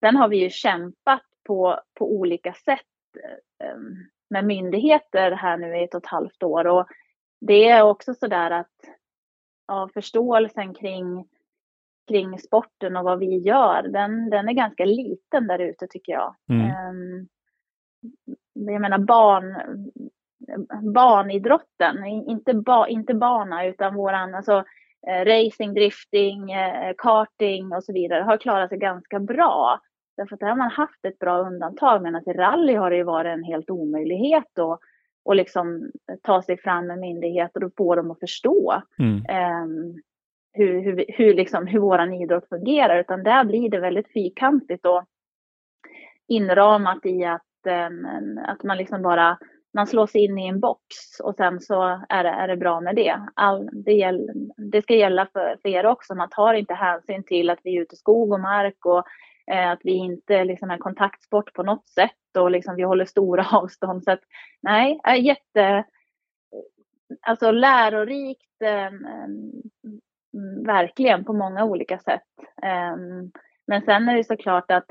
Sen 0.00 0.16
har 0.16 0.28
vi 0.28 0.36
ju 0.36 0.50
kämpat 0.50 1.22
på, 1.46 1.80
på 1.94 2.12
olika 2.12 2.52
sätt 2.52 2.80
um, 3.74 4.08
med 4.30 4.44
myndigheter 4.44 5.30
här 5.30 5.56
nu 5.56 5.76
i 5.76 5.84
ett 5.84 5.94
och 5.94 6.04
ett 6.04 6.10
halvt 6.10 6.42
år 6.42 6.66
och 6.66 6.86
det 7.40 7.68
är 7.68 7.82
också 7.82 8.14
sådär 8.14 8.50
att 8.50 8.74
ja, 9.66 9.88
förståelsen 9.94 10.74
kring 10.74 11.28
kring 12.08 12.38
sporten 12.38 12.96
och 12.96 13.04
vad 13.04 13.18
vi 13.18 13.38
gör, 13.38 13.82
den, 13.82 14.30
den 14.30 14.48
är 14.48 14.52
ganska 14.52 14.84
liten 14.84 15.46
där 15.46 15.58
ute 15.58 15.86
tycker 15.86 16.12
jag. 16.12 16.34
Mm. 16.50 16.70
Um, 16.88 17.28
jag 18.52 18.80
menar 18.80 18.98
barn, 18.98 19.56
barnidrotten, 20.94 22.04
inte, 22.04 22.54
ba, 22.54 22.86
inte 22.86 23.14
bana 23.14 23.66
utan 23.66 23.94
våran, 23.94 24.34
alltså 24.34 24.64
eh, 25.06 25.24
racing, 25.24 25.74
drifting, 25.74 26.52
eh, 26.52 26.94
karting 26.98 27.72
och 27.72 27.84
så 27.84 27.92
vidare 27.92 28.22
har 28.22 28.36
klarat 28.36 28.68
sig 28.68 28.78
ganska 28.78 29.20
bra. 29.20 29.80
Därför 30.16 30.34
att 30.34 30.40
där 30.40 30.48
har 30.48 30.56
man 30.56 30.70
haft 30.70 31.04
ett 31.04 31.18
bra 31.18 31.38
undantag, 31.38 32.02
men 32.02 32.16
att 32.16 32.28
i 32.28 32.32
rally 32.32 32.74
har 32.74 32.90
det 32.90 32.96
ju 32.96 33.02
varit 33.02 33.32
en 33.32 33.44
helt 33.44 33.70
omöjlighet 33.70 34.58
att 34.58 34.80
och 35.26 35.36
liksom 35.36 35.90
ta 36.22 36.42
sig 36.42 36.56
fram 36.56 36.86
med 36.86 36.98
myndigheter 36.98 37.64
och 37.64 37.72
få 37.76 37.94
dem 37.94 38.10
att 38.10 38.20
förstå. 38.20 38.82
Mm. 38.98 39.16
Um, 39.62 40.02
hur, 40.56 40.82
hur, 40.82 41.04
hur, 41.08 41.34
liksom, 41.34 41.66
hur 41.66 41.78
vår 41.78 42.22
idrott 42.22 42.48
fungerar, 42.48 42.98
utan 42.98 43.22
där 43.22 43.44
blir 43.44 43.70
det 43.70 43.80
väldigt 43.80 44.12
fyrkantigt 44.12 44.86
och 44.86 45.04
inramat 46.28 47.06
i 47.06 47.24
att, 47.24 47.42
att 48.46 48.62
man 48.62 48.76
liksom 48.76 49.02
bara 49.02 49.38
man 49.76 49.86
slås 49.86 50.14
in 50.14 50.38
i 50.38 50.48
en 50.48 50.60
box 50.60 51.20
och 51.22 51.34
sen 51.34 51.60
så 51.60 51.82
är 52.08 52.24
det, 52.24 52.30
är 52.30 52.48
det 52.48 52.56
bra 52.56 52.80
med 52.80 52.96
det. 52.96 53.20
All, 53.34 53.68
det, 53.72 53.92
gäll, 53.92 54.30
det 54.56 54.82
ska 54.82 54.94
gälla 54.94 55.28
för, 55.32 55.58
för 55.62 55.68
er 55.68 55.86
också. 55.86 56.14
Man 56.14 56.28
tar 56.30 56.54
inte 56.54 56.74
hänsyn 56.74 57.24
till 57.24 57.50
att 57.50 57.58
vi 57.64 57.76
är 57.76 57.82
ute 57.82 57.94
i 57.94 57.98
skog 57.98 58.32
och 58.32 58.40
mark 58.40 58.86
och 58.86 59.04
eh, 59.52 59.70
att 59.70 59.80
vi 59.82 59.92
inte 59.92 60.44
liksom 60.44 60.70
är 60.70 60.78
kontaktsport 60.78 61.52
på 61.52 61.62
något 61.62 61.88
sätt 61.88 62.36
och 62.38 62.50
liksom 62.50 62.76
vi 62.76 62.82
håller 62.82 63.04
stora 63.04 63.46
avstånd. 63.52 64.04
Så 64.04 64.10
att, 64.10 64.22
nej, 64.62 65.00
är 65.04 65.14
jätte, 65.14 65.84
alltså 67.22 67.50
lärorikt, 67.50 68.62
eh, 68.62 68.90
Mm, 70.36 70.64
verkligen 70.64 71.24
på 71.24 71.32
många 71.32 71.64
olika 71.64 71.98
sätt. 71.98 72.22
Ehm, 72.62 73.30
men 73.66 73.82
sen 73.82 74.08
är 74.08 74.16
det 74.16 74.24
såklart 74.24 74.70
att 74.70 74.86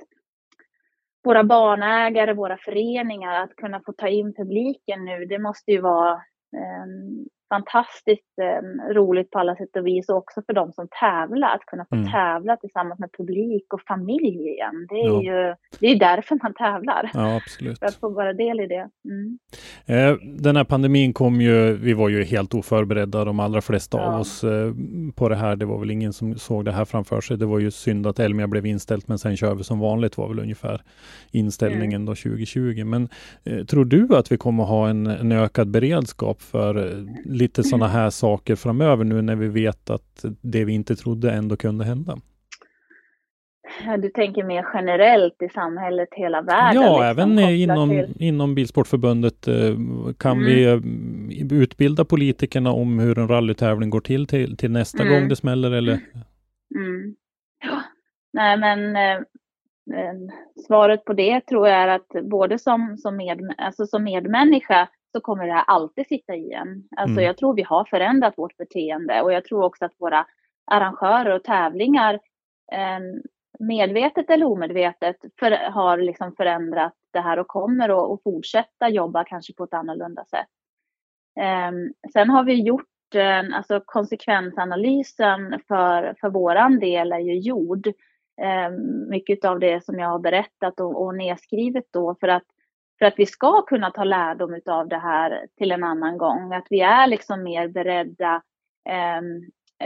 våra 1.23 1.43
barnägare, 1.43 2.33
våra 2.33 2.57
föreningar, 2.57 3.43
att 3.43 3.55
kunna 3.55 3.81
få 3.85 3.93
ta 3.93 4.07
in 4.07 4.33
publiken 4.33 5.05
nu, 5.05 5.25
det 5.25 5.39
måste 5.39 5.71
ju 5.71 5.81
vara 5.81 6.13
ehm, 6.57 7.25
fantastiskt 7.49 8.39
eh, 8.41 8.93
roligt 8.93 9.31
på 9.31 9.39
alla 9.39 9.55
sätt 9.55 9.75
och 9.75 9.87
vis 9.87 10.09
och 10.09 10.17
också 10.17 10.41
för 10.45 10.53
de 10.53 10.73
som 10.73 10.87
tävlar, 10.99 11.55
att 11.55 11.65
kunna 11.65 11.85
få 11.89 11.95
mm. 11.95 12.11
tävla 12.11 12.57
tillsammans 12.57 12.99
med 12.99 13.09
publik 13.17 13.73
och 13.73 13.81
familj 13.81 14.49
igen. 14.49 14.87
Det 14.89 14.95
är 14.95 15.07
ja. 15.07 15.23
ju 15.23 15.55
det 15.79 15.87
är 15.87 15.99
därför 15.99 16.39
man 16.43 16.53
tävlar. 16.53 17.11
Ja, 17.13 17.35
absolut. 17.35 17.79
För 17.79 17.85
att 17.85 17.95
få 17.95 18.09
vara 18.09 18.33
del 18.33 18.59
i 18.59 18.67
det. 18.67 18.89
Mm. 19.05 19.39
Eh, 19.85 20.17
den 20.21 20.55
här 20.55 20.63
pandemin 20.63 21.13
kom 21.13 21.41
ju, 21.41 21.73
vi 21.73 21.93
var 21.93 22.09
ju 22.09 22.23
helt 22.23 22.53
oförberedda, 22.53 23.25
de 23.25 23.39
allra 23.39 23.61
flesta 23.61 23.97
ja. 23.97 24.03
av 24.03 24.19
oss, 24.19 24.43
eh, 24.43 24.73
på 25.15 25.29
det 25.29 25.35
här. 25.35 25.55
Det 25.55 25.65
var 25.65 25.79
väl 25.79 25.91
ingen 25.91 26.13
som 26.13 26.35
såg 26.35 26.65
det 26.65 26.71
här 26.71 26.85
framför 26.85 27.21
sig. 27.21 27.37
Det 27.37 27.45
var 27.45 27.59
ju 27.59 27.71
synd 27.71 28.07
att 28.07 28.19
Elmia 28.19 28.47
blev 28.47 28.65
inställt, 28.65 29.07
men 29.07 29.19
sen 29.19 29.37
kör 29.37 29.55
vi 29.55 29.63
som 29.63 29.79
vanligt 29.79 30.17
var 30.17 30.27
väl 30.27 30.39
ungefär 30.39 30.81
inställningen 31.31 32.01
mm. 32.01 32.05
då 32.05 32.15
2020. 32.15 32.83
Men 32.85 33.09
eh, 33.43 33.65
tror 33.65 33.85
du 33.85 34.15
att 34.15 34.31
vi 34.31 34.37
kommer 34.37 34.63
ha 34.63 34.89
en, 34.89 35.07
en 35.07 35.31
ökad 35.31 35.71
beredskap 35.71 36.41
för 36.41 36.75
eh, 36.75 37.05
lite 37.35 37.63
sådana 37.63 37.87
här 37.87 38.09
saker 38.09 38.55
framöver 38.55 39.03
nu 39.03 39.21
när 39.21 39.35
vi 39.35 39.47
vet 39.47 39.89
att 39.89 40.25
det 40.41 40.65
vi 40.65 40.73
inte 40.73 40.95
trodde 40.95 41.31
ändå 41.31 41.55
kunde 41.55 41.85
hända? 41.85 42.17
Du 43.97 44.09
tänker 44.09 44.43
mer 44.43 44.65
generellt 44.73 45.41
i 45.41 45.49
samhället, 45.49 46.09
hela 46.11 46.41
världen? 46.41 46.81
Ja, 46.81 46.89
liksom, 46.89 47.03
även 47.03 47.39
inom, 47.39 47.89
till... 47.89 48.13
inom 48.19 48.55
Bilsportförbundet. 48.55 49.47
Eh, 49.47 49.75
kan 50.17 50.37
mm. 50.37 50.45
vi 50.45 50.65
eh, 50.65 51.61
utbilda 51.61 52.05
politikerna 52.05 52.71
om 52.71 52.99
hur 52.99 53.19
en 53.19 53.27
rallytävling 53.27 53.89
går 53.89 54.01
till 54.01 54.27
till, 54.27 54.57
till 54.57 54.71
nästa 54.71 55.03
mm. 55.03 55.13
gång 55.13 55.29
det 55.29 55.35
smäller? 55.35 55.71
Eller? 55.71 55.93
Mm. 55.93 57.15
Ja. 57.63 57.81
Nej, 58.33 58.57
men 58.57 58.95
eh, 58.95 59.21
svaret 60.67 61.05
på 61.05 61.13
det 61.13 61.41
tror 61.41 61.67
jag 61.67 61.77
är 61.77 61.87
att 61.87 62.29
både 62.29 62.59
som, 62.59 62.97
som, 62.97 63.17
med, 63.17 63.53
alltså 63.57 63.85
som 63.85 64.03
medmänniska 64.03 64.89
så 65.15 65.21
kommer 65.21 65.47
det 65.47 65.53
här 65.53 65.63
alltid 65.67 66.07
sitta 66.07 66.35
i 66.35 66.51
en. 66.51 66.83
Alltså 66.95 67.13
mm. 67.13 67.23
jag 67.23 67.37
tror 67.37 67.55
vi 67.55 67.63
har 67.63 67.85
förändrat 67.85 68.37
vårt 68.37 68.57
beteende 68.57 69.21
och 69.21 69.33
jag 69.33 69.45
tror 69.45 69.63
också 69.63 69.85
att 69.85 69.93
våra 69.97 70.25
arrangörer 70.71 71.35
och 71.35 71.43
tävlingar 71.43 72.13
eh, 72.71 72.99
medvetet 73.59 74.29
eller 74.29 74.45
omedvetet 74.45 75.15
för, 75.39 75.51
har 75.71 75.97
liksom 75.97 76.35
förändrat 76.35 76.93
det 77.13 77.19
här 77.19 77.39
och 77.39 77.47
kommer 77.47 78.13
att 78.13 78.23
fortsätta 78.23 78.89
jobba 78.89 79.23
kanske 79.23 79.53
på 79.53 79.63
ett 79.63 79.73
annorlunda 79.73 80.25
sätt. 80.25 80.47
Eh, 81.39 81.71
sen 82.13 82.29
har 82.29 82.43
vi 82.43 82.63
gjort, 82.63 83.15
eh, 83.15 83.57
alltså 83.57 83.81
konsekvensanalysen 83.85 85.59
för, 85.67 86.15
för 86.21 86.29
våran 86.29 86.79
del 86.79 87.11
är 87.11 87.19
ju 87.19 87.39
gjord. 87.39 87.87
Eh, 88.41 88.69
mycket 89.09 89.45
av 89.45 89.59
det 89.59 89.85
som 89.85 89.99
jag 89.99 90.09
har 90.09 90.19
berättat 90.19 90.79
och, 90.79 91.03
och 91.03 91.15
nedskrivet 91.15 91.85
då 91.91 92.15
för 92.19 92.27
att 92.27 92.45
för 92.99 93.05
att 93.05 93.13
vi 93.17 93.25
ska 93.25 93.61
kunna 93.61 93.91
ta 93.91 94.03
lärdom 94.03 94.59
av 94.65 94.87
det 94.87 94.97
här 94.97 95.47
till 95.57 95.71
en 95.71 95.83
annan 95.83 96.17
gång. 96.17 96.53
Att 96.53 96.67
vi 96.69 96.81
är 96.81 97.07
liksom 97.07 97.43
mer 97.43 97.67
beredda 97.67 98.41
eh, 98.89 99.21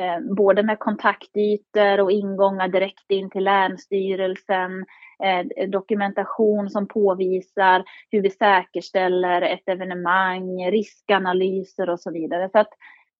eh, 0.03 0.19
både 0.35 0.63
med 0.63 0.79
kontaktytor 0.79 1.99
och 1.99 2.11
ingångar 2.11 2.67
direkt 2.67 3.11
in 3.11 3.29
till 3.29 3.43
Länsstyrelsen, 3.43 4.85
eh, 5.23 5.69
dokumentation 5.69 6.69
som 6.69 6.87
påvisar 6.87 7.83
hur 8.11 8.21
vi 8.21 8.29
säkerställer 8.29 9.41
ett 9.41 9.69
evenemang, 9.69 10.71
riskanalyser 10.71 11.89
och 11.89 11.99
så 11.99 12.11
vidare. 12.11 12.49
Så 12.51 12.59
att 12.59 12.73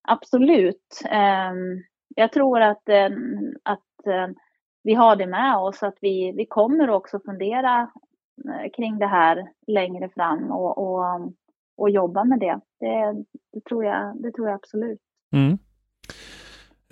absolut, 0.08 1.02
eh, 1.10 1.52
jag 2.16 2.32
tror 2.32 2.60
att, 2.60 2.88
ehm, 2.88 3.54
att 3.62 4.06
ehm, 4.06 4.34
vi 4.82 4.94
har 4.94 5.16
det 5.16 5.26
med 5.26 5.56
oss, 5.56 5.82
att 5.82 5.98
vi, 6.00 6.32
vi 6.36 6.46
kommer 6.46 6.90
också 6.90 7.20
fundera 7.20 7.90
kring 8.76 8.98
det 8.98 9.06
här 9.06 9.48
längre 9.66 10.08
fram 10.08 10.50
och, 10.50 10.78
och, 10.78 11.32
och 11.76 11.90
jobba 11.90 12.24
med 12.24 12.40
det. 12.40 12.60
Det, 12.80 13.24
det, 13.52 13.64
tror, 13.68 13.84
jag, 13.84 14.22
det 14.22 14.32
tror 14.32 14.48
jag 14.48 14.54
absolut. 14.54 15.00
Mm. 15.32 15.58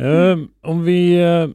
Uh, 0.00 0.46
om 0.62 0.84
vi 0.84 1.24
uh, 1.24 1.50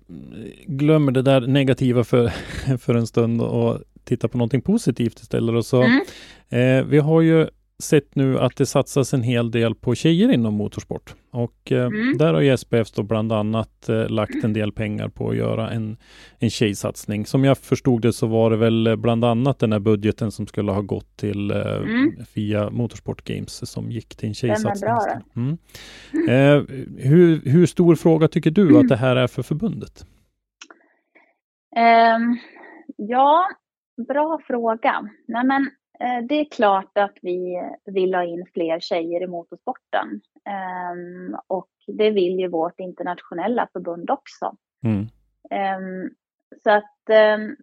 glömmer 0.66 1.12
det 1.12 1.22
där 1.22 1.42
negativa 1.42 2.04
för, 2.04 2.28
för 2.78 2.96
en 2.96 3.08
stund 3.08 3.42
och 3.42 3.80
tittar 4.04 4.28
på 4.28 4.38
någonting 4.38 4.62
positivt 4.62 5.20
istället. 5.20 5.56
Och 5.56 5.66
så, 5.66 5.84
mm. 5.84 6.00
uh, 6.54 6.90
vi 6.90 7.00
har 7.00 7.22
ju 7.22 7.48
sett 7.80 8.15
nu 8.15 8.39
att 8.39 8.55
det 8.55 8.65
satsas 8.65 9.13
en 9.13 9.21
hel 9.21 9.51
del 9.51 9.76
på 9.76 9.95
tjejer 9.95 10.32
inom 10.32 10.53
motorsport. 10.53 11.15
Och 11.32 11.71
eh, 11.71 11.86
mm. 11.86 12.17
där 12.17 12.34
har 12.34 12.41
ju 12.41 12.57
SPF 12.57 12.91
då 12.91 13.03
bland 13.03 13.32
annat 13.32 13.89
eh, 13.89 14.09
lagt 14.09 14.43
en 14.43 14.53
del 14.53 14.71
pengar 14.71 15.09
på 15.09 15.30
att 15.30 15.36
göra 15.36 15.69
en, 15.69 15.97
en 16.39 16.49
tjejsatsning. 16.49 17.26
Som 17.26 17.43
jag 17.43 17.57
förstod 17.57 18.01
det 18.01 18.13
så 18.13 18.28
var 18.28 18.51
det 18.51 18.57
väl 18.57 18.97
bland 18.97 19.26
annat 19.26 19.59
den 19.59 19.71
här 19.71 19.80
budgeten 19.80 20.32
som 20.32 20.47
skulle 20.47 20.71
ha 20.71 20.82
gått 20.82 21.17
till 21.17 21.51
eh, 21.51 21.76
mm. 21.76 22.26
FIA 22.34 22.69
Motorsport 22.69 23.24
Games 23.24 23.71
som 23.71 23.91
gick 23.91 24.15
till 24.15 24.28
en 24.28 24.34
tjejsatsning. 24.34 24.93
Mm. 25.36 25.57
Eh, 26.13 26.63
hur, 26.97 27.41
hur 27.49 27.65
stor 27.65 27.95
fråga 27.95 28.28
tycker 28.28 28.51
du 28.51 28.65
att 28.65 28.71
mm. 28.71 28.88
det 28.88 28.95
här 28.95 29.15
är 29.15 29.28
för 29.28 29.43
förbundet? 29.43 30.05
Um, 31.76 32.38
ja, 32.97 33.47
bra 34.07 34.39
fråga. 34.47 35.09
Nej, 35.28 35.45
men, 35.45 35.61
eh, 35.61 35.67
det 36.28 36.36
är 36.36 36.45
klart 36.45 36.97
att 36.97 37.18
vi 37.22 37.72
vill 37.86 38.14
ha 38.14 38.24
in 38.24 38.45
fler 38.54 38.80
tjejer 38.80 39.24
i 39.24 39.28
motorsporten. 39.28 40.22
Um, 40.93 41.38
och 41.47 41.70
det 41.88 42.10
vill 42.10 42.39
ju 42.39 42.47
vårt 42.47 42.80
internationella 42.80 43.68
förbund 43.74 44.10
också. 44.10 44.56
Mm. 44.84 44.99
Um, 45.80 46.10
så 46.64 46.72
att 46.72 47.10
um, 47.38 47.56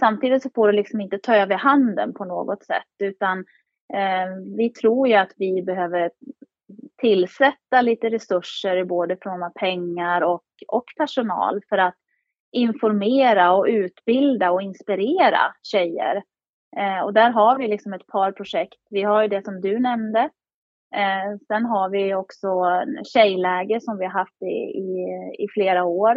samtidigt 0.00 0.42
så 0.42 0.50
får 0.54 0.66
det 0.66 0.76
liksom 0.76 1.00
inte 1.00 1.18
ta 1.18 1.36
över 1.36 1.56
handen 1.56 2.14
på 2.14 2.24
något 2.24 2.64
sätt 2.64 2.94
utan 2.98 3.44
vi 4.56 4.70
tror 4.70 5.08
ju 5.08 5.14
att 5.14 5.32
vi 5.36 5.62
behöver 5.62 6.10
tillsätta 7.00 7.82
lite 7.82 8.10
resurser 8.10 8.84
både 8.84 9.16
från 9.22 9.52
pengar 9.54 10.20
och, 10.20 10.44
och 10.68 10.84
personal 10.96 11.60
för 11.68 11.78
att 11.78 11.94
informera 12.52 13.52
och 13.52 13.66
utbilda 13.68 14.50
och 14.50 14.62
inspirera 14.62 15.54
tjejer. 15.62 16.22
Eh, 16.76 17.00
och 17.04 17.12
där 17.12 17.30
har 17.30 17.58
vi 17.58 17.68
liksom 17.68 17.92
ett 17.92 18.06
par 18.06 18.32
projekt. 18.32 18.78
Vi 18.90 19.02
har 19.02 19.22
ju 19.22 19.28
det 19.28 19.44
som 19.44 19.60
du 19.60 19.78
nämnde. 19.78 20.30
Eh, 20.94 21.38
sen 21.46 21.64
har 21.64 21.88
vi 21.88 22.14
också 22.14 22.62
tjejläger 23.04 23.80
som 23.80 23.98
vi 23.98 24.04
har 24.04 24.12
haft 24.12 24.42
i, 24.42 24.54
i, 24.78 25.06
i 25.38 25.48
flera 25.54 25.84
år 25.84 26.16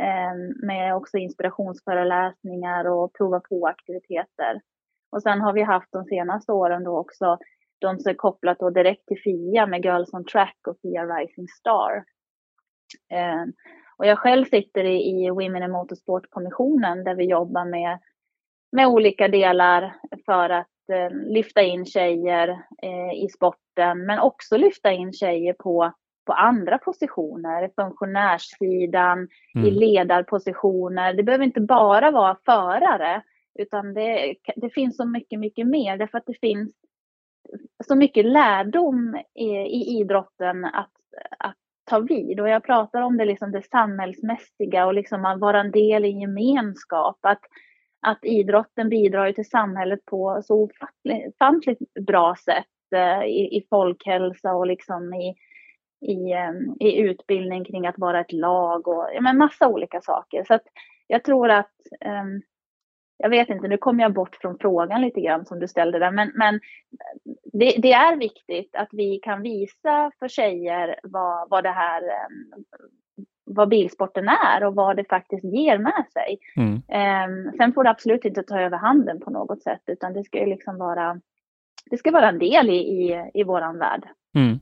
eh, 0.00 0.66
med 0.66 0.94
också 0.94 1.18
inspirationsföreläsningar 1.18 2.84
och 2.84 3.12
prova 3.12 3.40
på-aktiviteter. 3.40 4.60
Och 5.10 5.22
sen 5.22 5.40
har 5.40 5.52
vi 5.52 5.62
haft 5.62 5.92
de 5.92 6.04
senaste 6.04 6.52
åren 6.52 6.84
då 6.84 6.98
också 6.98 7.38
de 7.78 7.98
som 7.98 8.10
är 8.10 8.14
kopplat 8.14 8.58
då 8.58 8.70
direkt 8.70 9.06
till 9.06 9.20
FIA 9.24 9.66
med 9.66 9.84
Girls 9.84 10.14
on 10.14 10.24
Track 10.24 10.58
och 10.68 10.76
FIA 10.82 11.04
Rising 11.04 11.48
Star. 11.48 12.04
Eh, 13.12 13.44
och 13.96 14.06
jag 14.06 14.18
själv 14.18 14.44
sitter 14.44 14.84
i, 14.84 15.24
i 15.24 15.30
Women 15.30 15.62
in 15.62 15.70
Motorsport-kommissionen 15.70 17.04
där 17.04 17.14
vi 17.14 17.24
jobbar 17.24 17.64
med, 17.64 17.98
med 18.72 18.86
olika 18.86 19.28
delar 19.28 19.94
för 20.26 20.50
att 20.50 20.66
eh, 20.92 21.10
lyfta 21.10 21.62
in 21.62 21.86
tjejer 21.86 22.48
eh, 22.82 23.24
i 23.24 23.28
sporten, 23.28 24.06
men 24.06 24.18
också 24.18 24.56
lyfta 24.56 24.92
in 24.92 25.12
tjejer 25.12 25.52
på, 25.52 25.92
på 26.26 26.32
andra 26.32 26.78
positioner, 26.78 27.70
funktionärssidan, 27.76 29.28
mm. 29.54 29.66
i 29.66 29.70
ledarpositioner. 29.70 31.14
Det 31.14 31.22
behöver 31.22 31.44
inte 31.44 31.60
bara 31.60 32.10
vara 32.10 32.36
förare, 32.44 33.22
utan 33.58 33.94
det, 33.94 34.34
det 34.56 34.70
finns 34.70 34.96
så 34.96 35.04
mycket, 35.04 35.40
mycket 35.40 35.66
mer, 35.66 35.96
därför 35.96 36.18
att 36.18 36.26
det 36.26 36.40
finns 36.40 36.72
så 37.84 37.94
mycket 37.94 38.24
lärdom 38.24 39.22
i, 39.34 39.48
i 39.48 40.00
idrotten 40.00 40.64
att, 40.64 40.90
att 41.38 41.56
ta 41.84 41.98
vid. 41.98 42.40
Och 42.40 42.48
jag 42.48 42.64
pratar 42.64 43.02
om 43.02 43.16
det, 43.16 43.24
liksom 43.24 43.52
det 43.52 43.62
samhällsmässiga 43.62 44.86
och 44.86 44.94
liksom 44.94 45.24
att 45.24 45.40
vara 45.40 45.60
en 45.60 45.70
del 45.70 46.04
i 46.04 46.10
gemenskap. 46.10 47.18
Att, 47.20 47.40
att 48.06 48.24
idrotten 48.24 48.88
bidrar 48.88 49.32
till 49.32 49.48
samhället 49.48 50.04
på 50.04 50.42
så 50.44 50.68
ofantligt 51.04 51.78
bra 52.06 52.36
sätt 52.44 52.92
eh, 52.94 53.24
i, 53.24 53.56
i 53.56 53.66
folkhälsa 53.70 54.54
och 54.54 54.66
liksom 54.66 55.14
i, 55.14 55.34
i, 56.00 56.32
eh, 56.32 56.86
i 56.88 56.98
utbildning 56.98 57.64
kring 57.64 57.86
att 57.86 57.98
vara 57.98 58.20
ett 58.20 58.32
lag 58.32 58.88
och 58.88 59.08
ja, 59.14 59.20
men 59.20 59.38
massa 59.38 59.68
olika 59.68 60.00
saker. 60.00 60.44
Så 60.44 60.54
att 60.54 60.62
jag 61.06 61.24
tror 61.24 61.50
att 61.50 61.72
ehm, 62.00 62.42
jag 63.18 63.30
vet 63.30 63.48
inte, 63.48 63.68
nu 63.68 63.78
kom 63.78 64.00
jag 64.00 64.14
bort 64.14 64.36
från 64.36 64.58
frågan 64.58 65.00
lite 65.00 65.20
grann 65.20 65.46
som 65.46 65.60
du 65.60 65.68
ställde 65.68 65.98
där, 65.98 66.10
men, 66.10 66.32
men 66.34 66.54
eh, 66.54 67.32
det, 67.52 67.74
det, 67.78 67.92
är 67.92 68.16
viktigt 68.16 68.74
att 68.76 68.88
vi 68.92 69.18
kan 69.18 69.42
visa 69.42 70.10
för 70.18 70.28
tjejer 70.28 71.00
vad, 71.02 71.50
vad 71.50 71.64
det 71.64 71.70
här, 71.70 72.02
ehm, 72.02 72.64
vad 73.46 73.68
bilsporten 73.68 74.28
är 74.28 74.64
och 74.64 74.74
vad 74.74 74.96
det 74.96 75.04
faktiskt 75.04 75.44
ger 75.44 75.78
med 75.78 76.04
sig. 76.12 76.38
Mm. 76.56 76.72
Um, 76.74 77.52
sen 77.56 77.72
får 77.72 77.84
det 77.84 77.90
absolut 77.90 78.24
inte 78.24 78.42
ta 78.42 78.60
över 78.60 78.76
handen 78.76 79.20
på 79.20 79.30
något 79.30 79.62
sätt, 79.62 79.82
utan 79.86 80.12
det 80.12 80.24
ska 80.24 80.38
ju 80.38 80.46
liksom 80.46 80.78
vara, 80.78 81.20
det 81.90 81.96
ska 81.96 82.10
vara 82.10 82.28
en 82.28 82.38
del 82.38 82.70
i, 82.70 82.76
i, 82.76 83.30
i 83.34 83.44
våran 83.44 83.78
värld. 83.78 84.02
Mm. 84.34 84.58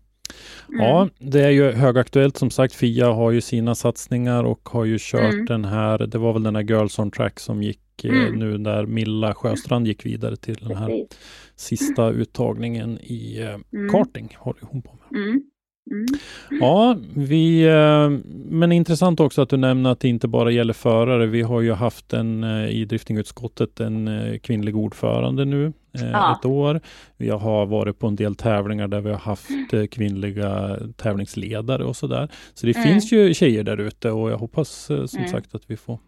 Mm. 0.68 0.87
Ja, 0.87 1.09
det 1.18 1.41
är 1.41 1.51
ju 1.51 1.72
högaktuellt 1.72 2.37
som 2.37 2.51
sagt. 2.51 2.74
Fia 2.74 3.12
har 3.12 3.30
ju 3.30 3.41
sina 3.41 3.74
satsningar 3.74 4.45
och 4.45 4.68
har 4.68 4.85
ju 4.85 4.97
kört 5.01 5.35
mm. 5.35 5.47
den 5.47 5.64
här, 5.64 5.99
det 5.99 6.18
var 6.18 6.32
väl 6.32 6.43
den 6.43 6.57
här 6.57 6.62
Girls 6.62 6.99
on 6.99 7.11
Track 7.11 7.41
som 7.41 7.62
gick 7.62 7.80
Eh, 8.03 8.11
mm. 8.11 8.39
nu 8.39 8.59
när 8.59 8.87
Milla 8.87 9.35
Sjöstrand 9.35 9.87
gick 9.87 10.07
vidare 10.07 10.37
till 10.37 10.55
den 10.55 10.76
här 10.76 10.87
Precis. 10.87 11.18
sista 11.57 12.11
uttagningen 12.11 12.99
i 12.99 13.41
eh, 13.41 13.78
mm. 13.78 13.91
karting, 13.91 14.37
håller 14.39 14.62
hon 14.62 14.82
på 14.82 14.99
med. 15.11 15.22
Mm. 15.22 15.43
Mm. 15.91 16.07
Ja, 16.51 16.97
vi, 17.14 17.66
eh, 17.66 18.11
men 18.30 18.72
intressant 18.72 19.20
också 19.20 19.43
att 19.43 19.49
du 19.49 19.57
nämner 19.57 19.91
att 19.91 20.01
det 20.01 20.09
inte 20.09 20.28
bara 20.28 20.51
gäller 20.51 20.72
förare. 20.72 21.26
Vi 21.26 21.43
har 21.43 21.61
ju 21.61 21.72
haft 21.72 22.12
en 22.12 22.45
i 22.68 22.85
driftingutskottet 22.85 23.80
en 23.80 24.11
kvinnlig 24.43 24.76
ordförande 24.76 25.45
nu 25.45 25.72
ja. 25.93 26.37
ett 26.39 26.45
år. 26.45 26.80
Vi 27.16 27.28
har 27.28 27.66
varit 27.66 27.99
på 27.99 28.07
en 28.07 28.16
del 28.16 28.35
tävlingar 28.35 28.89
där 28.89 29.01
vi 29.01 29.11
har 29.11 29.18
haft 29.18 29.51
kvinnliga 29.91 30.78
tävlingsledare 30.97 31.85
och 31.85 31.97
sådär. 31.97 32.28
Så 32.55 32.66
det 32.66 32.76
mm. 32.76 32.89
finns 32.89 33.12
ju 33.12 33.35
tjejer 33.35 33.64
där 33.64 33.80
ute 33.80 34.11
och 34.11 34.30
jag 34.30 34.39
hoppas 34.39 34.70
som 34.85 35.18
mm. 35.18 35.28
sagt 35.28 35.55
att 35.55 35.70
vi 35.70 35.76
får 35.76 35.99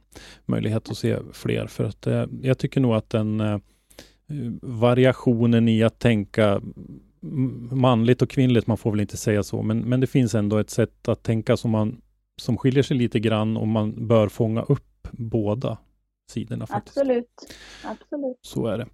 möjlighet 0.47 0.91
att 0.91 0.97
se 0.97 1.17
fler. 1.33 1.67
För 1.67 1.85
att 1.85 2.07
eh, 2.07 2.25
jag 2.43 2.59
tycker 2.59 2.81
nog 2.81 2.95
att 2.95 3.11
den 3.11 3.41
eh, 3.41 3.59
variationen 4.63 5.69
i 5.69 5.83
att 5.83 5.99
tänka 5.99 6.61
manligt 7.71 8.23
och 8.23 8.31
kvinnligt, 8.31 8.67
man 8.67 8.77
får 8.77 8.91
väl 8.91 9.01
inte 9.01 9.17
säga 9.17 9.43
så, 9.43 9.63
men, 9.63 9.79
men 9.79 10.01
det 10.01 10.07
finns 10.07 10.35
ändå 10.35 10.59
ett 10.59 10.71
sätt 10.71 11.09
att 11.09 11.23
tänka 11.23 11.57
som, 11.57 11.71
man, 11.71 12.01
som 12.41 12.57
skiljer 12.57 12.83
sig 12.83 12.97
lite 12.97 13.21
grann 13.21 13.57
och 13.57 13.69
man 13.69 14.07
bör 14.07 14.29
fånga 14.29 14.63
upp 14.63 15.09
båda 15.13 15.79
sidorna. 16.31 16.67
Faktiskt. 16.67 16.99
Absolut. 16.99 17.27
Absolut. 17.85 18.39
Så 18.43 18.67
är 18.67 18.79
det. 18.79 18.87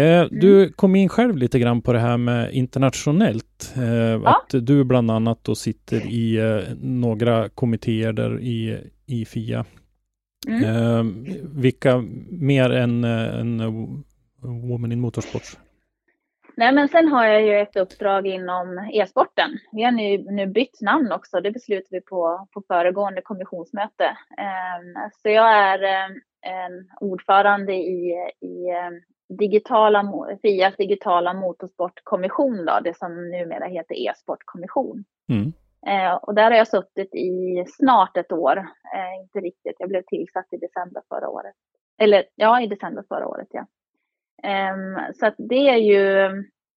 Eh, 0.00 0.20
mm. 0.20 0.40
Du 0.40 0.72
kom 0.72 0.96
in 0.96 1.08
själv 1.08 1.36
lite 1.36 1.58
grann 1.58 1.82
på 1.82 1.92
det 1.92 1.98
här 1.98 2.16
med 2.16 2.52
internationellt. 2.52 3.72
Eh, 3.76 3.84
ja. 3.84 4.28
Att 4.28 4.66
du 4.66 4.84
bland 4.84 5.10
annat 5.10 5.44
då 5.44 5.54
sitter 5.54 6.06
i 6.06 6.36
eh, 6.36 6.74
några 6.80 7.48
kommittéer 7.48 8.12
där 8.12 8.40
i, 8.40 8.78
i 9.06 9.24
FIA. 9.24 9.64
Mm. 10.48 10.64
Eh, 10.64 11.04
vilka 11.42 12.04
mer 12.30 12.70
än, 12.70 13.04
än 13.04 13.58
Women 14.42 14.92
in 14.92 15.00
Motorsport? 15.00 15.56
Nej, 16.60 16.72
men 16.72 16.88
sen 16.88 17.08
har 17.08 17.26
jag 17.26 17.42
ju 17.42 17.60
ett 17.60 17.76
uppdrag 17.76 18.26
inom 18.26 18.88
e-sporten. 18.92 19.50
Vi 19.72 19.82
har 19.82 19.92
nu, 19.92 20.18
nu 20.18 20.46
bytt 20.46 20.80
namn 20.80 21.12
också. 21.12 21.40
Det 21.40 21.50
beslutade 21.50 21.88
vi 21.90 22.00
på, 22.00 22.48
på 22.54 22.62
föregående 22.68 23.22
kommissionsmöte. 23.22 24.04
Um, 24.04 25.10
så 25.22 25.28
jag 25.28 25.52
är 25.52 25.82
en 26.40 26.88
ordförande 27.00 27.72
i, 27.72 28.14
i 28.40 28.54
um, 28.88 29.02
digitala, 29.38 30.12
FIAs 30.42 30.76
digitala 30.76 31.34
motorsportkommission, 31.34 32.64
då, 32.66 32.80
det 32.84 32.96
som 32.96 33.30
numera 33.30 33.66
heter 33.66 33.94
e-sportkommission. 33.94 35.04
Mm. 35.28 35.52
Eh, 35.86 36.14
och 36.14 36.34
där 36.34 36.50
har 36.50 36.58
jag 36.58 36.68
suttit 36.68 37.14
i 37.14 37.64
snart 37.68 38.16
ett 38.16 38.32
år. 38.32 38.56
Eh, 38.94 39.22
inte 39.22 39.40
riktigt, 39.40 39.76
jag 39.78 39.88
blev 39.88 40.02
tillsatt 40.02 40.52
i 40.52 40.56
december 40.56 41.02
förra 41.08 41.28
året. 41.28 41.54
Eller 41.98 42.24
ja, 42.34 42.60
i 42.60 42.66
december 42.66 43.04
förra 43.08 43.28
året 43.28 43.48
ja. 43.50 43.66
Eh, 44.42 45.12
så 45.14 45.26
att 45.26 45.34
det 45.38 45.68
är 45.68 45.76
ju, 45.76 46.30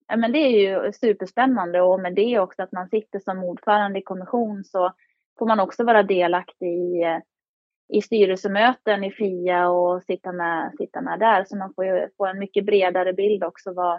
ja, 0.08 0.16
men 0.16 0.32
det 0.32 0.38
är 0.38 0.50
ju 0.50 0.92
superspännande 0.92 1.80
och 1.80 2.00
med 2.00 2.14
det 2.14 2.38
också 2.38 2.62
att 2.62 2.72
man 2.72 2.88
sitter 2.88 3.18
som 3.18 3.44
ordförande 3.44 3.98
i 3.98 4.02
kommission 4.02 4.64
så 4.64 4.92
får 5.38 5.46
man 5.46 5.60
också 5.60 5.84
vara 5.84 6.02
delaktig 6.02 6.68
i, 6.68 7.20
i 7.88 8.02
styrelsemöten 8.02 9.04
i 9.04 9.10
FIA 9.10 9.68
och 9.68 10.02
sitta 10.02 10.32
med, 10.32 10.72
sitta 10.78 11.00
med 11.00 11.18
där. 11.18 11.44
Så 11.44 11.56
man 11.56 11.74
får 11.74 11.84
ju 11.84 12.08
få 12.16 12.26
en 12.26 12.38
mycket 12.38 12.64
bredare 12.64 13.12
bild 13.12 13.44
också 13.44 13.72
vad, 13.72 13.94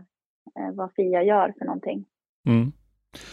eh, 0.59 0.72
vad 0.74 0.93
FIA 0.93 1.24
gör 1.24 1.53
för 1.57 1.66
någonting. 1.66 2.05
Mm. 2.47 2.72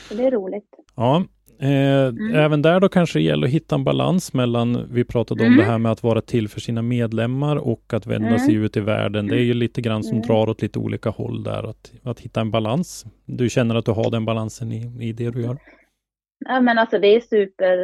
Så 0.09 0.15
det 0.15 0.27
är 0.27 0.31
roligt. 0.31 0.75
Ja, 0.97 1.25
mm. 1.63 2.35
Även 2.35 2.63
där 2.63 2.81
då 2.81 2.89
kanske 2.89 3.19
det 3.19 3.23
gäller 3.23 3.47
att 3.47 3.53
hitta 3.53 3.75
en 3.75 3.85
balans 3.85 4.35
mellan, 4.35 4.89
vi 4.93 5.05
pratade 5.05 5.45
mm. 5.45 5.53
om 5.53 5.59
det 5.59 5.65
här 5.65 5.79
med 5.79 5.93
att 5.93 6.03
vara 6.03 6.21
till 6.21 6.49
för 6.49 6.61
sina 6.61 6.83
medlemmar 6.83 7.57
och 7.57 7.95
att 7.95 8.07
vända 8.07 8.29
mm. 8.29 8.39
sig 8.39 8.55
ut 8.55 8.77
i 8.77 8.81
världen. 8.81 9.27
Det 9.27 9.37
är 9.37 9.45
ju 9.45 9.55
lite 9.55 9.81
grann 9.81 10.03
som 10.03 10.17
mm. 10.17 10.27
drar 10.27 10.49
åt 10.49 10.63
lite 10.63 10.79
olika 10.79 11.11
håll 11.11 11.43
där, 11.43 11.71
att, 11.71 11.93
att 12.03 12.21
hitta 12.21 12.41
en 12.41 12.51
balans. 12.51 13.05
Du 13.27 13.49
känner 13.49 13.75
att 13.75 13.85
du 13.85 13.91
har 13.93 14.11
den 14.11 14.25
balansen 14.25 14.73
i, 14.73 15.09
i 15.09 15.13
det 15.13 15.31
du 15.31 15.43
gör? 15.43 15.57
Ja, 16.49 16.61
men 16.61 16.79
alltså 16.79 16.99
det 16.99 17.09
är, 17.09 17.21
super, 17.21 17.77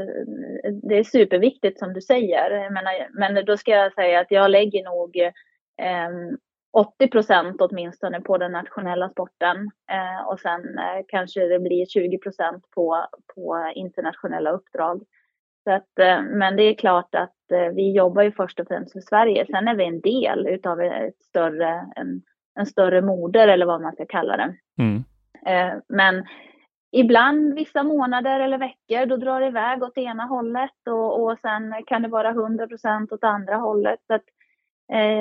det 0.88 0.98
är 0.98 1.04
superviktigt 1.04 1.78
som 1.78 1.92
du 1.92 2.00
säger. 2.00 2.70
Men, 2.70 2.84
men 3.34 3.44
då 3.44 3.56
ska 3.56 3.70
jag 3.70 3.92
säga 3.92 4.20
att 4.20 4.30
jag 4.30 4.50
lägger 4.50 4.84
nog 4.84 5.16
eh, 5.82 6.36
80 6.76 7.08
procent 7.08 7.60
åtminstone 7.60 8.20
på 8.20 8.38
den 8.38 8.52
nationella 8.52 9.08
sporten 9.08 9.56
eh, 9.90 10.28
och 10.28 10.40
sen 10.40 10.78
eh, 10.78 11.04
kanske 11.08 11.40
det 11.48 11.58
blir 11.58 11.86
20 11.86 12.18
procent 12.18 12.64
på, 12.70 13.06
på 13.34 13.72
internationella 13.74 14.50
uppdrag. 14.50 15.02
Så 15.64 15.70
att, 15.70 15.98
eh, 16.00 16.22
men 16.22 16.56
det 16.56 16.62
är 16.62 16.74
klart 16.74 17.14
att 17.14 17.52
eh, 17.52 17.74
vi 17.74 17.92
jobbar 17.92 18.22
ju 18.22 18.32
först 18.32 18.60
och 18.60 18.66
främst 18.68 18.92
för 18.92 19.00
Sverige. 19.00 19.46
Sen 19.46 19.68
är 19.68 19.74
vi 19.74 19.84
en 19.84 20.00
del 20.00 20.46
utav 20.46 20.80
ett 20.80 21.22
större, 21.22 21.86
en, 21.96 22.22
en 22.58 22.66
större 22.66 23.02
moder 23.02 23.48
eller 23.48 23.66
vad 23.66 23.82
man 23.82 23.92
ska 23.92 24.06
kalla 24.06 24.36
det. 24.36 24.54
Mm. 24.78 25.04
Eh, 25.46 25.78
men 25.88 26.24
ibland 26.92 27.54
vissa 27.54 27.82
månader 27.82 28.40
eller 28.40 28.58
veckor 28.58 29.06
då 29.06 29.16
drar 29.16 29.40
det 29.40 29.46
iväg 29.46 29.82
åt 29.82 29.98
ena 29.98 30.24
hållet 30.24 30.88
och, 30.90 31.22
och 31.22 31.38
sen 31.38 31.74
kan 31.86 32.02
det 32.02 32.08
vara 32.08 32.30
100 32.30 32.66
procent 32.66 33.12
åt 33.12 33.24
andra 33.24 33.56
hållet. 33.56 34.00
Så 34.06 34.14
att 34.14 34.24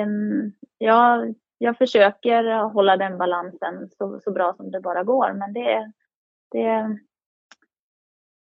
um, 0.04 0.52
jag, 0.78 1.34
jag 1.58 1.78
försöker 1.78 2.68
hålla 2.68 2.96
den 2.96 3.18
balansen 3.18 3.90
så, 3.98 4.20
så 4.20 4.32
bra 4.32 4.54
som 4.56 4.70
det 4.70 4.80
bara 4.80 5.04
går, 5.04 5.32
men 5.32 5.52
det, 5.52 5.92
det 6.52 6.98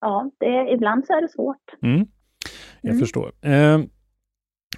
ja, 0.02 0.32
det, 0.38 0.72
ibland 0.72 1.06
så 1.06 1.14
är 1.14 1.22
det 1.22 1.30
svårt. 1.30 1.74
Mm. 1.82 2.08
Jag 2.82 2.90
mm. 2.90 3.00
förstår. 3.00 3.32
Eh, 3.42 3.80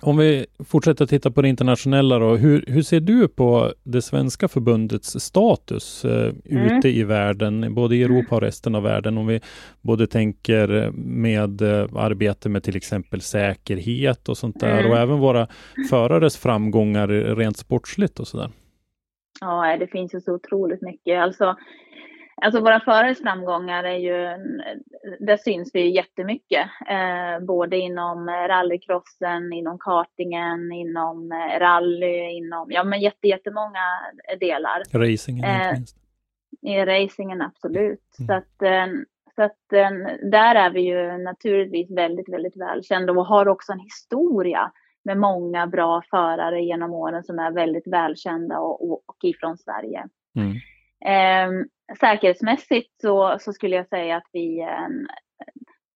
om 0.01 0.17
vi 0.17 0.45
fortsätter 0.65 1.05
titta 1.05 1.31
på 1.31 1.41
det 1.41 1.49
internationella 1.49 2.19
då, 2.19 2.35
hur, 2.35 2.65
hur 2.67 2.81
ser 2.81 2.99
du 2.99 3.27
på 3.27 3.73
det 3.83 4.01
svenska 4.01 4.47
förbundets 4.47 5.19
status 5.19 6.05
eh, 6.05 6.33
mm. 6.45 6.77
ute 6.77 6.89
i 6.89 7.03
världen, 7.03 7.73
både 7.73 7.95
i 7.95 8.03
Europa 8.03 8.35
och 8.35 8.41
resten 8.41 8.75
av 8.75 8.83
världen? 8.83 9.17
Om 9.17 9.27
vi 9.27 9.41
både 9.81 10.07
tänker 10.07 10.91
med 10.95 11.61
eh, 11.61 11.87
arbete 11.95 12.49
med 12.49 12.63
till 12.63 12.75
exempel 12.75 13.21
säkerhet 13.21 14.29
och 14.29 14.37
sånt 14.37 14.59
där 14.59 14.79
mm. 14.79 14.91
och 14.91 14.97
även 14.97 15.19
våra 15.19 15.47
förares 15.89 16.37
framgångar 16.37 17.07
rent 17.35 17.57
sportsligt 17.57 18.19
och 18.19 18.27
så 18.27 18.37
där. 18.37 18.49
Ja, 19.41 19.77
det 19.79 19.87
finns 19.87 20.13
ju 20.13 20.21
så 20.21 20.33
otroligt 20.33 20.81
mycket. 20.81 21.19
Alltså, 21.19 21.55
Alltså 22.41 22.61
våra 22.61 22.79
förares 22.79 23.21
framgångar 23.21 23.83
är 23.83 23.97
ju, 23.97 24.13
där 25.19 25.37
syns 25.37 25.71
vi 25.73 25.95
jättemycket. 25.95 26.67
Eh, 26.87 27.45
både 27.45 27.77
inom 27.77 28.29
rallycrossen, 28.29 29.53
inom 29.53 29.79
kartingen, 29.79 30.71
inom 30.71 31.31
eh, 31.31 31.59
rally, 31.59 32.29
inom, 32.29 32.71
ja 32.71 32.83
men 32.83 33.01
jätte, 33.01 33.27
jättemånga 33.27 33.79
delar. 34.39 34.83
Racingen 34.93 35.45
eh, 35.45 35.55
inte 35.55 35.73
minst. 35.73 35.97
I 36.61 36.85
racingen 36.85 37.41
absolut. 37.41 38.19
Mm. 38.19 38.27
Så 38.27 38.33
att, 38.33 38.61
eh, 38.61 38.87
så 39.35 39.43
att 39.43 39.73
eh, 39.73 39.89
där 40.31 40.55
är 40.55 40.69
vi 40.69 40.81
ju 40.81 41.17
naturligtvis 41.17 41.91
väldigt, 41.91 42.29
väldigt 42.29 42.57
välkända 42.57 43.13
och 43.13 43.25
har 43.25 43.47
också 43.47 43.71
en 43.71 43.79
historia 43.79 44.71
med 45.03 45.17
många 45.17 45.67
bra 45.67 46.01
förare 46.09 46.61
genom 46.61 46.93
åren 46.93 47.23
som 47.23 47.39
är 47.39 47.51
väldigt 47.51 47.87
välkända 47.87 48.59
och, 48.59 48.91
och, 48.91 49.03
och 49.05 49.17
ifrån 49.23 49.57
Sverige. 49.57 50.07
Mm. 50.35 50.53
Eh, 51.05 51.51
säkerhetsmässigt 51.99 53.01
så, 53.01 53.37
så 53.39 53.53
skulle 53.53 53.75
jag 53.75 53.87
säga 53.87 54.17
att 54.17 54.29
vi 54.31 54.61
eh, 54.61 54.87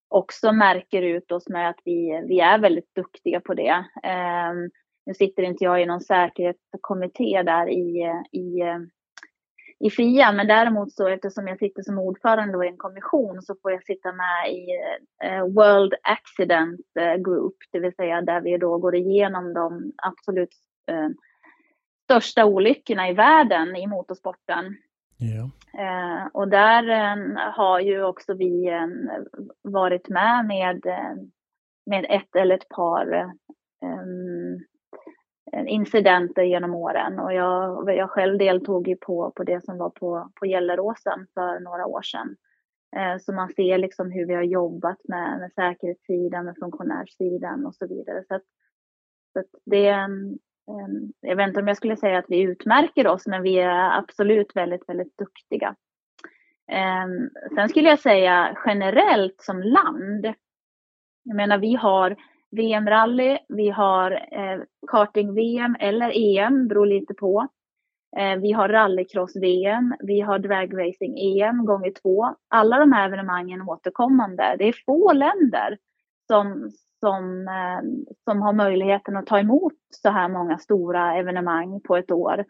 också 0.08 0.52
märker 0.52 1.02
ut 1.02 1.32
oss 1.32 1.48
med 1.48 1.68
att 1.68 1.80
vi, 1.84 2.24
vi 2.28 2.40
är 2.40 2.58
väldigt 2.58 2.94
duktiga 2.94 3.40
på 3.40 3.54
det. 3.54 3.84
Eh, 4.02 4.52
nu 5.06 5.14
sitter 5.14 5.42
inte 5.42 5.64
jag 5.64 5.82
i 5.82 5.86
någon 5.86 6.00
säkerhetskommitté 6.00 7.42
där 7.42 7.68
i, 7.70 8.12
i, 8.32 8.62
i 9.78 9.90
FIA, 9.90 10.32
men 10.32 10.46
däremot 10.46 10.92
så 10.92 11.08
eftersom 11.08 11.48
jag 11.48 11.58
sitter 11.58 11.82
som 11.82 11.98
ordförande 11.98 12.66
i 12.66 12.68
en 12.68 12.76
kommission 12.76 13.42
så 13.42 13.54
får 13.62 13.72
jag 13.72 13.84
sitta 13.84 14.12
med 14.12 14.52
i 14.52 14.66
eh, 15.24 15.42
World 15.42 15.94
Accident 16.02 16.80
eh, 17.00 17.14
Group, 17.14 17.54
det 17.72 17.78
vill 17.78 17.94
säga 17.94 18.22
där 18.22 18.40
vi 18.40 18.58
då 18.58 18.78
går 18.78 18.94
igenom 18.94 19.54
de 19.54 19.92
absolut 19.96 20.54
eh, 20.90 21.08
största 22.04 22.44
olyckorna 22.44 23.08
i 23.08 23.12
världen 23.12 23.76
i 23.76 23.86
motorsporten. 23.86 24.76
Ja. 25.18 25.50
Eh, 25.78 26.26
och 26.32 26.48
där 26.48 26.88
eh, 26.88 27.38
har 27.52 27.80
ju 27.80 28.04
också 28.04 28.34
vi 28.34 28.68
eh, 28.68 28.86
varit 29.62 30.08
med 30.08 30.46
med, 30.46 30.86
eh, 30.86 31.14
med 31.86 32.06
ett 32.08 32.36
eller 32.36 32.54
ett 32.54 32.68
par 32.68 33.12
eh, 33.12 33.30
eh, 33.82 35.64
incidenter 35.66 36.42
genom 36.42 36.74
åren. 36.74 37.18
Och 37.18 37.34
jag, 37.34 37.94
jag 37.96 38.10
själv 38.10 38.38
deltog 38.38 38.88
ju 38.88 38.96
på, 38.96 39.32
på 39.36 39.44
det 39.44 39.64
som 39.64 39.78
var 39.78 39.90
på, 39.90 40.30
på 40.34 40.46
Gelleråsen 40.46 41.26
för 41.34 41.60
några 41.60 41.86
år 41.86 42.02
sedan. 42.02 42.36
Eh, 42.96 43.18
så 43.20 43.32
man 43.32 43.48
ser 43.48 43.78
liksom 43.78 44.10
hur 44.10 44.26
vi 44.26 44.34
har 44.34 44.42
jobbat 44.42 44.98
med, 45.08 45.38
med 45.38 45.52
säkerhetssidan, 45.52 46.44
med 46.44 46.56
funktionärssidan 46.60 47.66
och 47.66 47.74
så 47.74 47.86
vidare. 47.86 48.24
Så, 48.28 48.34
att, 48.34 48.42
så 49.32 49.38
att 49.40 49.60
det, 49.64 49.88
eh, 49.88 50.08
Ehm, 50.70 51.12
jag 51.20 51.36
vet 51.36 51.48
inte 51.48 51.60
om 51.60 51.68
jag 51.68 51.76
skulle 51.76 51.96
säga 51.96 52.18
att 52.18 52.24
vi 52.28 52.40
utmärker 52.40 53.06
oss, 53.06 53.26
men 53.26 53.42
vi 53.42 53.58
är 53.58 53.98
absolut 53.98 54.56
väldigt, 54.56 54.88
väldigt 54.88 55.18
duktiga. 55.18 55.74
Ehm, 56.72 57.30
sen 57.54 57.68
skulle 57.68 57.88
jag 57.88 57.98
säga 57.98 58.56
generellt 58.66 59.40
som 59.40 59.62
land. 59.62 60.26
Jag 61.22 61.36
menar, 61.36 61.58
vi 61.58 61.74
har 61.74 62.16
VM-rally, 62.50 63.38
vi 63.48 63.70
har 63.70 64.10
eh, 64.10 64.60
karting-VM 64.86 65.76
eller 65.80 66.38
EM, 66.38 66.68
beror 66.68 66.86
lite 66.86 67.14
på. 67.14 67.48
Ehm, 68.16 68.40
vi 68.40 68.52
har 68.52 68.68
rallycross-VM, 68.68 69.94
vi 70.00 70.20
har 70.20 70.38
dragracing-EM 70.38 71.66
gånger 71.66 71.92
två. 72.02 72.34
Alla 72.48 72.78
de 72.78 72.92
här 72.92 73.06
evenemangen 73.06 73.62
återkommande. 73.62 74.56
Det 74.58 74.64
är 74.64 74.84
få 74.86 75.12
länder 75.12 75.78
som, 76.26 76.70
som, 77.00 77.48
eh, 77.48 78.08
som 78.24 78.42
har 78.42 78.52
möjligheten 78.52 79.16
att 79.16 79.26
ta 79.26 79.38
emot 79.38 79.74
så 79.90 80.10
här 80.10 80.28
många 80.28 80.58
stora 80.58 81.16
evenemang 81.16 81.80
på 81.80 81.96
ett 81.96 82.10
år. 82.10 82.44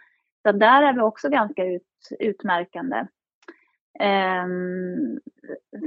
Så 0.47 0.53
där 0.53 0.83
är 0.83 0.93
vi 0.93 1.01
också 1.01 1.29
ganska 1.29 1.65
ut, 1.65 1.83
utmärkande. 2.19 3.07
Um, 4.01 5.21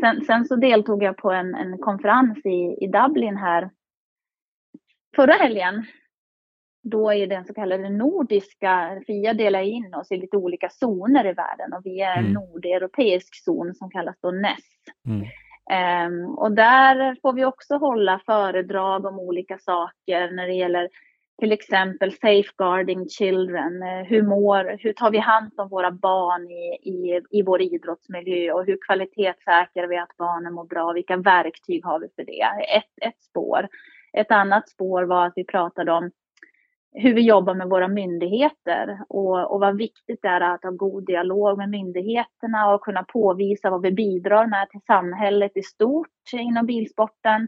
sen, 0.02 0.26
sen, 0.26 0.46
så 0.46 0.56
deltog 0.56 1.04
jag 1.04 1.18
på 1.18 1.32
en, 1.32 1.56
en 1.56 1.78
konferens 1.78 2.46
i, 2.46 2.78
i 2.84 2.88
Dublin 2.88 3.38
här 3.38 3.70
förra 5.16 5.34
helgen. 5.34 5.86
Då 6.84 7.14
är 7.14 7.28
den 7.28 7.46
så 7.46 7.54
kallade 7.54 7.90
nordiska, 7.90 9.02
FIA 9.08 9.34
delar 9.34 9.62
in 9.62 9.94
oss 9.94 10.12
i 10.12 10.18
lite 10.18 10.38
olika 10.38 10.70
zoner 10.70 11.26
i 11.28 11.34
världen 11.34 11.74
och 11.74 11.82
vi 11.84 12.02
är 12.02 12.18
en 12.18 12.26
mm. 12.26 12.34
nordeuropeisk 12.34 13.44
zon 13.44 13.76
som 13.76 13.90
kallas 13.90 14.16
då 14.22 14.32
NES. 14.32 14.60
Mm. 15.08 15.28
Ehm, 15.70 16.26
och 16.38 16.52
där 16.52 17.16
får 17.22 17.34
vi 17.34 17.46
också 17.46 17.76
hålla 17.76 18.22
föredrag 18.26 19.06
om 19.06 19.20
olika 19.20 19.58
saker 19.58 20.32
när 20.32 20.48
det 20.48 20.54
gäller 20.54 20.90
till 21.40 21.52
exempel 21.52 22.12
safeguarding 22.12 23.10
children. 23.10 23.84
Eh, 23.84 24.06
hur, 24.06 24.24
mår, 24.24 24.78
hur 24.80 24.94
tar 24.94 25.12
vi 25.12 25.18
hand 25.18 25.52
om 25.58 25.70
våra 25.70 25.92
barn 25.92 26.52
i, 26.52 26.90
i, 26.90 27.22
i 27.40 27.44
vår 27.44 27.62
idrottsmiljö 27.62 28.52
och 28.52 28.66
hur 28.66 28.78
kvalitetssäkrar 28.88 29.88
vi 29.88 29.98
att 29.98 30.18
barnen 30.18 30.54
mår 30.54 30.66
bra? 30.66 30.94
Vilka 30.94 31.18
verktyg 31.18 31.86
har 31.86 32.00
vi 32.00 32.08
för 32.16 32.24
det? 32.24 32.42
Ett, 32.78 33.08
ett 33.08 33.22
spår. 33.22 33.68
Ett 34.14 34.32
annat 34.32 34.70
spår 34.70 35.04
var 35.04 35.26
att 35.26 35.34
vi 35.36 35.46
pratade 35.46 35.92
om 35.92 36.12
hur 36.92 37.14
vi 37.14 37.22
jobbar 37.22 37.54
med 37.54 37.70
våra 37.70 37.88
myndigheter 37.88 39.00
och, 39.10 39.54
och 39.54 39.60
vad 39.60 39.78
viktigt 39.78 40.20
det 40.22 40.28
är 40.28 40.42
att 40.42 40.64
ha 40.64 40.72
god 40.72 41.06
dialog 41.06 41.58
med 41.58 41.70
myndigheterna 41.70 42.74
och 42.74 42.82
kunna 42.82 43.04
påvisa 43.04 43.70
vad 43.70 43.82
vi 43.82 43.92
bidrar 43.92 44.48
med 44.48 44.70
till 44.70 44.82
samhället 44.88 45.52
i 45.58 45.62
stort 45.64 46.08
inom 46.34 46.66
bilsporten 46.66 47.48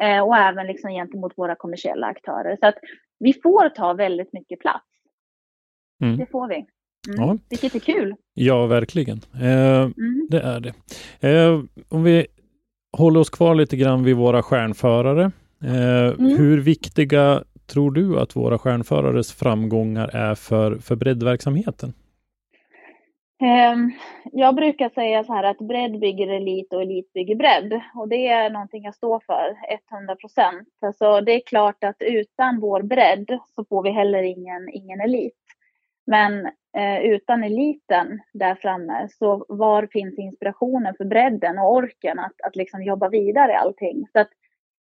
eh, 0.00 0.20
och 0.20 0.36
även 0.36 0.66
liksom 0.66 0.90
gentemot 0.90 1.32
våra 1.36 1.54
kommersiella 1.54 2.06
aktörer. 2.06 2.56
Så 2.60 2.66
att 2.66 2.76
vi 3.18 3.32
får 3.32 3.68
ta 3.68 3.92
väldigt 3.92 4.32
mycket 4.32 4.60
plats. 4.60 4.86
Mm. 6.02 6.16
Det 6.16 6.26
får 6.26 6.48
vi. 6.48 6.54
Mm. 6.54 7.28
Ja. 7.28 7.38
Vilket 7.50 7.74
är 7.74 7.78
kul. 7.78 8.14
Ja, 8.34 8.66
verkligen. 8.66 9.20
Eh, 9.34 9.80
mm. 9.80 10.26
Det 10.30 10.40
är 10.40 10.60
det. 10.60 10.72
Eh, 11.28 11.60
om 11.88 12.02
vi 12.02 12.26
håller 12.96 13.20
oss 13.20 13.30
kvar 13.30 13.54
lite 13.54 13.76
grann 13.76 14.04
vid 14.04 14.16
våra 14.16 14.42
stjärnförare. 14.42 15.30
Eh, 15.64 16.08
mm. 16.08 16.38
Hur 16.38 16.60
viktiga 16.60 17.44
tror 17.68 17.90
du 17.90 18.20
att 18.20 18.36
våra 18.36 18.58
stjärnförares 18.58 19.32
framgångar 19.32 20.08
är 20.08 20.34
för, 20.34 20.78
för 20.78 20.96
breddverksamheten? 20.96 21.92
Ehm, 23.40 23.90
jag 24.32 24.54
brukar 24.54 24.88
säga 24.88 25.24
så 25.24 25.32
här 25.32 25.44
att 25.44 25.58
bredd 25.58 26.00
bygger 26.00 26.28
elit 26.28 26.72
och 26.72 26.82
elit 26.82 27.12
bygger 27.12 27.34
bredd. 27.34 27.80
Och 27.94 28.08
det 28.08 28.28
är 28.28 28.50
någonting 28.50 28.84
jag 28.84 28.94
står 28.94 29.20
för, 29.26 29.56
100 29.90 30.16
procent. 30.16 30.68
Alltså 30.82 31.20
det 31.20 31.32
är 31.32 31.40
klart 31.46 31.84
att 31.84 31.96
utan 31.98 32.60
vår 32.60 32.82
bredd 32.82 33.38
så 33.54 33.64
får 33.64 33.82
vi 33.82 33.90
heller 33.90 34.22
ingen, 34.22 34.68
ingen 34.68 35.00
elit. 35.00 35.34
Men 36.06 36.46
eh, 36.76 36.98
utan 37.00 37.44
eliten 37.44 38.20
där 38.32 38.54
framme, 38.54 39.08
så 39.18 39.44
var 39.48 39.88
finns 39.92 40.18
inspirationen 40.18 40.94
för 40.98 41.04
bredden 41.04 41.58
och 41.58 41.74
orken 41.74 42.18
att, 42.18 42.40
att 42.44 42.56
liksom 42.56 42.82
jobba 42.82 43.08
vidare 43.08 43.52
i 43.52 43.54
allting? 43.54 44.06
Så 44.12 44.20
att 44.20 44.30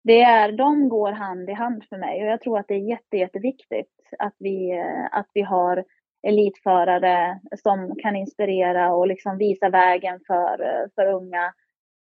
det 0.02 0.22
är, 0.22 0.52
de 0.52 0.88
går 0.88 1.12
hand 1.12 1.50
i 1.50 1.52
hand 1.52 1.84
för 1.88 1.96
mig 1.96 2.22
och 2.22 2.28
jag 2.28 2.40
tror 2.40 2.58
att 2.58 2.68
det 2.68 2.74
är 2.74 2.88
jätte, 2.88 3.16
jätteviktigt 3.16 3.90
att 4.18 4.34
vi, 4.38 4.84
att 5.10 5.28
vi 5.34 5.42
har 5.42 5.84
elitförare 6.22 7.40
som 7.62 7.96
kan 8.02 8.16
inspirera 8.16 8.92
och 8.92 9.06
liksom 9.06 9.38
visa 9.38 9.68
vägen 9.68 10.20
för, 10.26 10.88
för 10.94 11.06
unga 11.06 11.54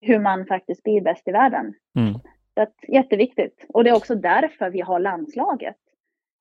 hur 0.01 0.18
man 0.18 0.47
faktiskt 0.47 0.82
blir 0.82 1.01
bäst 1.01 1.28
i 1.28 1.32
världen. 1.32 1.74
Mm. 1.97 2.14
Så 2.55 2.62
att, 2.62 2.74
jätteviktigt. 2.88 3.66
Och 3.68 3.84
det 3.84 3.90
är 3.90 3.97
också 3.97 4.14
därför 4.14 4.70
vi 4.70 4.80
har 4.80 4.99
landslaget. 4.99 5.76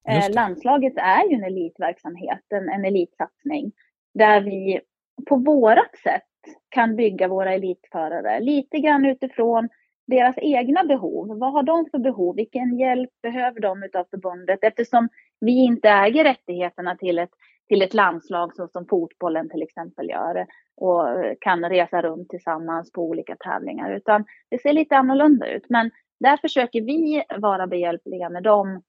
Eh, 0.07 0.33
landslaget 0.33 0.93
är 0.97 1.29
ju 1.29 1.35
en 1.35 1.43
elitverksamhet, 1.43 2.43
en, 2.49 2.69
en 2.69 2.85
elitsatsning, 2.85 3.71
där 4.13 4.41
vi 4.41 4.81
på 5.25 5.35
vårat 5.35 5.97
sätt 6.03 6.23
kan 6.69 6.95
bygga 6.95 7.27
våra 7.27 7.53
elitförare 7.53 8.39
lite 8.39 8.79
grann 8.79 9.05
utifrån 9.05 9.69
deras 10.07 10.35
egna 10.37 10.83
behov. 10.83 11.39
Vad 11.39 11.51
har 11.51 11.63
de 11.63 11.85
för 11.91 11.99
behov? 11.99 12.35
Vilken 12.35 12.79
hjälp 12.79 13.09
behöver 13.21 13.59
de 13.59 13.89
av 13.93 14.05
förbundet? 14.09 14.59
Eftersom 14.61 15.09
vi 15.39 15.51
inte 15.51 15.89
äger 15.89 16.23
rättigheterna 16.23 16.95
till 16.95 17.19
ett, 17.19 17.29
till 17.67 17.81
ett 17.81 17.93
landslag 17.93 18.55
så 18.55 18.67
som 18.67 18.85
fotbollen 18.85 19.49
till 19.49 19.63
exempel 19.63 20.09
gör 20.09 20.45
och 20.77 21.07
kan 21.41 21.69
resa 21.69 22.01
runt 22.01 22.29
tillsammans 22.29 22.91
på 22.91 23.01
olika 23.01 23.35
tävlingar, 23.35 23.91
utan 23.91 24.25
det 24.49 24.61
ser 24.61 24.73
lite 24.73 24.97
annorlunda 24.97 25.47
ut. 25.47 25.65
Men 25.69 25.91
där 26.19 26.37
försöker 26.37 26.81
vi 26.81 27.23
vara 27.37 27.67
behjälpliga 27.67 28.29
med 28.29 28.43
dem. 28.43 28.81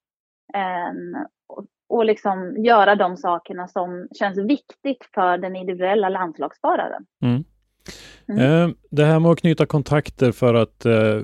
Ehm, 0.54 1.16
och 1.88 2.04
liksom 2.04 2.56
göra 2.64 2.94
de 2.94 3.16
sakerna 3.16 3.68
som 3.68 4.08
känns 4.18 4.38
viktigt 4.38 5.04
för 5.14 5.38
den 5.38 5.56
individuella 5.56 6.08
landslagsföraren. 6.08 7.06
Mm. 7.22 7.44
Mm. 8.28 8.40
Eh, 8.40 8.74
det 8.90 9.04
här 9.04 9.20
med 9.20 9.30
att 9.30 9.40
knyta 9.40 9.66
kontakter 9.66 10.32
för 10.32 10.54
att 10.54 10.86
eh, 10.86 11.20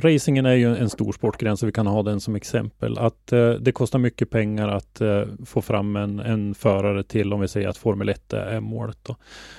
racingen 0.00 0.46
är 0.46 0.54
ju 0.54 0.76
en 0.76 0.90
stor 0.90 1.12
sportgren 1.12 1.56
så 1.56 1.66
vi 1.66 1.72
kan 1.72 1.86
ha 1.86 2.02
den 2.02 2.20
som 2.20 2.36
exempel. 2.36 2.98
Att 2.98 3.32
eh, 3.32 3.50
det 3.50 3.72
kostar 3.72 3.98
mycket 3.98 4.30
pengar 4.30 4.68
att 4.68 5.00
eh, 5.00 5.22
få 5.46 5.62
fram 5.62 5.96
en, 5.96 6.20
en, 6.20 6.54
förare 6.54 7.02
till 7.02 7.32
om 7.32 7.40
vi 7.40 7.48
säger 7.48 7.68
att 7.68 7.76
Formel 7.76 8.08
1 8.08 8.32
är 8.32 8.60
målet. 8.60 9.08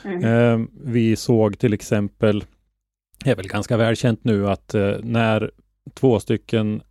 Mm. 0.03 0.23
Eh, 0.23 0.67
vi 0.83 1.15
såg 1.15 1.59
till 1.59 1.73
exempel, 1.73 2.43
det 3.23 3.31
är 3.31 3.35
väl 3.35 3.47
ganska 3.47 3.77
välkänt 3.77 4.23
nu 4.23 4.49
att 4.49 4.73
eh, 4.73 4.93
när 5.03 5.51
två 5.93 6.19
stycken 6.19 6.81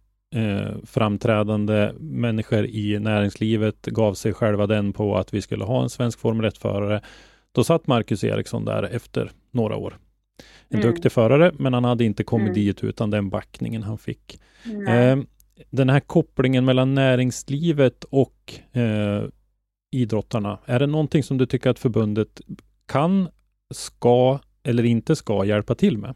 framträdande 0.86 1.92
människor 2.00 2.66
i 2.66 2.98
näringslivet 2.98 3.86
gav 3.86 4.14
sig 4.14 4.32
själva 4.32 4.66
den 4.66 4.92
på 4.92 5.16
att 5.16 5.34
vi 5.34 5.42
skulle 5.42 5.64
ha 5.64 5.82
en 5.82 5.90
svensk 5.90 6.20
Formel 6.20 6.50
1-förare 6.50 7.00
då 7.52 7.64
satt 7.64 7.86
Marcus 7.86 8.24
Eriksson 8.24 8.64
där 8.64 8.82
efter 8.82 9.30
några 9.54 9.76
år. 9.76 9.98
En 10.68 10.80
mm. 10.80 10.90
duktig 10.90 11.12
förare, 11.12 11.52
men 11.58 11.74
han 11.74 11.84
hade 11.84 12.04
inte 12.04 12.24
kommit 12.24 12.46
mm. 12.46 12.54
dit 12.54 12.84
utan 12.84 13.10
den 13.10 13.30
backningen 13.30 13.82
han 13.82 13.98
fick. 13.98 14.40
Eh, 14.88 15.18
den 15.70 15.90
här 15.90 16.00
kopplingen 16.00 16.64
mellan 16.64 16.94
näringslivet 16.94 18.04
och 18.04 18.54
eh, 18.72 19.24
idrottarna, 19.90 20.58
är 20.64 20.78
det 20.78 20.86
någonting 20.86 21.22
som 21.22 21.38
du 21.38 21.46
tycker 21.46 21.70
att 21.70 21.78
förbundet 21.78 22.40
kan, 22.86 23.28
ska 23.74 24.38
eller 24.62 24.84
inte 24.84 25.16
ska 25.16 25.44
hjälpa 25.44 25.74
till 25.74 25.98
med? 25.98 26.14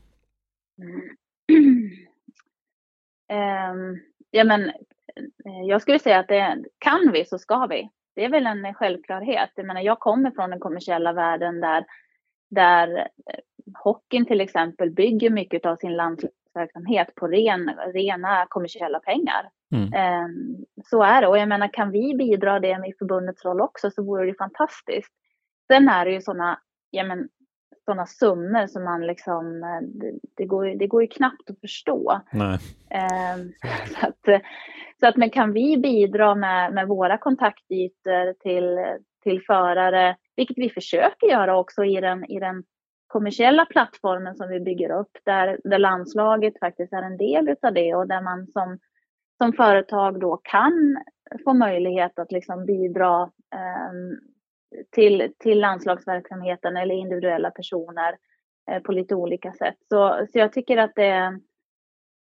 Um, 3.33 4.01
ja, 4.31 4.45
men 4.45 4.69
eh, 4.69 5.63
jag 5.69 5.83
skulle 5.83 5.99
säga 5.99 6.19
att 6.19 6.29
det 6.29 6.65
kan 6.79 7.11
vi 7.13 7.25
så 7.25 7.39
ska 7.39 7.67
vi 7.67 7.89
det 8.19 8.25
är 8.25 8.29
väl 8.29 8.47
en 8.47 8.75
självklarhet. 8.75 9.51
Jag 9.55 9.67
menar, 9.67 9.81
jag 9.81 9.99
kommer 9.99 10.31
från 10.31 10.51
den 10.51 10.61
kommersiella 10.61 11.13
världen 11.13 11.61
där, 11.61 11.85
där 12.51 12.97
eh, 12.99 13.41
hockeyn 13.75 14.27
till 14.27 14.41
exempel 14.41 14.91
bygger 14.91 15.31
mycket 15.31 15.67
av 15.67 15.77
sin 15.77 15.97
landslagsverksamhet 15.97 17.15
på 17.15 17.27
ren, 17.27 17.71
rena 17.95 18.47
kommersiella 18.49 19.01
pengar. 19.01 19.51
Mm. 19.75 19.93
Ehm, 19.93 20.65
så 20.85 21.03
är 21.03 21.21
det. 21.21 21.27
Och 21.27 21.39
jag 21.39 21.49
menar, 21.49 21.73
kan 21.73 21.91
vi 21.91 22.15
bidra 22.15 22.61
det 22.61 22.79
med 22.79 22.93
förbundets 22.99 23.45
roll 23.45 23.61
också 23.61 23.91
så 23.91 24.03
vore 24.03 24.27
det 24.27 24.35
fantastiskt. 24.35 25.13
Sen 25.67 25.89
är 25.89 26.05
det 26.05 26.11
ju 26.11 26.21
sådana, 26.21 26.61
ja 26.91 27.05
men, 27.05 27.29
sådana 27.85 28.07
summor 28.07 28.67
som 28.67 28.85
man 28.85 29.07
liksom, 29.07 29.63
eh, 29.63 29.81
det, 29.83 30.13
det, 30.37 30.45
går, 30.45 30.67
det 30.67 30.87
går 30.87 31.03
ju 31.03 31.09
knappt 31.09 31.51
att 31.51 31.61
förstå. 31.61 32.21
Um, 32.33 33.53
så 33.95 34.07
att, 34.07 34.43
så 35.01 35.07
att, 35.07 35.17
men 35.17 35.31
kan 35.31 35.53
vi 35.53 35.77
bidra 35.77 36.35
med, 36.35 36.73
med 36.73 36.89
våra 36.89 37.19
kontaktytor 37.19 38.33
till, 38.33 38.79
till 39.23 39.43
förare, 39.43 40.17
vilket 40.39 40.59
vi 40.59 40.71
försöker 40.71 41.27
göra 41.27 41.59
också 41.59 41.85
i 41.85 42.01
den, 42.01 42.25
i 42.25 42.41
den 42.41 42.65
kommersiella 43.07 43.67
plattformen 43.67 44.37
som 44.37 44.49
vi 44.49 44.61
bygger 44.61 44.91
upp, 44.91 45.11
där, 45.25 45.61
där 45.65 45.79
landslaget 45.79 46.59
faktiskt 46.59 46.93
är 46.93 47.03
en 47.03 47.17
del 47.17 47.49
utav 47.49 47.75
det 47.75 47.95
och 47.95 48.09
där 48.09 48.23
man 48.23 48.47
som, 48.47 48.79
som 49.39 49.53
företag 49.53 50.21
då 50.21 50.37
kan 50.37 50.99
få 51.45 51.55
möjlighet 51.55 52.19
att 52.19 52.33
liksom 52.33 52.67
bidra 52.67 53.23
eh, 53.55 53.93
till, 54.91 55.33
till 55.39 55.61
landslagsverksamheten 55.61 56.77
eller 56.77 56.95
individuella 56.95 57.51
personer 57.51 58.17
eh, 58.71 58.83
på 58.83 58.93
lite 58.93 59.15
olika 59.15 59.53
sätt. 59.53 59.77
Så, 59.89 60.27
så 60.33 60.39
jag 60.39 60.53
tycker 60.53 60.77
att 60.77 60.95
det, 60.95 61.41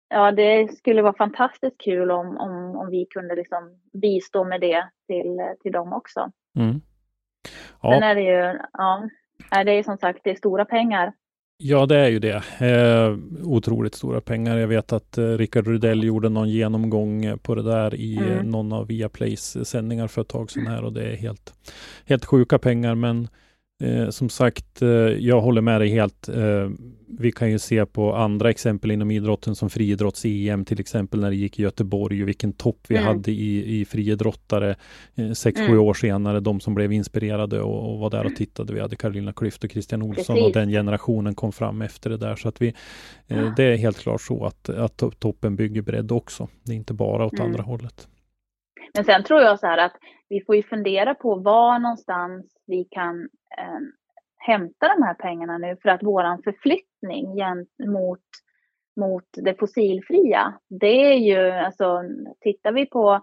ja, 0.09 0.33
det 0.33 0.73
skulle 0.73 1.03
vara 1.03 1.16
fantastiskt 1.16 1.81
kul 1.81 2.11
om, 2.11 2.37
om, 2.39 2.77
om 2.77 2.91
vi 2.91 3.07
kunde 3.11 3.35
liksom 3.37 3.81
bistå 3.93 4.45
med 4.45 4.61
det 4.61 4.89
till, 5.07 5.41
till 5.62 5.73
dem 5.73 5.93
också. 5.93 6.33
Mm. 6.59 6.81
Ja. 7.83 7.93
Sen 7.93 8.03
är 8.03 8.14
det 8.14 8.22
ju, 8.22 8.59
ja, 8.72 9.09
det 9.64 9.72
är 9.72 9.83
som 9.83 9.99
sagt 9.99 10.20
det 10.24 10.31
är 10.31 10.35
stora 10.35 10.64
pengar 10.64 11.12
Ja, 11.61 11.87
det 11.87 11.97
är 11.97 12.09
ju 12.09 12.18
det. 12.18 12.43
Eh, 12.59 13.16
otroligt 13.43 13.95
stora 13.95 14.20
pengar. 14.20 14.57
Jag 14.57 14.68
vet 14.68 14.93
att 14.93 15.18
eh, 15.18 15.24
Rickard 15.24 15.66
Rudell 15.66 16.05
gjorde 16.05 16.29
någon 16.29 16.49
genomgång 16.49 17.39
på 17.39 17.55
det 17.55 17.62
där 17.62 17.95
i 17.95 18.16
mm. 18.16 18.39
eh, 18.39 18.43
någon 18.43 18.72
av 18.72 18.87
Viaplays 18.87 19.68
sändningar 19.68 20.07
för 20.07 20.22
ett 20.22 20.29
tag 20.29 20.51
sedan 20.51 20.66
här 20.66 20.85
och 20.85 20.93
det 20.93 21.03
är 21.03 21.16
helt, 21.16 21.55
helt 22.07 22.24
sjuka 22.24 22.59
pengar. 22.59 22.95
Men 22.95 23.29
Eh, 23.83 24.09
som 24.09 24.29
sagt, 24.29 24.83
eh, 24.83 24.89
jag 24.89 25.41
håller 25.41 25.61
med 25.61 25.81
dig 25.81 25.89
helt. 25.89 26.29
Eh, 26.29 26.68
vi 27.18 27.33
kan 27.33 27.51
ju 27.51 27.59
se 27.59 27.87
på 27.87 28.14
andra 28.14 28.51
exempel 28.51 28.91
inom 28.91 29.11
idrotten 29.11 29.55
som 29.55 29.68
friidrotts-EM 29.68 30.64
till 30.64 30.81
exempel 30.81 31.20
när 31.20 31.31
det 31.31 31.37
gick 31.37 31.59
i 31.59 31.62
Göteborg 31.62 32.22
och 32.22 32.29
vilken 32.29 32.53
topp 32.53 32.79
vi 32.89 32.97
mm. 32.97 33.07
hade 33.07 33.31
i, 33.31 33.81
i 33.81 33.85
friidrottare 33.85 34.76
eh, 35.14 35.31
sex, 35.31 35.61
mm. 35.61 35.70
sju 35.70 35.79
år 35.79 35.95
senare. 35.95 36.41
De 36.41 36.61
som 36.61 36.74
blev 36.74 36.93
inspirerade 36.93 37.61
och, 37.61 37.93
och 37.93 37.99
var 37.99 38.11
där 38.11 38.26
och 38.26 38.37
tittade. 38.37 38.72
Vi 38.72 38.81
hade 38.81 38.97
Carolina 38.97 39.33
Klüft 39.33 39.64
och 39.64 39.70
Christian 39.70 40.03
Olsson 40.03 40.37
Precis. 40.37 40.47
och 40.47 40.53
den 40.53 40.70
generationen 40.70 41.35
kom 41.35 41.53
fram 41.53 41.83
efter 41.83 42.11
det 42.11 42.16
där. 42.16 42.37
Så 42.37 42.49
att 42.49 42.62
vi, 42.62 42.68
eh, 43.29 43.39
ja. 43.39 43.53
det 43.57 43.64
är 43.64 43.76
helt 43.76 43.99
klart 43.99 44.20
så 44.20 44.45
att, 44.45 44.68
att 44.68 45.03
toppen 45.18 45.57
bygger 45.57 45.83
bredd 45.83 46.12
också. 46.12 46.49
Det 46.64 46.72
är 46.72 46.76
inte 46.76 46.95
bara 46.95 47.26
åt 47.26 47.33
mm. 47.33 47.47
andra 47.47 47.62
hållet. 47.62 48.09
Men 48.95 49.05
sen 49.05 49.24
tror 49.24 49.41
jag 49.41 49.59
så 49.59 49.66
här 49.66 49.79
att 49.79 49.97
vi 50.29 50.41
får 50.47 50.57
ju 50.57 50.62
fundera 50.62 51.14
på 51.14 51.35
var 51.35 51.79
någonstans 51.79 52.47
vi 52.66 52.85
kan 52.85 53.29
eh, 53.59 53.80
hämta 54.36 54.88
de 54.88 55.03
här 55.03 55.14
pengarna 55.14 55.59
nu 55.59 55.76
för 55.82 55.88
att 55.88 56.03
våran 56.03 56.42
förflyttning 56.42 57.36
gentemot 57.36 58.20
mot 58.96 59.24
det 59.32 59.55
fossilfria, 59.59 60.55
det 60.68 61.12
är 61.12 61.14
ju 61.14 61.51
alltså, 61.51 62.03
tittar 62.40 62.72
vi 62.72 62.86
på 62.86 63.20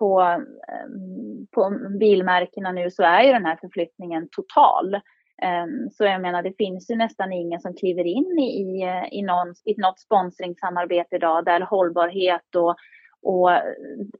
på, 0.00 0.20
ehm, 0.20 1.46
på 1.54 1.78
bilmärkena 2.00 2.72
nu 2.72 2.90
så 2.90 3.02
är 3.02 3.22
ju 3.22 3.32
den 3.32 3.44
här 3.44 3.58
förflyttningen 3.60 4.28
total. 4.30 4.94
Ehm, 5.42 5.90
så 5.90 6.04
jag 6.04 6.22
menar, 6.22 6.42
det 6.42 6.56
finns 6.58 6.90
ju 6.90 6.96
nästan 6.96 7.32
ingen 7.32 7.60
som 7.60 7.74
kliver 7.74 8.04
in 8.04 8.38
i, 8.38 8.82
eh, 8.82 9.18
i, 9.18 9.22
någon, 9.22 9.54
i 9.64 9.74
något 9.76 10.00
sponsringssamarbete 10.00 11.16
idag 11.16 11.44
där 11.44 11.60
hållbarhet 11.60 12.54
och 12.56 12.76
och 13.22 13.50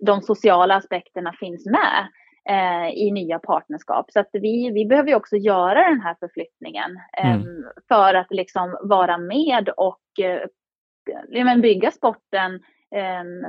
de 0.01 0.23
sociala 0.23 0.75
aspekterna 0.77 1.33
finns 1.33 1.67
med 1.67 2.09
eh, 2.49 2.89
i 2.95 3.11
nya 3.11 3.39
partnerskap. 3.39 4.11
Så 4.13 4.21
att 4.21 4.29
vi, 4.33 4.71
vi 4.71 4.87
behöver 4.87 5.15
också 5.15 5.37
göra 5.37 5.89
den 5.89 6.01
här 6.01 6.17
förflyttningen 6.21 7.01
eh, 7.19 7.35
mm. 7.35 7.65
för 7.89 8.15
att 8.15 8.31
liksom 8.31 8.79
vara 8.83 9.19
med 9.19 9.69
och 9.69 10.01
eh, 10.21 11.57
bygga 11.61 11.91
sporten 11.91 12.61
ehm, 12.95 13.45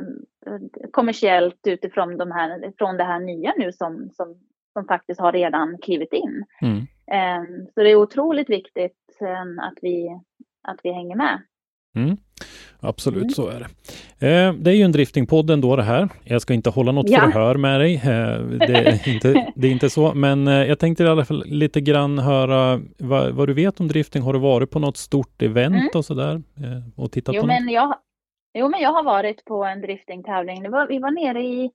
kommersiellt 0.92 1.68
utifrån 1.68 2.18
de 2.18 2.32
här, 2.32 2.74
från 2.78 2.98
det 2.98 3.04
här 3.04 3.20
nya 3.20 3.54
nu 3.58 3.72
som, 3.72 4.10
som, 4.14 4.39
som 4.74 4.86
faktiskt 4.86 5.22
har 5.22 5.32
redan 5.32 5.78
klivit 5.78 6.14
in. 6.14 6.46
Mm. 6.62 6.88
Ehm, 7.12 7.68
så 7.74 7.84
det 7.84 7.89
är 7.89 7.96
otroligt 7.96 8.50
viktigt 8.50 9.18
ehm, 9.22 9.60
att 9.60 9.78
vi, 9.82 10.20
att 10.68 10.80
vi 10.84 10.92
hänger 10.92 11.16
med. 11.16 11.42
Mm. 11.96 12.18
Absolut, 12.80 13.22
mm. 13.22 13.30
så 13.30 13.48
är 13.48 13.60
det. 13.60 13.68
Eh, 14.28 14.54
det 14.54 14.72
är 14.72 14.76
ju 14.76 14.84
en 14.84 14.92
driftingpodd 14.92 15.50
ändå 15.50 15.76
det 15.76 15.84
här. 15.84 16.10
Jag 16.24 16.42
ska 16.42 16.54
inte 16.54 16.70
hålla 16.70 16.92
något 16.92 17.10
ja. 17.10 17.20
förhör 17.20 17.56
med 17.56 17.80
dig. 17.80 17.96
Eh, 17.96 18.39
det, 18.42 18.76
är 18.76 19.08
inte, 19.14 19.52
det 19.56 19.68
är 19.68 19.72
inte 19.72 19.89
så, 19.89 20.14
men 20.14 20.48
eh, 20.48 20.54
jag 20.54 20.80
tänkte 20.80 21.04
i 21.04 21.08
alla 21.08 21.26
fall 21.26 21.44
lite 21.46 21.82
grann 21.82 22.20
höra 22.20 22.82
vad, 22.98 23.32
vad, 23.32 23.48
du 23.50 23.54
vet 23.54 23.80
om 23.80 23.88
drifting. 23.88 24.22
Har 24.22 24.34
du 24.34 24.39
varit 24.39 24.72
på 24.72 24.80
något 24.80 24.98
stort 24.98 25.42
event 25.42 25.76
mm. 25.76 25.89
och 25.96 26.06
sådär 26.06 26.42
och 26.96 27.12
tittat 27.12 27.36
jo, 27.36 27.42
på 27.42 27.48
men 27.48 27.70
jag, 27.70 27.96
Jo, 28.54 28.70
men 28.70 28.80
jag 28.80 28.94
har 28.94 29.04
varit 29.04 29.46
på 29.46 29.64
en 29.64 29.82
driftingtävling. 29.82 30.72
Var, 30.72 30.88
vi 30.88 31.00
var 31.00 31.12
nere 31.12 31.42
i, 31.42 31.64
jag 31.64 31.72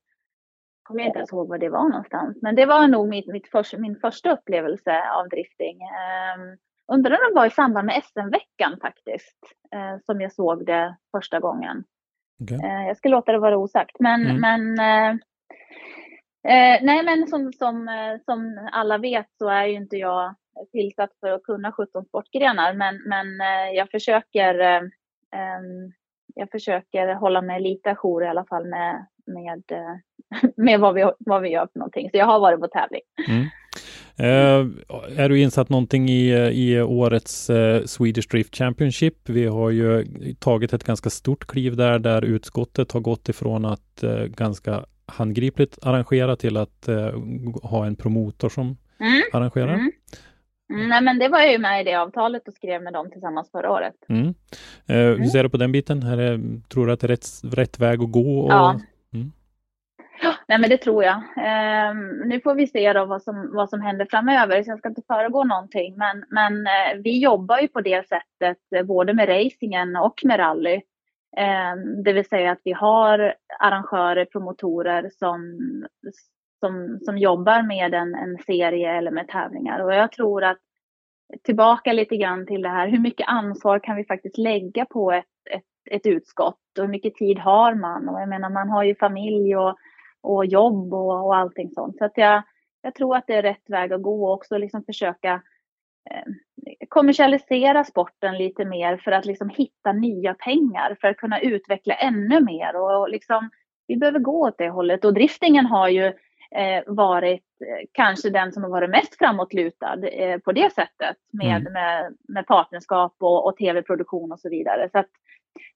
kommer 0.83 1.03
inte 1.03 1.19
ens 1.19 1.33
ihåg 1.33 1.49
var 1.49 1.59
det 1.59 1.69
var 1.69 1.89
någonstans, 1.89 2.39
men 2.43 2.55
det 2.55 2.67
var 2.67 2.89
nog 2.89 3.09
mitt, 3.09 3.27
mitt 3.27 3.49
för, 3.49 3.79
min 3.79 3.97
första 3.97 4.33
upplevelse 4.33 5.11
av 5.11 5.29
drifting. 5.29 5.77
Um, 5.77 6.57
Undrar 6.93 7.13
om 7.13 7.35
det 7.35 7.41
var 7.41 7.47
i 7.47 7.51
samband 7.51 7.87
med 7.87 8.03
SM-veckan 8.05 8.79
faktiskt, 8.81 9.39
eh, 9.75 9.97
som 10.07 10.21
jag 10.21 10.33
såg 10.33 10.67
det 10.67 10.97
första 11.11 11.41
gången. 11.41 11.85
Okay. 12.43 12.59
Eh, 12.59 12.87
jag 12.87 12.97
ska 12.97 13.09
låta 13.09 13.33
det 13.33 13.39
vara 13.39 13.57
osagt. 13.57 13.97
Men, 14.01 14.27
mm. 14.27 14.41
men, 14.41 14.79
eh, 14.79 15.11
eh 16.55 16.83
nej, 16.83 17.05
men 17.05 17.27
som, 17.27 17.53
som, 17.53 17.89
eh, 17.89 18.21
som 18.25 18.69
alla 18.73 18.99
vet 18.99 19.27
så 19.39 19.49
är 19.49 19.67
ju 19.67 19.75
inte 19.75 19.97
jag 19.97 20.35
tillsatt 20.73 21.11
för 21.21 21.31
att 21.31 21.43
kunna 21.43 21.73
17 21.73 22.05
sportgrenar. 22.05 22.73
Men, 22.73 23.03
men 23.07 23.41
eh, 23.41 23.71
jag 23.75 23.91
försöker 23.91 24.83
jag 26.35 26.51
försöker 26.51 27.15
hålla 27.15 27.43
mig 27.43 27.61
lite 27.61 27.91
ajour 27.91 28.25
i 28.25 28.27
alla 28.27 28.45
fall 28.45 28.67
med, 28.67 29.07
med, 29.27 29.63
med 30.57 30.81
vad, 30.81 30.95
vi, 30.95 31.11
vad 31.19 31.43
vi 31.43 31.49
gör 31.49 31.69
för 31.73 31.79
någonting. 31.79 32.11
Så 32.11 32.17
jag 32.17 32.27
har 32.27 32.41
varit 32.41 32.61
på 32.61 32.69
tävling. 32.69 33.01
Mm. 33.29 33.47
Uh, 34.21 34.71
är 35.17 35.29
du 35.29 35.41
insatt 35.41 35.69
någonting 35.69 36.09
i, 36.09 36.31
i 36.53 36.83
årets 36.83 37.51
uh, 37.51 37.85
Swedish 37.85 38.29
Drift 38.31 38.57
Championship? 38.57 39.15
Vi 39.29 39.47
har 39.47 39.71
ju 39.71 40.05
tagit 40.39 40.73
ett 40.73 40.85
ganska 40.85 41.11
stort 41.11 41.47
kliv 41.47 41.77
där, 41.77 41.99
där 41.99 42.25
utskottet 42.25 42.93
har 42.93 43.01
gått 43.01 43.29
ifrån 43.29 43.65
att 43.65 44.05
ganska 44.27 44.85
handgripligt 45.07 45.79
arrangera 45.83 46.37
till 46.37 46.57
att 46.57 46.89
ha 47.63 47.87
en 47.87 47.97
promotor 47.97 48.49
som 48.49 48.77
mm. 49.01 49.23
arrangerar. 49.33 49.75
Mm. 49.75 49.93
Mm, 50.71 50.89
nej, 50.89 51.03
men 51.03 51.19
det 51.19 51.29
var 51.29 51.43
ju 51.43 51.59
med 51.59 51.81
i 51.81 51.85
det 51.85 51.95
avtalet 51.95 52.49
och 52.49 52.55
skrev 52.55 52.83
med 52.83 52.93
dem 52.93 53.11
tillsammans 53.11 53.51
förra 53.51 53.71
året. 53.71 53.95
Mm. 54.09 54.35
hur 54.87 55.15
mm. 55.15 55.29
ser 55.29 55.43
du 55.43 55.49
på 55.49 55.57
den 55.57 55.73
biten? 55.73 56.03
Är 56.03 56.17
det, 56.17 56.41
tror 56.69 56.87
du 56.87 56.93
att 56.93 57.01
det 57.01 57.07
är 57.07 57.09
rätt, 57.09 57.27
rätt 57.43 57.79
väg 57.79 58.03
att 58.03 58.13
gå? 58.13 58.41
Och... 58.41 58.53
Ja. 58.53 58.81
Nej 60.49 60.59
men 60.59 60.71
det 60.71 60.77
tror 60.77 61.05
jag. 61.05 61.17
Eh, 61.17 61.95
nu 62.27 62.41
får 62.41 62.55
vi 62.55 62.67
se 62.67 62.93
då 62.93 63.05
vad 63.05 63.23
som, 63.23 63.51
vad 63.53 63.71
som 63.71 63.81
händer 63.81 64.07
framöver, 64.11 64.63
så 64.63 64.71
jag 64.71 64.79
ska 64.79 64.89
inte 64.89 65.03
föregå 65.07 65.45
någonting. 65.45 65.97
Men, 65.97 66.25
men 66.29 66.67
eh, 66.67 67.03
vi 67.03 67.23
jobbar 67.23 67.59
ju 67.59 67.69
på 67.69 67.81
det 67.81 68.09
sättet, 68.09 68.59
eh, 68.77 68.83
både 68.83 69.15
med 69.15 69.29
racingen 69.29 69.97
och 69.97 70.21
med 70.25 70.39
rally. 70.39 70.75
Eh, 71.37 71.77
det 72.05 72.13
vill 72.13 72.29
säga 72.29 72.51
att 72.51 72.61
vi 72.65 72.73
har 72.73 73.35
arrangörer, 73.59 74.25
promotorer 74.25 75.11
som, 75.19 75.59
som, 76.61 76.99
som 77.03 77.19
jobbar 77.19 77.63
med 77.63 77.95
en, 77.95 78.15
en 78.15 78.39
serie 78.47 78.93
eller 78.93 79.11
med 79.11 79.29
tävlingar. 79.29 79.81
Och 79.81 79.95
jag 79.95 80.13
tror 80.13 80.45
att 80.45 80.59
tillbaka 81.43 81.93
lite 81.93 82.17
grann 82.17 82.47
till 82.47 82.63
det 82.63 82.69
här, 82.69 82.89
hur 82.89 82.99
mycket 82.99 83.29
ansvar 83.29 83.79
kan 83.79 83.97
vi 83.97 84.05
faktiskt 84.05 84.39
lägga 84.39 84.85
på 84.85 85.13
ett, 85.13 85.25
ett, 85.51 85.65
ett 85.91 86.07
utskott 86.07 86.79
och 86.79 86.85
hur 86.85 86.91
mycket 86.91 87.15
tid 87.15 87.39
har 87.39 87.75
man? 87.75 88.09
Och 88.09 88.21
jag 88.21 88.29
menar, 88.29 88.51
man 88.51 88.69
har 88.69 88.85
ju 88.85 88.95
familj 88.95 89.57
och, 89.57 89.77
och 90.27 90.47
jobb 90.47 90.95
och, 90.95 91.27
och 91.27 91.37
allting 91.37 91.71
sånt. 91.71 91.99
Så 91.99 92.05
att 92.05 92.13
jag, 92.15 92.43
jag 92.83 92.95
tror 92.95 93.17
att 93.17 93.27
det 93.27 93.35
är 93.35 93.43
rätt 93.43 93.71
väg 93.71 93.93
att 93.93 94.03
gå 94.03 94.33
också, 94.33 94.59
liksom 94.59 94.85
försöka 94.85 95.43
eh, 96.11 96.33
kommersialisera 96.89 97.85
sporten 97.85 98.39
lite 98.39 98.65
mer 98.65 98.97
för 98.97 99.13
att 99.13 99.25
liksom 99.25 99.49
hitta 99.49 99.93
nya 99.93 100.35
pengar 100.35 100.97
för 101.01 101.09
att 101.09 101.17
kunna 101.17 101.41
utveckla 101.41 101.95
ännu 101.95 102.41
mer 102.41 102.77
och 102.77 103.09
liksom 103.09 103.51
vi 103.87 103.97
behöver 103.97 104.19
gå 104.19 104.49
åt 104.49 104.59
det 104.59 104.69
hållet 104.69 105.05
och 105.05 105.15
driftingen 105.15 105.67
har 105.67 105.89
ju 105.89 106.05
eh, 106.51 106.83
varit 106.87 107.45
eh, 107.61 107.87
kanske 107.93 108.31
den 108.31 108.53
som 108.53 108.63
har 108.63 108.71
varit 108.71 108.91
mest 108.91 109.19
framåtlutad 109.19 110.09
eh, 110.09 110.39
på 110.39 110.53
det 110.53 110.73
sättet 110.75 111.17
med, 111.33 111.61
mm. 111.61 111.73
med, 111.73 112.17
med 112.29 112.47
partnerskap 112.47 113.15
och, 113.19 113.47
och 113.47 113.57
tv-produktion 113.57 114.33
och 114.33 114.41
så 114.41 114.49
vidare. 114.49 114.89
Så 114.93 114.99
att, 114.99 115.11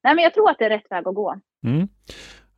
nej, 0.03 0.15
men 0.15 0.25
jag 0.25 0.35
tror 0.35 0.51
att 0.51 0.59
det 0.59 0.65
är 0.65 0.71
rätt 0.71 0.91
väg 0.91 1.09
att 1.09 1.15
gå. 1.15 1.41
Mm. 1.65 1.89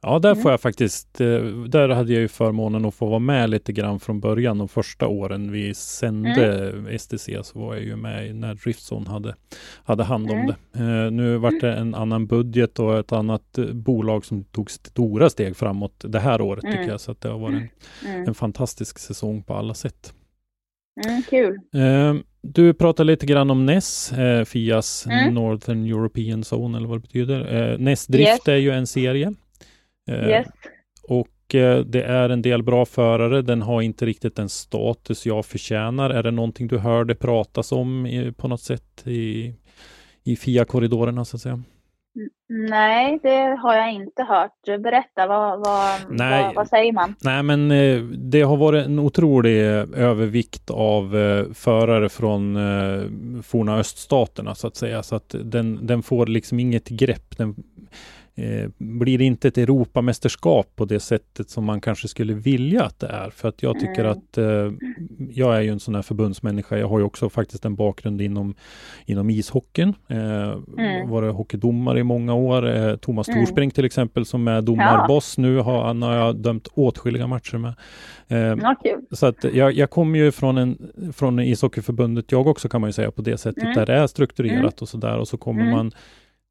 Ja, 0.05 0.19
där 0.19 0.31
mm. 0.31 0.43
får 0.43 0.51
jag 0.51 0.61
faktiskt, 0.61 1.21
eh, 1.21 1.27
där 1.69 1.89
hade 1.89 2.13
jag 2.13 2.21
ju 2.21 2.29
förmånen 2.29 2.85
att 2.85 2.95
få 2.95 3.07
vara 3.07 3.19
med 3.19 3.51
lite 3.51 3.73
grann 3.73 4.01
från 4.01 4.21
början 4.21 4.59
de 4.59 4.69
första 4.69 5.07
åren 5.07 5.53
vi 5.53 5.75
sände 5.75 6.71
mm. 6.71 6.99
STC 6.99 7.29
så 7.43 7.59
var 7.59 7.75
jag 7.75 7.85
ju 7.85 7.97
med 7.97 8.37
när 8.37 8.55
Driftzone 8.55 9.11
hade, 9.11 9.35
hade 9.85 10.05
hand 10.05 10.31
om 10.31 10.39
mm. 10.39 10.47
det. 10.47 10.81
Uh, 10.81 11.11
nu 11.11 11.37
vart 11.37 11.61
det 11.61 11.73
en 11.73 11.95
annan 11.95 12.27
budget 12.27 12.79
och 12.79 12.99
ett 12.99 13.13
annat 13.13 13.59
uh, 13.59 13.73
bolag 13.73 14.25
som 14.25 14.45
tog 14.45 14.71
stora 14.71 15.31
steg 15.31 15.57
framåt 15.57 16.05
det 16.09 16.21
här 16.21 16.41
året 16.41 16.63
tycker 16.63 16.77
mm. 16.77 16.89
jag. 16.89 17.01
Så 17.01 17.13
att 17.13 17.21
det 17.21 17.29
har 17.29 17.39
varit 17.39 17.55
en, 17.55 17.69
mm. 18.11 18.29
en 18.29 18.35
fantastisk 18.35 18.99
säsong 18.99 19.43
på 19.43 19.55
alla 19.55 19.75
sätt. 19.75 20.15
Mm, 21.07 21.23
kul. 21.23 21.59
Uh, 21.77 22.21
du 22.43 22.75
pratade 22.75 23.07
lite 23.07 23.27
grann 23.27 23.51
om 23.51 23.67
NES, 23.67 24.13
Fias 24.47 25.07
Northern 25.31 25.87
European 25.87 26.43
Zone 26.53 26.79
eller 26.79 26.89
vad 26.89 26.99
det 26.99 27.03
betyder. 27.03 27.79
NES 27.79 28.07
Drift 28.07 28.29
yes. 28.29 28.49
är 28.49 28.57
ju 28.57 28.71
en 28.71 28.87
serie 28.87 29.27
Eh, 29.27 29.33
yes. 30.11 30.47
Och 31.09 31.55
eh, 31.55 31.79
det 31.79 32.03
är 32.03 32.29
en 32.29 32.43
del 32.43 32.63
bra 32.63 32.85
förare. 32.85 33.43
Den 33.43 33.63
har 33.63 33.83
inte 33.83 34.07
riktigt 34.07 34.37
den 34.37 34.49
status 34.49 35.27
jag 35.27 35.47
förtjänar. 35.47 36.11
Är 36.11 36.23
det 36.23 36.31
någonting 36.31 36.69
du 36.69 36.79
hörde 36.79 37.15
pratas 37.15 37.73
om 37.73 38.09
på 38.37 38.49
något 38.49 38.61
sätt 38.61 39.07
i, 39.07 39.55
i 40.25 40.37
FIA-korridorerna 40.37 41.25
så 41.25 41.37
att 41.37 41.41
säga? 41.41 41.63
Nej, 42.49 43.19
det 43.23 43.59
har 43.63 43.75
jag 43.77 43.93
inte 43.93 44.23
hört. 44.23 44.83
Berätta, 44.83 45.27
vad, 45.27 45.61
vad, 45.61 46.01
Nej, 46.11 46.45
vad, 46.45 46.55
vad, 46.55 46.69
säger 46.69 46.93
man? 46.93 47.15
Nej, 47.25 47.43
men 47.43 47.71
eh, 47.71 48.03
det 48.03 48.43
har 48.43 48.57
varit 48.57 48.87
en 48.87 48.99
otrolig 48.99 49.61
övervikt 49.95 50.71
av 50.71 51.11
förare 51.55 52.09
från 52.09 52.55
forna 53.43 53.77
öststaterna 53.77 54.55
så 54.55 54.67
att 54.67 54.77
säga. 54.77 55.03
Så 55.03 55.17
att 55.17 55.35
den, 55.45 55.87
den 55.87 56.03
får 56.03 56.27
liksom 56.27 56.61
inget 56.61 56.89
grepp. 56.89 57.37
Den, 57.37 57.55
eh, 58.35 58.71
blir 58.79 59.19
det 59.19 59.25
inte 59.25 59.49
ett 59.49 59.59
Europamästerskap 59.59 60.77
på 60.77 60.85
det 60.85 61.01
sättet 61.01 61.51
som 61.51 61.65
man 61.65 61.81
kanske 61.81 62.09
skulle 62.09 62.35
vilja 62.35 62.85
att 62.85 63.01
det 63.01 63.07
är. 63.07 63.31
För 63.31 63.49
att 63.49 63.63
jag 63.63 63.81
tycker 63.81 64.05
mm. 64.05 64.11
att 64.11 64.39
eh, 64.39 64.73
jag 65.31 65.57
är 65.57 65.61
ju 65.61 65.71
en 65.71 65.81
sån 65.81 65.95
här 65.95 66.03
förbundsmänniska. 66.03 66.79
Jag 66.79 66.89
har 66.89 66.99
ju 66.99 67.05
också 67.05 67.31
faktiskt 67.31 67.65
en 67.65 67.75
bakgrund 67.75 68.23
inom, 68.23 68.55
inom 69.07 69.31
ishockeyn. 69.31 69.95
Eh, 70.09 70.53
mm. 70.79 71.09
Varit 71.09 71.35
hockeydomare 71.35 72.01
i 72.01 72.03
många 72.03 72.35
år. 72.35 72.69
Eh, 72.69 72.97
Thomas 72.97 73.29
mm. 73.29 73.41
Torsbrink 73.41 73.75
till 73.75 73.85
exempel 73.85 74.27
som 74.27 74.49
är 74.49 74.63
domarboss 74.63 75.35
ja. 75.37 75.43
nu 75.43 75.57
har, 75.57 75.85
han 75.85 76.03
har 76.03 76.15
jag 76.15 76.37
dömt 76.37 76.69
åtskilliga 76.73 77.27
matcher 77.27 77.59
med. 77.59 77.75
Eh, 78.29 78.71
okay. 78.73 78.97
Så 79.11 79.27
att 79.27 79.45
jag, 79.45 79.73
jag 79.73 79.91
kommer 79.91 80.19
ju 80.19 80.33
från, 80.33 80.59
en, 80.59 80.79
från 81.13 81.41
ishockeyförbundet 81.41 82.33
jag 82.33 82.47
också 82.47 82.69
kan 82.69 82.81
man 82.81 82.89
ju 82.89 82.93
säga 82.93 83.11
på 83.11 83.23
det 83.23 83.39
sättet 83.39 83.63
mm. 83.63 83.75
där 83.75 83.87
det 83.87 83.95
är 83.95 84.07
strukturerat 84.07 84.59
mm. 84.59 84.73
och 84.81 84.89
sådär 84.89 85.19
och 85.19 85.29
så 85.29 85.37
kommer 85.37 85.63
mm. 85.63 85.73
man 85.73 85.93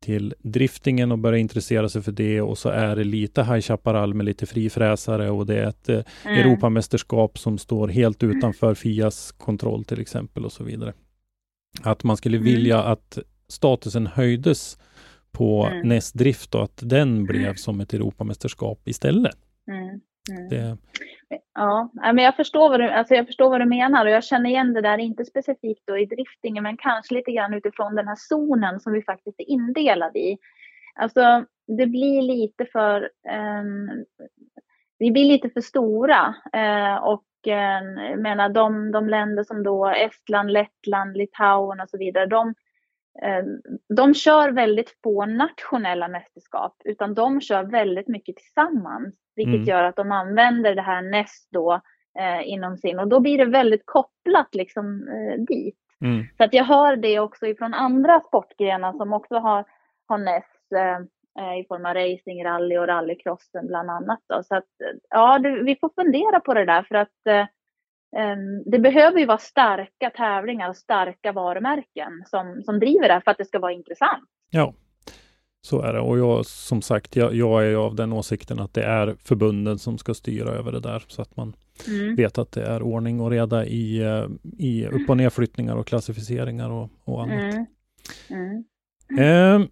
till 0.01 0.33
driftingen 0.39 1.11
och 1.11 1.19
börja 1.19 1.39
intressera 1.39 1.89
sig 1.89 2.01
för 2.01 2.11
det 2.11 2.41
och 2.41 2.57
så 2.57 2.69
är 2.69 2.95
det 2.95 3.03
lite 3.03 3.43
High 3.43 3.59
Chaparral 3.59 4.13
med 4.13 4.25
lite 4.25 4.45
frifräsare 4.45 5.29
och 5.29 5.45
det 5.45 5.59
är 5.59 5.67
ett 5.67 5.89
eh, 5.89 6.03
mm. 6.25 6.39
Europamästerskap 6.39 7.39
som 7.39 7.57
står 7.57 7.87
helt 7.87 8.23
utanför 8.23 8.73
Fias 8.73 9.31
kontroll 9.31 9.83
till 9.83 9.99
exempel 9.99 10.45
och 10.45 10.51
så 10.51 10.63
vidare. 10.63 10.93
Att 11.81 12.03
man 12.03 12.17
skulle 12.17 12.37
mm. 12.37 12.45
vilja 12.45 12.83
att 12.83 13.17
statusen 13.47 14.07
höjdes 14.07 14.77
på 15.31 15.65
mm. 15.65 15.87
NES 15.87 16.11
Drift 16.11 16.55
och 16.55 16.63
att 16.63 16.81
den 16.83 17.23
blev 17.23 17.55
som 17.55 17.81
ett 17.81 17.93
Europamästerskap 17.93 18.87
istället. 18.87 19.37
Mm. 19.67 20.01
Mm. 20.29 20.49
Det... 20.49 20.77
Ja, 21.53 21.91
men 21.93 22.17
jag 22.17 22.35
förstår, 22.35 22.69
vad 22.69 22.79
du, 22.79 22.89
alltså 22.89 23.15
jag 23.15 23.25
förstår 23.25 23.49
vad 23.49 23.61
du 23.61 23.65
menar 23.65 24.05
och 24.05 24.11
jag 24.11 24.23
känner 24.23 24.49
igen 24.49 24.73
det 24.73 24.81
där, 24.81 24.97
inte 24.97 25.25
specifikt 25.25 25.83
då 25.85 25.97
i 25.97 26.05
driftingen, 26.05 26.63
men 26.63 26.77
kanske 26.77 27.13
lite 27.13 27.31
grann 27.31 27.53
utifrån 27.53 27.95
den 27.95 28.07
här 28.07 28.15
zonen 28.17 28.79
som 28.79 28.93
vi 28.93 29.01
faktiskt 29.01 29.39
är 29.39 29.49
indelade 29.49 30.19
i. 30.19 30.37
Alltså, 30.95 31.45
det 31.77 31.87
blir 31.87 32.21
lite 32.21 32.65
för, 32.65 33.09
um, 33.61 34.05
vi 34.99 35.11
blir 35.11 35.25
lite 35.25 35.49
för 35.49 35.61
stora 35.61 36.35
uh, 36.55 36.95
och 37.03 37.25
uh, 37.47 38.17
menar 38.17 38.49
de, 38.49 38.91
de 38.91 39.09
länder 39.09 39.43
som 39.43 39.63
då 39.63 39.89
Estland, 39.89 40.51
Lettland, 40.51 41.17
Litauen 41.17 41.79
och 41.79 41.89
så 41.89 41.97
vidare, 41.97 42.25
de, 42.25 42.53
de 43.95 44.13
kör 44.13 44.51
väldigt 44.51 44.97
få 45.03 45.25
nationella 45.25 46.07
mästerskap, 46.07 46.75
utan 46.85 47.13
de 47.13 47.41
kör 47.41 47.63
väldigt 47.63 48.07
mycket 48.07 48.35
tillsammans, 48.35 49.15
vilket 49.35 49.55
mm. 49.55 49.67
gör 49.67 49.83
att 49.83 49.95
de 49.95 50.11
använder 50.11 50.75
det 50.75 50.81
här 50.81 51.01
näst 51.01 51.49
då 51.51 51.81
eh, 52.19 52.49
inom 52.49 52.77
sin, 52.77 52.99
och 52.99 53.07
då 53.07 53.19
blir 53.19 53.37
det 53.37 53.45
väldigt 53.45 53.85
kopplat 53.85 54.55
liksom 54.55 55.07
eh, 55.07 55.41
dit. 55.43 55.77
Mm. 56.01 56.23
Så 56.37 56.43
att 56.43 56.53
jag 56.53 56.63
hör 56.63 56.95
det 56.95 57.19
också 57.19 57.47
ifrån 57.47 57.73
andra 57.73 58.19
sportgrenar 58.19 58.93
som 58.93 59.13
också 59.13 59.35
har, 59.35 59.65
har 60.07 60.17
näst 60.17 60.71
eh, 60.75 60.97
eh, 61.43 61.59
i 61.59 61.65
form 61.67 61.85
av 61.85 61.93
racing, 61.93 62.45
rally 62.45 62.77
och 62.77 62.87
rallycrossen 62.87 63.67
bland 63.67 63.89
annat. 63.89 64.19
Då. 64.27 64.43
Så 64.43 64.55
att, 64.55 64.69
ja, 65.09 65.39
det, 65.39 65.63
vi 65.63 65.75
får 65.75 65.91
fundera 65.95 66.39
på 66.39 66.53
det 66.53 66.65
där 66.65 66.83
för 66.83 66.95
att 66.95 67.27
eh, 67.27 67.45
Ehm, 67.45 67.47
det 68.65 68.79
behöver 68.79 69.19
ju 69.19 69.25
vara 69.25 69.37
starka 69.37 70.09
tävlingar 70.09 70.69
och 70.69 70.75
starka 70.75 71.31
varumärken 71.31 72.23
som, 72.25 72.61
som 72.65 72.79
driver 72.79 73.07
det 73.07 73.21
för 73.23 73.31
att 73.31 73.37
det 73.37 73.45
ska 73.45 73.59
vara 73.59 73.71
intressant. 73.71 74.29
Ja, 74.49 74.73
så 75.61 75.81
är 75.81 75.93
det. 75.93 75.99
Och 75.99 76.19
jag, 76.19 76.45
som 76.45 76.81
sagt, 76.81 77.15
jag, 77.15 77.35
jag 77.35 77.65
är 77.65 77.75
av 77.75 77.95
den 77.95 78.13
åsikten 78.13 78.59
att 78.59 78.73
det 78.73 78.83
är 78.83 79.15
förbunden 79.23 79.79
som 79.79 79.97
ska 79.97 80.13
styra 80.13 80.49
över 80.49 80.71
det 80.71 80.79
där 80.79 81.03
så 81.07 81.21
att 81.21 81.37
man 81.37 81.55
mm. 81.87 82.15
vet 82.15 82.37
att 82.37 82.51
det 82.51 82.63
är 82.63 82.81
ordning 82.81 83.21
och 83.21 83.31
reda 83.31 83.65
i, 83.65 84.01
eh, 84.01 84.25
i 84.57 84.87
upp 84.87 85.09
och 85.09 85.17
nedflyttningar 85.17 85.75
och 85.75 85.87
klassificeringar 85.87 86.69
och, 86.69 86.89
och 87.03 87.23
annat. 87.23 87.53
Mm. 87.53 87.65
Mm. 89.09 89.61
Eh, 89.61 89.67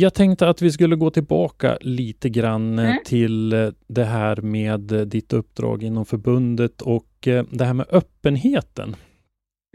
jag 0.00 0.14
tänkte 0.14 0.48
att 0.48 0.62
vi 0.62 0.72
skulle 0.72 0.96
gå 0.96 1.10
tillbaka 1.10 1.78
lite 1.80 2.28
grann 2.28 2.78
mm. 2.78 2.96
till 3.04 3.52
eh, 3.52 3.68
det 3.86 4.04
här 4.04 4.36
med 4.36 4.92
eh, 4.92 5.00
ditt 5.00 5.32
uppdrag 5.32 5.82
inom 5.82 6.06
förbundet 6.06 6.82
och 6.82 7.28
eh, 7.28 7.44
det 7.50 7.64
här 7.64 7.74
med 7.74 7.86
öppenheten. 7.90 8.96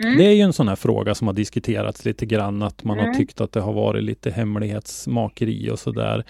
Mm. 0.04 0.18
Det 0.18 0.26
är 0.26 0.32
ju 0.32 0.42
en 0.42 0.54
sån 0.54 0.68
här 0.68 0.76
fråga 0.76 1.16
som 1.16 1.28
har 1.28 1.34
diskuterats 1.34 2.06
lite 2.06 2.26
grann, 2.26 2.62
att 2.62 2.84
man 2.84 3.00
mm. 3.00 3.08
har 3.08 3.14
tyckt 3.14 3.42
att 3.42 3.52
det 3.52 3.60
har 3.60 3.74
varit 3.74 4.04
lite 4.04 4.32
hemlighetsmakeri 4.32 5.70
och 5.72 5.80
sådär. 5.80 6.24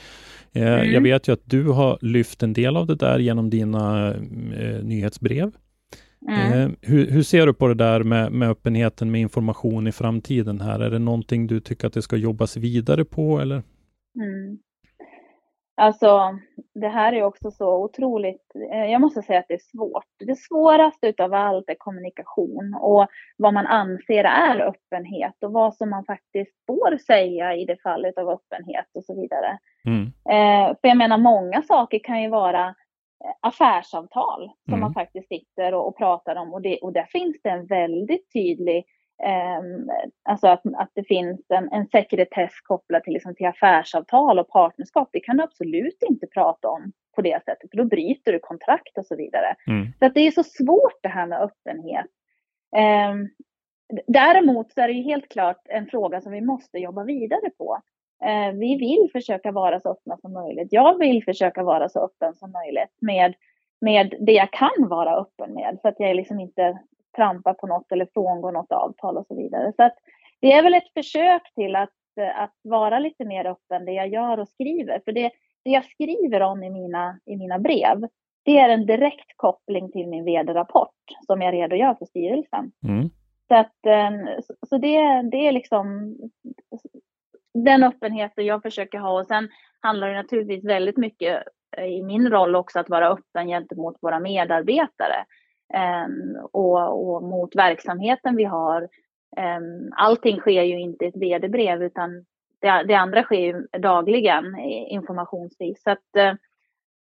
Mm. 0.54 0.92
Jag 0.92 1.02
vet 1.02 1.28
ju 1.28 1.34
att 1.34 1.42
du 1.44 1.64
har 1.64 1.98
lyft 2.02 2.44
en 2.44 2.54
del 2.54 2.78
av 2.78 2.88
det 2.88 2.96
där 2.96 3.20
genom 3.20 3.50
dina 3.50 4.14
eh, 4.14 4.84
nyhetsbrev. 4.84 5.52
Mm. 6.30 6.76
Hur, 6.82 7.12
hur, 7.12 7.24
ser 7.24 7.46
du 7.46 7.54
på 7.54 7.68
det 7.68 7.74
där 7.74 8.04
med, 8.04 8.32
med 8.32 8.50
öppenheten 8.50 9.12
med 9.12 9.22
information 9.22 9.88
i 9.88 9.92
framtiden 9.92 10.62
här? 10.62 10.80
Är 10.80 10.90
det 10.90 11.00
någonting 11.00 11.48
du 11.48 11.60
tycker 11.60 11.88
att 11.88 11.94
det 11.94 12.02
ska 12.02 12.16
jobbas 12.16 12.58
vidare 12.58 13.06
på 13.06 13.40
eller? 13.40 13.64
Alltså, 15.80 16.40
det 16.74 16.88
här 16.88 17.14
är 17.14 17.24
också 17.24 17.52
så 17.52 17.84
otroligt, 17.84 18.56
eh, 18.72 18.86
jag 18.86 19.02
måste 19.02 19.22
säga 19.22 19.40
att 19.40 19.48
det 19.48 19.54
är 19.54 19.78
svårt. 19.78 20.06
Det 20.20 20.36
svåraste 20.36 21.08
utav 21.08 21.34
allt 21.34 21.70
är 21.70 21.76
kommunikation 21.78 22.76
och 22.80 23.08
vad 23.38 23.54
man 23.54 23.68
anser 23.68 24.24
är 24.24 24.60
öppenhet 24.62 25.44
och 25.44 25.52
vad 25.52 25.76
som 25.76 25.90
man 25.90 26.06
faktiskt 26.06 26.52
får 26.68 26.98
säga 26.98 27.56
i 27.56 27.66
det 27.66 27.82
fallet 27.84 28.18
av 28.18 28.30
öppenhet 28.30 28.86
och 28.94 29.04
så 29.04 29.22
vidare. 29.22 29.58
Mm. 29.86 30.06
Eh, 30.06 30.76
för 30.82 30.88
jag 30.88 30.98
menar, 30.98 31.18
många 31.18 31.62
saker 31.62 32.00
kan 32.00 32.22
ju 32.22 32.30
vara 32.30 32.66
eh, 33.26 33.34
affärsavtal 33.42 34.52
som 34.66 34.74
mm. 34.74 34.80
man 34.80 34.94
faktiskt 34.94 35.28
sitter 35.28 35.74
och, 35.74 35.88
och 35.88 35.98
pratar 35.98 36.36
om 36.36 36.54
och, 36.54 36.62
det, 36.62 36.78
och 36.78 36.94
där 36.94 37.08
finns 37.12 37.38
det 37.44 37.50
en 37.50 37.66
väldigt 37.66 38.34
tydlig 38.34 38.86
alltså 40.24 40.48
att, 40.48 40.62
att 40.66 40.92
det 40.94 41.04
finns 41.04 41.42
en, 41.50 41.72
en 41.72 41.88
sekretess 41.88 42.62
kopplad 42.64 43.04
till, 43.04 43.14
liksom 43.14 43.36
till 43.36 43.48
affärsavtal 43.48 44.40
och 44.40 44.50
partnerskap. 44.50 45.10
Det 45.12 45.20
kan 45.20 45.38
du 45.38 45.44
absolut 45.44 46.04
inte 46.10 46.28
prata 46.28 46.70
om 46.70 46.92
på 47.16 47.22
det 47.22 47.44
sättet, 47.46 47.70
för 47.70 47.78
då 47.78 47.86
bryter 47.86 48.32
du 48.32 48.40
kontrakt 48.40 48.98
och 48.98 49.06
så 49.06 49.16
vidare. 49.16 49.56
Mm. 49.68 49.88
Så 50.00 50.06
att 50.06 50.14
det 50.14 50.28
är 50.28 50.32
så 50.32 50.44
svårt 50.44 51.00
det 51.02 51.10
här 51.10 51.26
med 51.26 51.42
öppenhet. 51.42 52.06
Eh, 52.76 53.16
däremot 54.08 54.72
så 54.72 54.82
är 54.82 54.88
det 54.88 54.94
ju 54.94 55.04
helt 55.04 55.30
klart 55.30 55.62
en 55.66 55.86
fråga 55.86 56.22
som 56.22 56.32
vi 56.32 56.42
måste 56.42 56.78
jobba 56.78 57.04
vidare 57.04 57.50
på. 57.58 57.82
Eh, 58.24 58.52
vi 58.54 58.78
vill 58.78 59.10
försöka 59.12 59.52
vara 59.52 59.80
så 59.80 59.92
öppna 59.92 60.18
som 60.18 60.34
möjligt. 60.34 60.68
Jag 60.72 60.98
vill 60.98 61.24
försöka 61.24 61.64
vara 61.64 61.90
så 61.90 62.06
öppen 62.06 62.36
som 62.36 62.52
möjligt 62.52 62.96
med, 63.02 63.34
med 63.82 64.16
det 64.20 64.34
jag 64.34 64.52
kan 64.52 64.88
vara 64.90 65.16
öppen 65.16 65.54
med, 65.54 65.78
så 65.82 65.88
att 65.88 66.00
jag 66.00 66.16
liksom 66.16 66.40
inte 66.40 66.80
trampar 67.16 67.54
på 67.54 67.68
något 67.68 67.92
eller 67.92 68.08
frångår 68.14 68.52
något 68.52 68.72
avtal 68.72 69.18
och 69.18 69.26
så 69.28 69.36
vidare. 69.36 69.74
Så 69.76 69.84
att 69.84 69.96
det 70.42 70.52
är 70.52 70.64
väl 70.64 70.74
ett 70.74 70.94
försök 70.94 71.54
till 71.56 71.76
att, 71.76 71.94
att 72.36 72.56
vara 72.62 73.00
lite 73.00 73.26
mer 73.26 73.46
öppen 73.46 73.86
det 73.86 73.92
jag 73.92 74.08
gör 74.08 74.38
och 74.38 74.50
skriver. 74.50 75.02
För 75.06 75.12
det, 75.12 75.32
det 75.64 75.72
jag 75.72 75.86
skriver 75.86 76.42
om 76.42 76.64
i 76.64 76.70
mina, 76.70 77.20
i 77.26 77.36
mina 77.36 77.60
brev, 77.60 78.08
det 78.44 78.60
är 78.60 78.70
en 78.70 78.86
direkt 78.86 79.32
koppling 79.36 79.92
till 79.92 80.08
min 80.08 80.26
vd-rapport 80.26 80.96
som 81.26 81.42
jag 81.42 81.54
redogör 81.54 81.94
för 81.94 82.06
styrelsen. 82.06 82.72
Mm. 82.88 83.10
Så, 83.48 83.56
att, 83.56 83.86
eh, 83.86 84.42
så 84.70 84.78
det, 84.78 85.22
det 85.32 85.48
är 85.48 85.52
liksom 85.52 86.16
den 87.54 87.84
öppenheten 87.84 88.46
jag 88.46 88.62
försöker 88.62 88.98
ha. 88.98 89.20
Och 89.20 89.28
sen 89.28 89.50
handlar 89.80 90.08
det 90.08 90.16
naturligtvis 90.16 90.66
väldigt 90.66 90.98
mycket 90.98 91.44
eh, 91.78 91.86
i 91.86 92.04
min 92.04 92.30
roll 92.30 92.56
också 92.56 92.80
att 92.80 92.90
vara 92.90 93.10
öppen 93.10 93.48
gentemot 93.48 93.98
våra 94.02 94.20
medarbetare 94.20 95.26
Ehm, 95.74 96.36
och, 96.52 97.16
och 97.16 97.24
mot 97.24 97.56
verksamheten 97.56 98.36
vi 98.36 98.44
har. 98.44 98.90
Ehm, 99.38 99.92
allting 99.96 100.40
sker 100.40 100.64
ju 100.64 100.80
inte 100.80 101.06
i 101.06 101.08
ett 101.08 101.18
vd-brev 101.18 101.84
utan 101.84 102.26
det, 102.62 102.84
det, 102.88 102.94
andra 102.94 103.24
sker 103.24 103.40
ju 103.40 103.68
dagligen 103.80 104.60
informationsvis. 104.90 105.84
Så 105.84 105.92
att, 105.92 106.16
eh, 106.18 106.34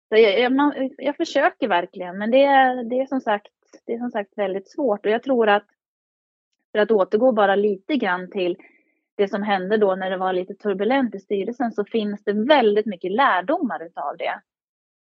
så 0.08 0.16
jag, 0.16 0.40
jag, 0.40 0.72
jag, 0.98 1.16
försöker 1.16 1.68
verkligen, 1.68 2.18
men 2.18 2.30
det, 2.30 2.46
det, 2.90 3.00
är 3.00 3.06
som 3.06 3.20
sagt, 3.20 3.52
det 3.86 3.92
är 3.92 3.98
som 3.98 4.10
sagt 4.10 4.32
väldigt 4.36 4.70
svårt 4.70 5.06
och 5.06 5.12
jag 5.12 5.22
tror 5.22 5.48
att 5.48 5.66
för 6.72 6.78
att 6.78 6.90
återgå 6.90 7.32
bara 7.32 7.54
lite 7.54 7.96
grann 7.96 8.30
till 8.30 8.56
det 9.14 9.28
som 9.28 9.42
hände 9.42 9.76
då 9.76 9.94
när 9.94 10.10
det 10.10 10.16
var 10.16 10.32
lite 10.32 10.54
turbulent 10.54 11.14
i 11.14 11.20
styrelsen 11.20 11.72
så 11.72 11.84
finns 11.84 12.24
det 12.24 12.32
väldigt 12.32 12.86
mycket 12.86 13.12
lärdomar 13.12 13.82
utav 13.82 14.16
det. 14.16 14.40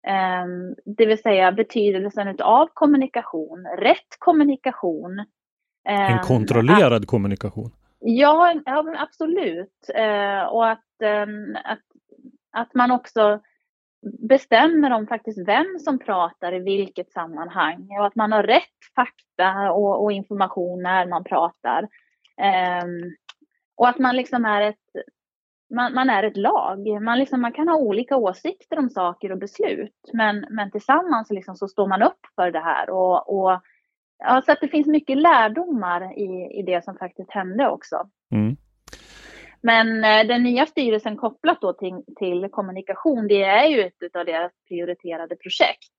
Um, 0.08 0.76
det 0.86 1.06
vill 1.06 1.22
säga 1.22 1.52
betydelsen 1.52 2.28
utav 2.28 2.70
kommunikation, 2.74 3.68
rätt 3.78 4.20
kommunikation. 4.20 5.26
En 5.84 6.20
kontrollerad 6.20 7.02
att, 7.04 7.08
kommunikation? 7.08 7.72
Ja, 8.00 8.54
ja 8.66 8.96
absolut. 8.98 9.90
Uh, 9.98 10.44
och 10.44 10.70
att, 10.70 10.86
att, 11.64 11.80
att 12.52 12.74
man 12.74 12.92
också 12.92 13.40
bestämmer 14.20 14.92
om 14.92 15.08
faktiskt 15.08 15.48
vem 15.48 15.80
som 15.80 16.00
pratar 16.00 16.54
i 16.54 16.60
vilket 16.60 17.12
sammanhang 17.12 17.88
och 18.00 18.06
att 18.06 18.16
man 18.16 18.32
har 18.32 18.44
rätt 18.44 18.94
fakta 18.96 19.72
och, 19.72 20.04
och 20.04 20.12
information 20.12 20.84
när 20.84 21.06
man 21.08 21.24
pratar. 21.24 21.84
Um, 22.84 23.16
och 23.76 23.90
att 23.90 24.00
man 24.00 24.16
liksom 24.16 24.46
är 24.46 24.62
ett, 24.62 25.06
man, 25.70 25.94
man, 25.94 26.10
är 26.10 26.24
ett 26.24 26.38
lag. 26.38 27.02
Man, 27.02 27.20
liksom, 27.20 27.42
man 27.42 27.54
kan 27.54 27.68
ha 27.68 27.76
olika 27.76 28.18
åsikter 28.18 28.80
om 28.80 28.90
saker 28.90 29.32
och 29.32 29.38
beslut, 29.38 30.10
men, 30.14 30.46
men 30.50 30.72
tillsammans 30.72 31.32
liksom 31.32 31.56
så 31.56 31.68
står 31.68 31.88
man 31.88 32.02
upp 32.02 32.20
för 32.36 32.52
det 32.52 32.60
här. 32.60 32.90
Och, 32.90 33.38
och, 33.38 33.62
ja, 34.18 34.42
så 34.46 34.52
att 34.52 34.62
det 34.62 34.68
finns 34.68 34.88
mycket 34.88 35.18
lärdomar 35.18 36.20
i, 36.20 36.60
i 36.60 36.64
det 36.66 36.84
som 36.84 36.98
faktiskt 36.98 37.32
hände 37.32 37.70
också. 37.70 38.10
Mm. 38.32 38.58
Men 39.62 40.04
eh, 40.04 40.28
den 40.28 40.44
nya 40.44 40.66
styrelsen 40.66 41.18
kopplat 41.18 41.62
då 41.62 41.74
till, 41.74 42.04
till 42.16 42.50
kommunikation, 42.52 43.28
det 43.28 43.44
är 43.44 43.68
ju 43.68 43.82
ett 43.82 44.16
av 44.16 44.26
deras 44.26 44.52
prioriterade 44.68 45.36
projekt. 45.36 45.92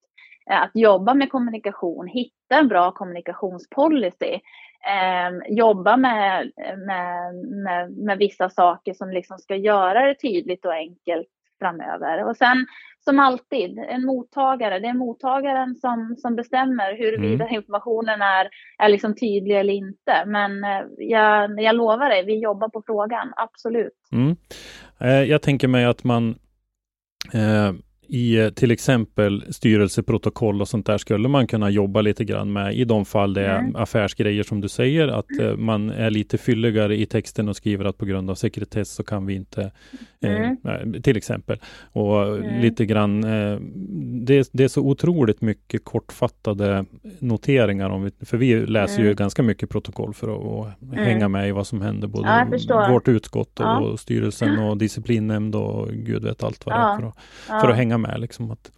Eh, 0.51 0.63
att 0.63 0.71
jobba 0.75 1.15
med 1.15 1.31
kommunikation, 1.31 2.07
hitta 2.07 2.59
en 2.59 2.69
bra 2.69 2.93
kommunikationspolicy, 2.93 4.33
eh, 4.87 5.57
jobba 5.57 5.97
med, 5.97 6.53
med, 6.87 7.35
med, 7.65 7.91
med, 7.91 8.19
vissa 8.19 8.51
saker 8.51 8.95
som 8.95 9.11
liksom 9.11 9.39
ska 9.39 9.57
göra 9.57 10.07
det 10.07 10.15
tydligt 10.15 10.65
och 10.65 10.75
enkelt 10.75 11.29
framöver. 11.59 12.25
Och 12.25 12.37
sen 12.37 12.67
som 13.05 13.19
alltid, 13.19 13.79
en 13.79 14.07
mottagare, 14.07 14.79
det 14.79 14.89
är 14.89 14.95
mottagaren 14.95 15.75
som, 15.75 16.17
som 16.19 16.37
bestämmer 16.37 16.97
huruvida 16.99 17.45
mm. 17.45 17.57
informationen 17.57 18.23
är, 18.23 18.49
är 18.79 18.89
liksom 18.89 19.15
tydlig 19.15 19.59
eller 19.59 19.75
inte. 19.75 20.25
Men 20.27 20.65
eh, 20.65 20.83
jag, 20.99 21.61
jag 21.61 21.77
lovar 21.77 22.09
dig, 22.09 22.25
vi 22.25 22.39
jobbar 22.39 22.69
på 22.69 22.83
frågan, 22.87 23.33
absolut. 23.37 24.09
Mm. 24.13 24.37
Eh, 25.01 25.23
jag 25.23 25.43
tänker 25.43 25.69
mig 25.69 25.85
att 25.85 26.05
man 26.05 26.39
eh, 27.35 27.73
i 28.09 28.37
eh, 28.37 28.49
till 28.49 28.71
exempel 28.71 29.45
styrelseprotokoll 29.51 30.61
och 30.61 30.69
sånt 30.69 30.87
där 30.87 30.99
skulle 30.99 31.29
man 31.29 31.47
kunna 31.47 31.71
jobba 31.71 32.01
lite 32.01 32.25
grann 32.25 32.53
med 32.53 32.75
i 32.75 32.85
de 32.85 33.05
fall 33.05 33.35
det 33.35 33.47
är 33.47 33.59
mm. 33.59 33.77
affärsgrejer 33.77 34.43
som 34.43 34.61
du 34.61 34.69
säger, 34.69 35.09
att 35.09 35.31
mm. 35.31 35.65
man 35.65 35.91
är 35.91 36.11
lite 36.11 36.39
fylligare 36.39 36.97
i 36.97 37.07
texten 37.07 37.49
och 37.49 37.57
skriver 37.57 37.85
att 37.85 37.99
på 37.99 38.05
grund 38.05 38.31
av 38.31 38.35
sekretess 38.35 38.91
så 38.91 39.05
kan 39.05 39.27
vi 39.27 39.35
inte, 39.35 39.71
mm. 40.21 40.57
eh, 40.65 41.01
till 41.01 41.17
exempel. 41.17 41.61
Och 41.93 42.27
mm. 42.27 42.61
lite 42.61 42.87
grann, 42.87 43.25
eh, 43.25 43.59
det, 44.27 44.49
det, 44.53 44.65
är 44.65 44.69
så 44.69 44.81
otroligt 44.81 45.41
mycket 45.41 45.85
kortfattade 45.85 46.85
noteringar, 47.19 47.91
om 47.91 48.03
vi, 48.03 48.11
för 48.27 48.37
vi 48.37 48.67
läser 48.67 48.99
ju 48.99 49.05
mm. 49.05 49.17
ganska 49.17 49.43
mycket 49.43 49.71
protokoll 49.71 50.15
för 50.15 50.29
att, 50.29 50.83
mm. 50.83 51.05
hänga 51.05 51.29
med 51.29 51.49
i 51.49 51.53
vad 51.53 51.67
som 51.67 51.81
händer, 51.81 52.09
både 52.09 52.49
ja, 52.69 52.89
vårt 52.91 53.09
utskott 53.09 53.61
och 53.61 53.67
ja. 53.67 53.97
styrelsen 53.97 54.59
och 54.59 54.77
disciplinnämnd 54.79 55.57
och 55.57 55.89
gud 55.89 56.25
vet 56.25 56.43
allt 56.43 56.67
vad 56.67 56.75
det 56.75 56.79
är 56.79 56.97
för 56.97 57.07
att, 57.07 57.61
för 57.61 57.69
att 57.69 57.77
hänga 57.77 57.96
hänga 57.97 58.09
med. 58.09 58.21
Liksom, 58.21 58.51
att 58.51 58.73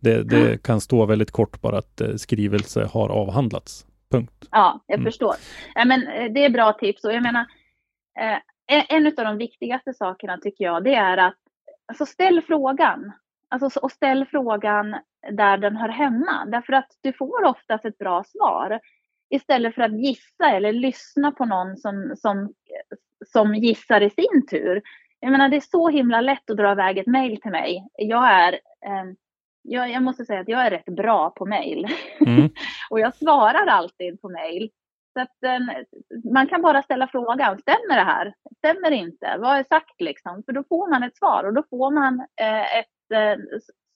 det, 0.00 0.22
det 0.22 0.46
mm. 0.46 0.58
kan 0.58 0.80
stå 0.80 1.06
väldigt 1.06 1.30
kort 1.30 1.60
bara 1.60 1.78
att 1.78 2.00
eh, 2.00 2.14
skrivelse 2.16 2.88
har 2.92 3.08
avhandlats. 3.08 3.86
Punkt. 4.10 4.48
Ja, 4.50 4.80
jag 4.86 4.98
mm. 4.98 5.04
förstår. 5.04 5.34
Ja, 5.74 5.84
men, 5.84 6.06
eh, 6.06 6.32
det 6.32 6.44
är 6.44 6.50
bra 6.50 6.72
tips 6.72 7.04
och 7.04 7.12
jag 7.12 7.22
menar 7.22 7.46
eh, 8.20 8.38
en 8.88 9.06
av 9.06 9.24
de 9.24 9.38
viktigaste 9.38 9.92
sakerna 9.92 10.38
tycker 10.38 10.64
jag 10.64 10.84
det 10.84 10.94
är 10.94 11.16
att 11.16 11.38
alltså, 11.88 12.06
ställ 12.06 12.42
frågan. 12.46 13.12
Alltså, 13.48 13.80
och 13.80 13.92
ställ 13.92 14.26
frågan 14.30 14.96
där 15.32 15.58
den 15.58 15.76
hör 15.76 15.88
hemma. 15.88 16.44
Därför 16.46 16.72
att 16.72 16.90
du 17.02 17.12
får 17.12 17.44
oftast 17.44 17.84
ett 17.84 17.98
bra 17.98 18.24
svar. 18.24 18.80
Istället 19.30 19.74
för 19.74 19.82
att 19.82 20.00
gissa 20.00 20.50
eller 20.50 20.72
lyssna 20.72 21.32
på 21.32 21.44
någon 21.44 21.76
som, 21.76 22.14
som, 22.16 22.52
som 23.26 23.54
gissar 23.54 24.00
i 24.00 24.10
sin 24.10 24.46
tur. 24.50 24.82
Jag 25.20 25.32
menar, 25.32 25.48
det 25.48 25.56
är 25.56 25.60
så 25.60 25.88
himla 25.88 26.20
lätt 26.20 26.50
att 26.50 26.56
dra 26.56 26.72
iväg 26.72 26.98
ett 26.98 27.06
mejl 27.06 27.40
till 27.40 27.50
mig. 27.50 27.86
Jag 27.96 28.30
är, 28.30 28.52
eh, 28.52 29.04
jag, 29.62 29.90
jag, 29.90 30.02
måste 30.02 30.24
säga 30.24 30.40
att 30.40 30.48
jag 30.48 30.66
är 30.66 30.70
rätt 30.70 30.84
bra 30.96 31.30
på 31.30 31.46
mejl. 31.46 31.86
Mm. 32.20 32.50
och 32.90 33.00
jag 33.00 33.14
svarar 33.14 33.66
alltid 33.66 34.20
på 34.20 34.28
mejl. 34.28 34.70
Så 35.12 35.20
att 35.20 35.42
eh, 35.44 35.58
man 36.32 36.46
kan 36.46 36.62
bara 36.62 36.82
ställa 36.82 37.06
frågan, 37.06 37.58
stämmer 37.58 37.96
det 37.96 38.04
här? 38.04 38.34
Stämmer 38.58 38.90
det 38.90 38.96
inte? 38.96 39.36
Vad 39.38 39.58
är 39.58 39.64
sagt 39.64 40.00
liksom? 40.00 40.42
För 40.46 40.52
då 40.52 40.64
får 40.68 40.90
man 40.90 41.02
ett 41.02 41.16
svar 41.16 41.44
och 41.44 41.54
då 41.54 41.62
får 41.70 41.90
man 41.90 42.26
eh, 42.40 42.78
ett 42.78 43.12
eh, 43.14 43.44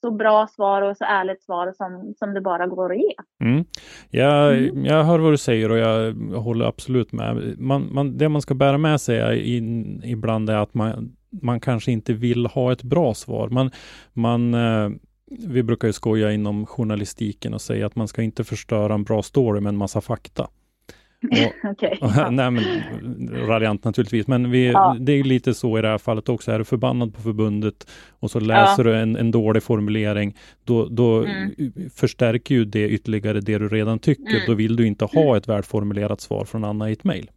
så 0.04 0.10
bra 0.10 0.46
svar 0.46 0.82
och 0.82 0.96
så 0.96 1.04
ärligt 1.04 1.42
svar 1.42 1.72
som, 1.76 2.14
som 2.18 2.34
det 2.34 2.40
bara 2.40 2.66
går 2.66 2.92
att 2.92 2.98
ge. 2.98 3.14
Mm. 3.44 3.64
Jag, 4.10 4.58
mm. 4.58 4.84
jag 4.84 5.04
hör 5.04 5.18
vad 5.18 5.32
du 5.32 5.36
säger 5.36 5.70
och 5.70 5.78
jag 5.78 6.14
håller 6.40 6.64
absolut 6.64 7.12
med. 7.12 7.58
Man, 7.58 7.88
man, 7.94 8.18
det 8.18 8.28
man 8.28 8.42
ska 8.42 8.54
bära 8.54 8.78
med 8.78 9.00
sig 9.00 9.56
in, 9.56 10.02
ibland 10.04 10.50
är 10.50 10.56
att 10.56 10.74
man, 10.74 11.16
man 11.42 11.60
kanske 11.60 11.92
inte 11.92 12.12
vill 12.12 12.46
ha 12.46 12.72
ett 12.72 12.82
bra 12.82 13.14
svar. 13.14 13.48
Man, 13.48 13.70
man, 14.12 14.54
eh, 14.54 14.90
vi 15.46 15.62
brukar 15.62 15.88
ju 15.88 15.92
skoja 15.92 16.32
inom 16.32 16.66
journalistiken 16.66 17.54
och 17.54 17.60
säga 17.60 17.86
att 17.86 17.96
man 17.96 18.08
ska 18.08 18.22
inte 18.22 18.44
förstöra 18.44 18.94
en 18.94 19.04
bra 19.04 19.22
story 19.22 19.60
med 19.60 19.68
en 19.68 19.76
massa 19.76 20.00
fakta. 20.00 20.48
okay, 21.72 21.96
ja. 22.00 22.30
nej, 22.30 22.50
men, 22.50 22.64
raljant 23.46 23.84
naturligtvis, 23.84 24.26
men 24.26 24.50
vi, 24.50 24.66
ja. 24.66 24.96
det 25.00 25.12
är 25.12 25.24
lite 25.24 25.54
så 25.54 25.78
i 25.78 25.82
det 25.82 25.88
här 25.88 25.98
fallet 25.98 26.28
också. 26.28 26.52
Är 26.52 26.58
du 26.58 26.64
förbannad 26.64 27.14
på 27.14 27.20
förbundet 27.20 27.90
och 28.10 28.30
så 28.30 28.40
läser 28.40 28.84
ja. 28.84 28.90
du 28.90 28.96
en, 28.96 29.16
en 29.16 29.30
dålig 29.30 29.62
formulering, 29.62 30.36
då, 30.64 30.88
då 30.88 31.24
mm. 31.24 31.54
förstärker 31.94 32.54
ju 32.54 32.64
det 32.64 32.88
ytterligare 32.88 33.40
det 33.40 33.58
du 33.58 33.68
redan 33.68 33.98
tycker. 33.98 34.34
Mm. 34.34 34.42
Då 34.46 34.54
vill 34.54 34.76
du 34.76 34.86
inte 34.86 35.04
ha 35.04 35.22
mm. 35.22 35.36
ett 35.36 35.48
välformulerat 35.48 36.20
svar 36.20 36.44
från 36.44 36.64
Anna 36.64 36.90
i 36.90 36.92
ett 36.92 37.04
mejl. 37.04 37.30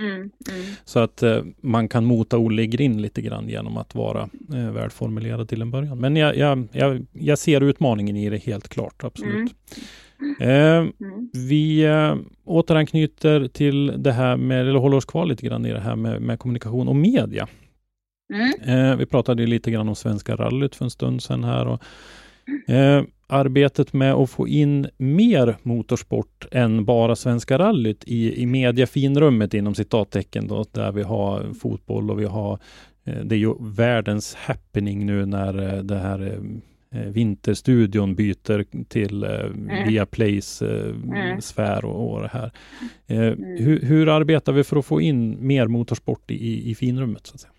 Mm, 0.00 0.14
mm. 0.14 0.30
Så 0.84 0.98
att 0.98 1.22
eh, 1.22 1.42
man 1.60 1.88
kan 1.88 2.04
mota 2.04 2.38
Olle 2.38 2.66
Grind 2.66 3.00
lite 3.00 3.22
grann 3.22 3.48
genom 3.48 3.76
att 3.76 3.94
vara 3.94 4.28
eh, 4.54 4.70
välformulerad 4.70 5.48
till 5.48 5.62
en 5.62 5.70
början. 5.70 5.98
Men 5.98 6.16
jag, 6.16 6.36
jag, 6.36 6.68
jag, 6.72 7.06
jag 7.12 7.38
ser 7.38 7.60
utmaningen 7.60 8.16
i 8.16 8.30
det 8.30 8.38
helt 8.38 8.68
klart, 8.68 9.04
absolut. 9.04 9.54
Mm. 10.22 10.36
Eh, 10.40 10.92
mm. 11.00 11.30
Vi 11.48 11.84
eh, 11.84 12.16
återanknyter 12.44 13.48
till 13.48 14.02
det 14.02 14.12
här 14.12 14.36
med, 14.36 14.60
eller 14.60 14.78
håller 14.78 14.96
oss 14.96 15.04
kvar 15.04 15.26
lite 15.26 15.46
grann 15.46 15.66
i 15.66 15.72
det 15.72 15.80
här 15.80 15.96
med, 15.96 16.22
med 16.22 16.38
kommunikation 16.38 16.88
och 16.88 16.96
media. 16.96 17.48
Mm. 18.34 18.90
Eh, 18.90 18.96
vi 18.96 19.06
pratade 19.06 19.46
lite 19.46 19.70
grann 19.70 19.88
om 19.88 19.94
Svenska 19.94 20.36
rallyt 20.36 20.74
för 20.74 20.84
en 20.84 20.90
stund 20.90 21.22
sedan 21.22 21.44
här. 21.44 21.66
Och, 21.66 21.82
eh, 22.74 23.02
arbetet 23.26 23.92
med 23.92 24.14
att 24.14 24.30
få 24.30 24.48
in 24.48 24.88
mer 24.96 25.56
motorsport 25.62 26.46
än 26.50 26.84
bara 26.84 27.16
Svenska 27.16 27.58
rallyt 27.58 28.04
i, 28.04 28.42
i 28.42 28.46
mediafinrummet 28.46 29.54
inom 29.54 29.74
citattecken 29.74 30.48
då, 30.48 30.64
där 30.72 30.92
vi 30.92 31.02
har 31.02 31.54
fotboll 31.54 32.10
och 32.10 32.20
vi 32.20 32.24
har 32.24 32.58
eh, 33.04 33.24
det 33.24 33.34
är 33.34 33.38
ju 33.38 33.54
världens 33.60 34.34
happening 34.34 35.06
nu 35.06 35.26
när 35.26 35.74
eh, 35.74 35.82
det 35.82 35.98
här 35.98 36.40
Vinterstudion 36.92 38.14
byter 38.14 38.84
till 38.88 39.24
eh, 39.24 39.30
mm. 39.30 39.88
Viaplays 39.88 40.62
eh, 40.62 40.90
mm. 40.90 41.40
sfär 41.40 41.84
och, 41.84 42.12
och 42.12 42.20
det 42.20 42.28
här. 42.28 42.50
Eh, 43.06 43.18
mm. 43.18 43.56
hur, 43.58 43.80
hur, 43.80 44.08
arbetar 44.08 44.52
vi 44.52 44.64
för 44.64 44.76
att 44.76 44.86
få 44.86 45.00
in 45.00 45.46
mer 45.46 45.66
motorsport 45.66 46.30
i, 46.30 46.70
i 46.70 46.74
finrummet? 46.74 47.26
Så 47.26 47.34
att 47.34 47.40
säga? 47.40 47.52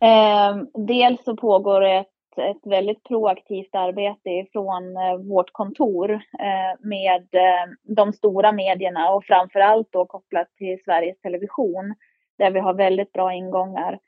Eh, 0.00 0.56
dels 0.86 1.24
så 1.24 1.36
pågår 1.36 1.84
ett, 1.84 2.06
ett 2.36 2.70
väldigt 2.72 3.04
proaktivt 3.04 3.74
arbete 3.74 4.46
från 4.52 4.96
eh, 4.96 5.16
vårt 5.16 5.52
kontor 5.52 6.12
eh, 6.12 6.80
med 6.80 7.28
eh, 7.32 7.94
de 7.96 8.12
stora 8.12 8.52
medierna 8.52 9.10
och 9.10 9.24
framför 9.24 9.60
allt 9.60 9.88
då 9.90 10.06
kopplat 10.06 10.48
till 10.58 10.78
Sveriges 10.84 11.20
Television 11.20 11.94
där 12.38 12.50
vi 12.50 12.60
har 12.60 12.74
väldigt 12.74 13.12
bra 13.12 13.32
ingångar. 13.32 13.98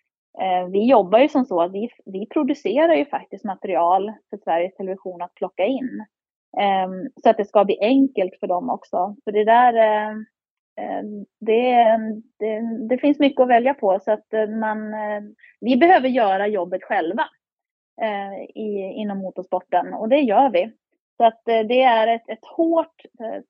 Eh, 0.40 0.68
vi 0.68 0.90
jobbar 0.90 1.18
ju 1.18 1.28
som 1.28 1.44
så 1.44 1.62
att 1.62 1.72
vi, 1.72 1.88
vi 2.04 2.26
producerar 2.26 2.94
ju 2.94 3.04
faktiskt 3.04 3.44
material 3.44 4.12
för 4.30 4.36
Sveriges 4.36 4.74
Television 4.74 5.22
att 5.22 5.34
plocka 5.34 5.64
in. 5.64 6.04
Ehm, 6.58 7.08
så 7.22 7.30
att 7.30 7.36
det 7.36 7.44
ska 7.44 7.64
bli 7.64 7.78
enkelt 7.80 8.40
för 8.40 8.46
dem 8.46 8.70
också. 8.70 9.16
För 9.24 9.32
det 9.32 9.44
där, 9.44 9.74
eh, 9.74 10.10
eh 10.80 11.02
det, 11.40 11.98
det, 12.38 12.60
det 12.88 12.98
finns 12.98 13.18
mycket 13.18 13.40
att 13.40 13.48
välja 13.48 13.74
på 13.74 14.00
så 14.04 14.12
att 14.12 14.34
eh, 14.34 14.48
man, 14.48 14.94
eh, 14.94 15.22
vi 15.60 15.76
behöver 15.76 16.08
göra 16.08 16.46
jobbet 16.46 16.84
själva 16.84 17.24
i, 18.54 18.78
inom 18.78 19.18
motorsporten 19.18 19.94
och 19.94 20.08
det 20.08 20.20
gör 20.20 20.50
vi. 20.50 20.72
Så 21.16 21.24
att 21.24 21.40
det 21.44 21.82
är 21.82 22.06
ett, 22.06 22.28
ett 22.28 22.44
hårt, 22.44 23.02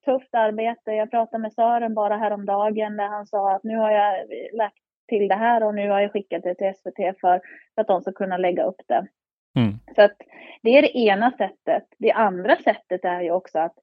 tufft 0.05 0.35
arbete. 0.35 0.91
Jag 0.91 1.11
pratade 1.11 1.41
med 1.41 1.53
Sören 1.53 1.93
bara 1.93 2.17
häromdagen 2.17 2.97
där 2.97 3.07
han 3.07 3.27
sa 3.27 3.51
att 3.51 3.63
nu 3.63 3.77
har 3.77 3.91
jag 3.91 4.25
lagt 4.53 4.88
till 5.09 5.27
det 5.27 5.35
här 5.35 5.63
och 5.63 5.75
nu 5.75 5.89
har 5.89 5.99
jag 5.99 6.11
skickat 6.11 6.43
det 6.43 6.55
till 6.55 6.73
SVT 6.75 7.19
för, 7.21 7.41
för 7.75 7.81
att 7.81 7.87
de 7.87 8.01
ska 8.01 8.11
kunna 8.11 8.37
lägga 8.37 8.63
upp 8.63 8.81
det. 8.87 9.07
Mm. 9.55 9.79
Så 9.95 10.01
att 10.01 10.17
det 10.61 10.77
är 10.77 10.81
det 10.81 10.97
ena 10.97 11.31
sättet. 11.31 11.83
Det 11.97 12.11
andra 12.11 12.55
sättet 12.55 13.05
är 13.05 13.21
ju 13.21 13.31
också 13.31 13.59
att 13.59 13.75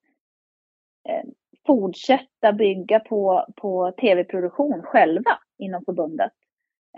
eh, 1.08 1.24
fortsätta 1.66 2.52
bygga 2.52 3.00
på, 3.00 3.46
på 3.56 3.92
tv-produktion 4.00 4.82
själva 4.82 5.38
inom 5.58 5.84
förbundet. 5.84 6.32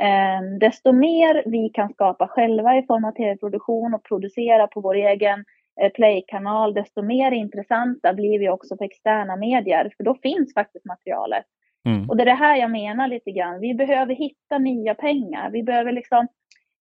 Eh, 0.00 0.58
desto 0.60 0.92
mer 0.92 1.42
vi 1.46 1.68
kan 1.68 1.92
skapa 1.92 2.28
själva 2.28 2.76
i 2.76 2.82
form 2.82 3.04
av 3.04 3.12
tv-produktion 3.12 3.94
och 3.94 4.04
producera 4.04 4.66
på 4.66 4.80
vår 4.80 4.94
egen 4.94 5.44
eh, 5.80 5.92
Play-kanal, 5.92 6.74
desto 6.74 7.02
mer 7.02 7.32
intressanta 7.32 8.12
blir 8.12 8.38
vi 8.38 8.48
också 8.48 8.76
för 8.76 8.84
externa 8.84 9.36
medier, 9.36 9.92
för 9.96 10.04
då 10.04 10.14
finns 10.14 10.54
faktiskt 10.54 10.84
materialet. 10.84 11.44
Mm. 11.88 12.10
Och 12.10 12.16
det 12.16 12.22
är 12.22 12.26
det 12.26 12.32
här 12.32 12.56
jag 12.56 12.70
menar 12.70 13.08
lite 13.08 13.30
grann. 13.30 13.60
Vi 13.60 13.74
behöver 13.74 14.14
hitta 14.14 14.58
nya 14.58 14.94
pengar. 14.94 15.50
Vi 15.50 15.62
behöver 15.62 15.92
liksom 15.92 16.28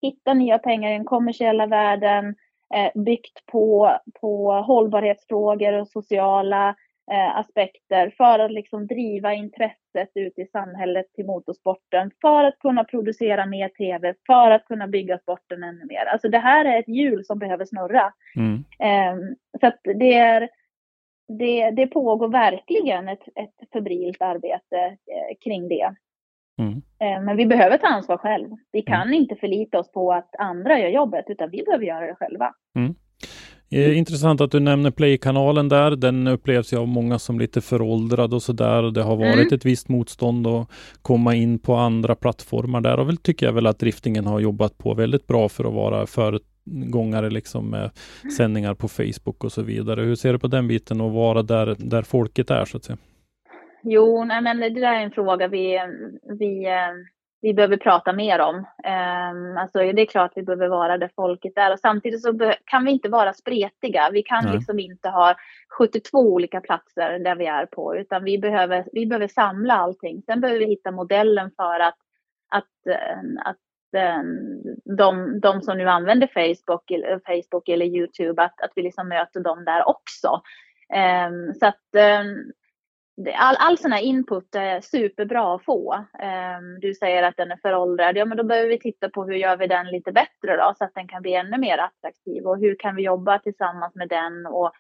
hitta 0.02 0.34
nya 0.34 0.58
pengar 0.58 0.90
i 0.90 0.94
den 0.94 1.06
kommersiella 1.06 1.68
världen 1.68 2.36
eh, 2.76 3.02
byggt 3.02 3.46
på, 3.46 3.98
på 4.22 4.52
hållbarhetsfrågor 4.52 5.74
och 5.74 5.88
sociala 5.88 6.76
eh, 7.12 7.38
aspekter 7.38 8.14
för 8.18 8.40
att 8.40 8.52
liksom 8.52 8.88
driva 8.88 9.34
intresset 9.34 10.12
ut 10.16 10.40
i 10.40 10.46
samhället 10.46 11.06
till 11.14 11.26
motorsporten, 11.26 12.12
för 12.22 12.44
att 12.44 12.60
kunna 12.60 12.84
producera 12.84 13.46
mer 13.46 13.70
tv, 13.70 14.14
för 14.28 14.52
att 14.52 14.66
kunna 14.66 14.88
bygga 14.88 15.18
sporten 15.18 15.64
ännu 15.64 15.86
mer. 15.86 16.06
Alltså 16.06 16.30
det 16.30 16.40
här 16.40 16.66
är 16.66 16.80
ett 16.80 16.88
hjul 16.88 17.26
som 17.26 17.40
behöver 17.40 17.66
snurra. 17.66 18.14
Mm. 18.36 18.64
Eh, 18.80 19.20
så 19.60 19.68
att 19.68 19.80
det 19.84 20.14
är 20.14 20.50
det, 21.30 21.72
det 21.72 21.88
pågår 21.88 22.28
verkligen 22.28 23.10
ett, 23.10 23.24
ett 23.36 23.70
febrilt 23.74 24.22
arbete 24.22 24.78
eh, 24.86 25.38
kring 25.44 25.68
det. 25.68 25.96
Mm. 26.60 26.82
Eh, 27.00 27.26
men 27.26 27.38
vi 27.38 27.46
behöver 27.46 27.78
ta 27.78 27.88
ansvar 27.88 28.18
själv. 28.18 28.50
Vi 28.72 28.82
kan 28.82 29.02
mm. 29.02 29.14
inte 29.14 29.36
förlita 29.36 29.80
oss 29.80 29.92
på 29.92 30.14
att 30.14 30.36
andra 30.40 30.80
gör 30.80 30.90
jobbet, 30.90 31.26
utan 31.28 31.50
vi 31.50 31.64
behöver 31.64 31.86
göra 31.86 32.08
det 32.08 32.16
själva. 32.16 32.54
Mm. 32.76 32.96
Eh, 33.72 33.98
intressant 33.98 34.42
att 34.42 34.52
du 34.52 34.60
nämner 34.60 34.92
Play-kanalen 34.92 35.70
där. 35.70 35.96
Den 35.96 36.28
upplevs 36.28 36.74
ju 36.74 36.78
av 36.78 36.88
många 36.88 37.20
som 37.20 37.40
lite 37.40 37.62
föråldrad 37.62 38.34
och 38.34 38.44
sådär. 38.44 38.92
Det 38.92 39.02
har 39.02 39.16
varit 39.16 39.34
mm. 39.34 39.54
ett 39.54 39.66
visst 39.66 39.90
motstånd 39.90 40.48
att 40.48 40.70
komma 41.02 41.36
in 41.36 41.60
på 41.60 41.76
andra 41.76 42.16
plattformar 42.16 42.82
där 42.82 43.00
och 43.00 43.08
väl 43.08 43.18
tycker 43.18 43.46
jag 43.46 43.54
väl 43.54 43.68
att 43.68 43.80
driftingen 43.80 44.26
har 44.26 44.40
jobbat 44.40 44.78
på 44.78 44.94
väldigt 44.94 45.28
bra 45.28 45.50
för 45.50 45.64
att 45.66 45.74
vara 45.74 46.06
för, 46.06 46.40
gångare 46.66 47.30
liksom 47.30 47.70
med 47.70 47.92
sändningar 48.38 48.74
på 48.74 48.88
Facebook 48.88 49.44
och 49.44 49.52
så 49.52 49.62
vidare. 49.62 50.02
Hur 50.02 50.16
ser 50.16 50.34
du 50.34 50.40
på 50.40 50.48
den 50.48 50.68
biten 50.68 51.02
och 51.02 51.12
vara 51.12 51.42
där, 51.42 51.76
där 51.80 52.02
folket 52.02 52.52
är 52.52 52.66
så 52.66 52.78
att 52.78 52.84
säga? 52.84 52.98
Jo, 53.84 54.24
nej, 54.24 54.42
men 54.42 54.60
det 54.60 54.70
där 54.70 54.94
är 54.94 55.04
en 55.04 55.12
fråga 55.12 55.48
vi, 55.48 55.80
vi, 56.40 56.68
vi 57.42 57.54
behöver 57.54 57.78
prata 57.78 58.14
mer 58.14 58.40
om. 58.40 58.56
Um, 58.56 59.58
alltså, 59.58 59.80
det 59.80 60.02
är 60.02 60.06
klart 60.06 60.32
vi 60.36 60.44
behöver 60.44 60.68
vara 60.68 60.98
där 60.98 61.12
folket 61.16 61.58
är 61.58 61.74
och 61.74 61.80
samtidigt 61.80 62.22
så 62.22 62.54
kan 62.66 62.86
vi 62.86 62.92
inte 62.92 63.10
vara 63.10 63.34
spretiga. 63.34 64.10
Vi 64.14 64.24
kan 64.24 64.46
nej. 64.46 64.54
liksom 64.54 64.80
inte 64.80 65.10
ha 65.10 65.36
72 65.78 66.18
olika 66.18 66.62
platser 66.62 67.20
där 67.20 67.36
vi 67.36 67.46
är 67.46 67.66
på, 67.66 67.96
utan 67.96 68.24
vi 68.24 68.38
behöver, 68.38 68.86
vi 68.92 69.06
behöver 69.06 69.28
samla 69.28 69.74
allting. 69.74 70.22
Sen 70.22 70.42
behöver 70.42 70.60
vi 70.60 70.66
hitta 70.66 70.92
modellen 70.92 71.52
för 71.56 71.80
att, 71.80 71.98
att, 72.50 72.88
eh, 72.90 73.50
Eh, 73.94 74.24
de, 74.98 75.40
de 75.40 75.62
som 75.62 75.78
nu 75.78 75.90
använder 75.90 76.28
Facebook, 76.28 76.92
eh, 76.92 77.20
Facebook 77.26 77.70
eller 77.70 77.86
Youtube, 77.86 78.44
att, 78.44 78.62
att 78.62 78.72
vi 78.76 78.82
liksom 78.82 79.08
möter 79.08 79.40
dem 79.40 79.66
där 79.66 79.88
också. 79.88 80.42
Um, 81.28 81.54
så 81.54 81.66
att 81.66 81.86
um, 82.26 82.52
all, 83.36 83.56
all 83.60 83.78
sån 83.78 83.92
här 83.92 84.02
input 84.02 84.56
är 84.56 84.82
superbra 84.82 85.56
att 85.56 85.66
få. 85.66 85.94
Um, 85.94 86.80
du 86.80 86.94
säger 86.94 87.24
att 87.24 87.38
den 87.38 87.52
är 87.52 87.58
föråldrad, 87.62 88.18
ja 88.18 88.26
men 88.26 88.38
då 88.38 88.44
behöver 88.44 88.70
vi 88.70 88.80
titta 88.80 89.10
på 89.10 89.24
hur 89.24 89.34
gör 89.34 89.58
vi 89.58 89.68
den 89.68 89.88
lite 89.88 90.12
bättre 90.12 90.58
då 90.58 90.74
så 90.78 90.84
att 90.84 90.94
den 90.94 91.08
kan 91.08 91.22
bli 91.22 91.34
ännu 91.34 91.58
mer 91.58 91.78
attraktiv 91.78 92.46
och 92.46 92.60
hur 92.60 92.76
kan 92.80 92.96
vi 92.96 93.04
jobba 93.04 93.40
tillsammans 93.40 93.96
med 93.96 94.10
den 94.10 94.46
och 94.46 94.72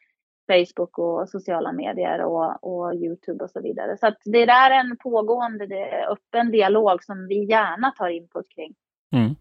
Facebook 0.51 0.97
och 0.97 1.29
sociala 1.29 1.71
medier 1.71 2.21
och, 2.21 2.63
och 2.63 2.95
Youtube 2.95 3.43
och 3.43 3.49
så 3.49 3.61
vidare. 3.61 3.97
Så 3.97 4.07
att 4.07 4.17
det 4.25 4.45
där 4.45 4.71
är 4.71 4.79
en 4.79 4.97
pågående 4.97 5.67
det 5.67 6.05
öppen 6.07 6.51
dialog 6.51 7.03
som 7.03 7.27
vi 7.27 7.45
gärna 7.45 7.91
tar 7.91 8.09
input 8.09 8.49
kring. 8.55 8.73
Mm. 9.11 9.35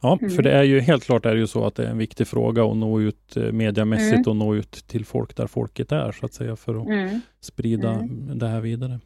Ja, 0.00 0.18
mm. 0.20 0.30
för 0.30 0.42
det 0.42 0.52
är 0.52 0.62
ju 0.62 0.80
helt 0.80 1.04
klart 1.04 1.26
är 1.26 1.34
det 1.34 1.40
ju 1.40 1.46
så 1.46 1.64
att 1.64 1.74
det 1.74 1.84
är 1.84 1.90
en 1.90 1.98
viktig 1.98 2.26
fråga 2.26 2.64
att 2.64 2.76
nå 2.76 3.00
ut 3.00 3.36
eh, 3.36 3.52
mediamässigt 3.52 4.26
mm. 4.26 4.28
och 4.28 4.36
nå 4.36 4.54
ut 4.54 4.72
till 4.72 5.04
folk 5.04 5.36
där 5.36 5.46
folket 5.46 5.92
är 5.92 6.12
så 6.12 6.26
att 6.26 6.34
säga 6.34 6.56
för 6.56 6.74
att 6.74 6.86
mm. 6.86 7.20
sprida 7.40 7.90
mm. 7.90 8.38
det 8.38 8.48
här 8.48 8.60
vidare. 8.60 9.00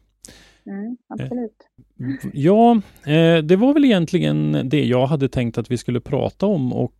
Mm, 0.65 0.97
absolut. 1.09 1.51
Eh, 1.99 2.29
ja, 2.33 2.81
eh, 3.05 3.37
det 3.37 3.55
var 3.55 3.73
väl 3.73 3.85
egentligen 3.85 4.69
det 4.69 4.85
jag 4.85 5.07
hade 5.07 5.29
tänkt 5.29 5.57
att 5.57 5.71
vi 5.71 5.77
skulle 5.77 5.99
prata 5.99 6.45
om 6.45 6.73
och 6.73 6.91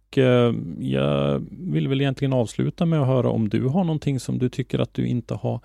jag 0.80 1.46
vill 1.52 1.88
väl 1.88 2.02
egentligen 2.02 2.34
avsluta 2.34 2.86
med 2.86 3.02
att 3.02 3.08
höra 3.08 3.30
om 3.30 3.50
du 3.50 3.68
har 3.68 3.84
någonting 3.84 4.20
som 4.20 4.38
du 4.38 4.50
tycker 4.50 4.80
att 4.80 4.94
du 4.94 5.08
inte 5.08 5.34
har 5.34 5.60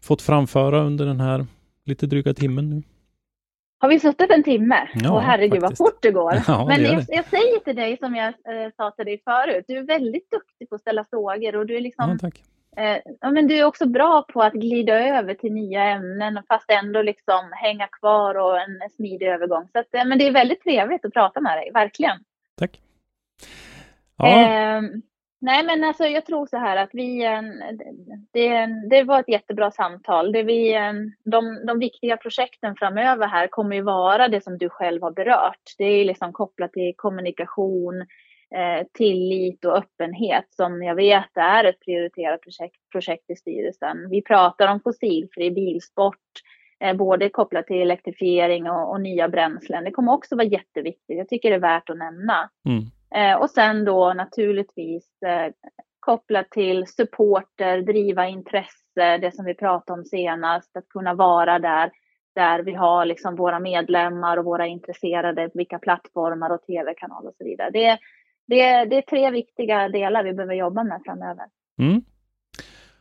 fått 0.00 0.22
framföra 0.22 0.82
under 0.82 1.06
den 1.06 1.20
här 1.20 1.46
lite 1.84 2.06
dryga 2.06 2.34
timmen 2.34 2.70
nu. 2.70 2.82
Har 3.78 3.88
vi 3.88 4.00
suttit 4.00 4.30
en 4.30 4.42
timme? 4.42 4.88
Ja, 4.94 5.12
Åh 5.12 5.20
herregud 5.20 5.60
faktiskt. 5.60 5.80
vad 5.80 5.88
fort 5.88 6.02
det 6.02 6.10
går. 6.10 6.32
Ja, 6.46 6.66
Men 6.68 6.82
det 6.82 6.88
jag, 6.88 7.04
jag, 7.08 7.24
säger 7.24 7.58
till 7.58 7.76
dig 7.76 7.96
som 7.96 8.14
jag 8.14 8.26
eh, 8.26 8.70
sa 8.76 8.90
till 8.90 9.04
dig 9.04 9.22
förut, 9.24 9.64
du 9.68 9.78
är 9.78 9.82
väldigt 9.82 10.30
duktig 10.30 10.68
på 10.68 10.74
att 10.74 10.80
ställa 10.80 11.04
frågor 11.04 11.56
och 11.56 11.66
du 11.66 11.76
är 11.76 11.80
liksom 11.80 12.18
ja, 12.76 12.82
eh, 12.82 13.32
men 13.32 13.46
du 13.46 13.58
är 13.58 13.64
också 13.64 13.86
bra 13.86 14.22
på 14.22 14.42
att 14.42 14.52
glida 14.52 15.18
över 15.18 15.34
till 15.34 15.52
nya 15.52 15.84
ämnen 15.84 16.42
fast 16.48 16.70
ändå 16.70 17.02
liksom 17.02 17.52
hänga 17.52 17.86
kvar 17.86 18.34
och 18.34 18.60
en 18.60 18.90
smidig 18.96 19.26
övergång. 19.26 19.68
Så 19.72 19.78
att, 19.78 19.94
eh, 19.94 20.04
men 20.04 20.18
det 20.18 20.26
är 20.26 20.32
väldigt 20.32 20.62
trevligt 20.62 21.04
att 21.04 21.12
prata 21.12 21.40
med 21.40 21.58
dig, 21.58 21.70
verkligen. 21.74 22.18
Tack. 22.58 22.80
Ja. 24.16 24.26
Eh, 24.26 24.82
Nej, 25.46 25.64
men 25.64 25.84
alltså 25.84 26.04
jag 26.04 26.26
tror 26.26 26.46
så 26.46 26.56
här 26.56 26.76
att 26.76 26.90
vi, 26.92 27.24
eh, 27.24 27.42
det, 28.32 28.66
det 28.90 29.02
var 29.02 29.20
ett 29.20 29.28
jättebra 29.28 29.70
samtal. 29.70 30.32
Det 30.32 30.42
vi, 30.42 30.74
eh, 30.74 30.92
de, 31.24 31.66
de 31.66 31.78
viktiga 31.78 32.16
projekten 32.16 32.74
framöver 32.76 33.26
här 33.26 33.46
kommer 33.46 33.76
ju 33.76 33.82
vara 33.82 34.28
det 34.28 34.40
som 34.44 34.58
du 34.58 34.68
själv 34.68 35.02
har 35.02 35.10
berört. 35.10 35.74
Det 35.78 35.84
är 35.84 36.04
liksom 36.04 36.32
kopplat 36.32 36.72
till 36.72 36.94
kommunikation, 36.96 38.00
eh, 38.54 38.86
tillit 38.92 39.64
och 39.64 39.76
öppenhet 39.76 40.46
som 40.50 40.82
jag 40.82 40.94
vet 40.94 41.36
är 41.36 41.64
ett 41.64 41.80
prioriterat 41.80 42.40
projekt, 42.40 42.76
projekt 42.92 43.30
i 43.30 43.36
styrelsen. 43.36 44.10
Vi 44.10 44.22
pratar 44.22 44.68
om 44.68 44.80
fossilfri 44.80 45.50
bilsport, 45.50 46.26
både 46.98 47.28
kopplat 47.28 47.66
till 47.66 47.82
elektrifiering 47.82 48.70
och, 48.70 48.90
och, 48.90 49.00
nya 49.00 49.28
bränslen. 49.28 49.84
Det 49.84 49.90
kommer 49.90 50.12
också 50.12 50.36
vara 50.36 50.46
jätteviktigt. 50.46 51.18
Jag 51.18 51.28
tycker 51.28 51.50
det 51.50 51.56
är 51.56 51.60
värt 51.60 51.90
att 51.90 51.98
nämna. 51.98 52.50
Mm. 52.68 52.84
Eh, 53.14 53.34
och 53.34 53.50
sen 53.50 53.84
då 53.84 54.12
naturligtvis 54.12 55.22
eh, 55.22 55.52
kopplat 56.00 56.50
till 56.50 56.86
supporter, 56.86 57.82
driva 57.82 58.28
intresse, 58.28 59.18
det 59.20 59.34
som 59.34 59.44
vi 59.44 59.54
pratade 59.54 59.98
om 60.00 60.04
senast, 60.04 60.76
att 60.76 60.88
kunna 60.88 61.14
vara 61.14 61.58
där, 61.58 61.90
där 62.34 62.62
vi 62.62 62.74
har 62.74 63.04
liksom 63.04 63.36
våra 63.36 63.60
medlemmar 63.60 64.36
och 64.36 64.44
våra 64.44 64.66
intresserade, 64.66 65.50
vilka 65.54 65.78
plattformar 65.78 66.50
och 66.50 66.62
tv-kanaler 66.62 67.28
och 67.28 67.34
så 67.38 67.44
vidare. 67.44 67.70
Det, 67.70 67.98
det, 68.46 68.84
det 68.84 68.96
är 68.96 69.02
tre 69.02 69.30
viktiga 69.30 69.88
delar 69.88 70.24
vi 70.24 70.32
behöver 70.32 70.54
jobba 70.54 70.84
med 70.84 71.00
framöver. 71.04 71.46
Mm. 71.78 72.02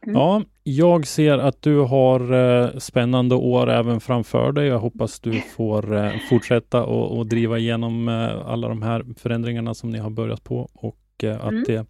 Mm. 0.05 0.15
Ja, 0.21 0.41
jag 0.63 1.07
ser 1.07 1.37
att 1.37 1.61
du 1.61 1.79
har 1.79 2.33
eh, 2.33 2.77
spännande 2.77 3.35
år 3.35 3.69
även 3.69 3.99
framför 3.99 4.51
dig. 4.51 4.67
Jag 4.67 4.79
hoppas 4.79 5.19
du 5.19 5.41
får 5.41 5.95
eh, 5.95 6.11
fortsätta 6.29 6.83
och, 6.83 7.17
och, 7.17 7.27
driva 7.27 7.57
igenom 7.57 8.07
eh, 8.09 8.47
alla 8.47 8.67
de 8.67 8.81
här 8.81 9.05
förändringarna 9.17 9.73
som 9.73 9.89
ni 9.89 9.97
har 9.99 10.09
börjat 10.09 10.43
på. 10.43 10.69
Och 10.73 11.23
eh, 11.23 11.35
att 11.35 11.51
Mm. 11.51 11.63
det 11.67 11.85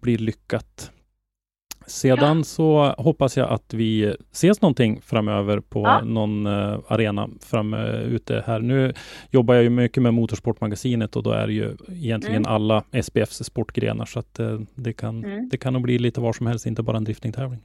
blir 0.00 0.18
lyckat. 0.18 0.90
Sedan 1.86 2.36
Ja. 2.38 2.44
så 2.44 2.94
hoppas 2.98 3.36
jag 3.36 3.48
att 3.50 3.74
vi 3.74 4.16
ses 4.32 4.62
någonting 4.62 5.00
framöver 5.00 5.60
på 5.60 5.80
Ja. 5.80 6.00
någon 6.04 6.46
eh, 6.46 6.78
arena 6.88 7.28
fram 7.40 7.74
eh, 7.74 7.94
ute 8.02 8.44
här. 8.46 8.58
Nu 8.60 8.92
jobbar 9.30 9.54
jag 9.54 9.62
ju 9.64 9.70
mycket 9.70 10.02
med 10.02 10.14
Motorsportmagasinet 10.14 11.16
och 11.16 11.22
då 11.22 11.30
är 11.30 11.46
det 11.46 11.52
ju 11.52 11.76
egentligen 11.88 12.42
Mm. 12.42 12.52
alla 12.54 12.84
SPFs 13.02 13.44
sportgrenar 13.44 14.04
så 14.04 14.18
att 14.18 14.38
eh, 14.38 14.58
det, 14.74 14.92
kan, 14.92 15.24
Mm. 15.24 15.48
det 15.48 15.56
kan 15.56 15.72
nog 15.72 15.82
bli 15.82 15.98
lite 15.98 16.20
var 16.20 16.32
som 16.32 16.46
helst, 16.46 16.66
inte 16.66 16.82
bara 16.82 16.96
en 16.96 17.04
driftingtävling. 17.04 17.60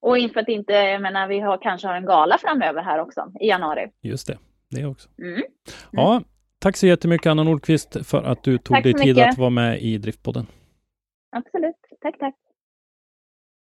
Och 0.00 0.18
inför 0.18 0.40
att 0.40 0.48
inte, 0.48 0.72
jag 0.72 1.02
menar, 1.02 1.28
vi 1.28 1.40
har, 1.40 1.58
kanske 1.62 1.88
har 1.88 1.94
en 1.94 2.06
gala 2.06 2.38
framöver 2.38 2.82
här 2.82 2.98
också 3.00 3.32
i 3.40 3.46
januari. 3.48 3.86
Just 4.02 4.26
det, 4.26 4.38
det 4.70 4.84
också. 4.86 5.08
Mm. 5.22 5.42
Ja, 5.90 6.22
tack 6.58 6.76
så 6.76 6.86
jättemycket 6.86 7.26
Anna 7.26 7.42
Nordqvist 7.42 8.06
för 8.06 8.22
att 8.22 8.42
du 8.44 8.58
tog 8.58 8.76
Tack 8.76 8.82
dig 8.84 8.94
tid 8.94 9.16
mycket. 9.16 9.30
att 9.32 9.38
vara 9.38 9.50
med 9.50 9.82
i 9.82 9.98
Driftpodden. 9.98 10.46
Absolut. 11.36 11.74
Tack, 12.00 12.18
tack. 12.18 12.34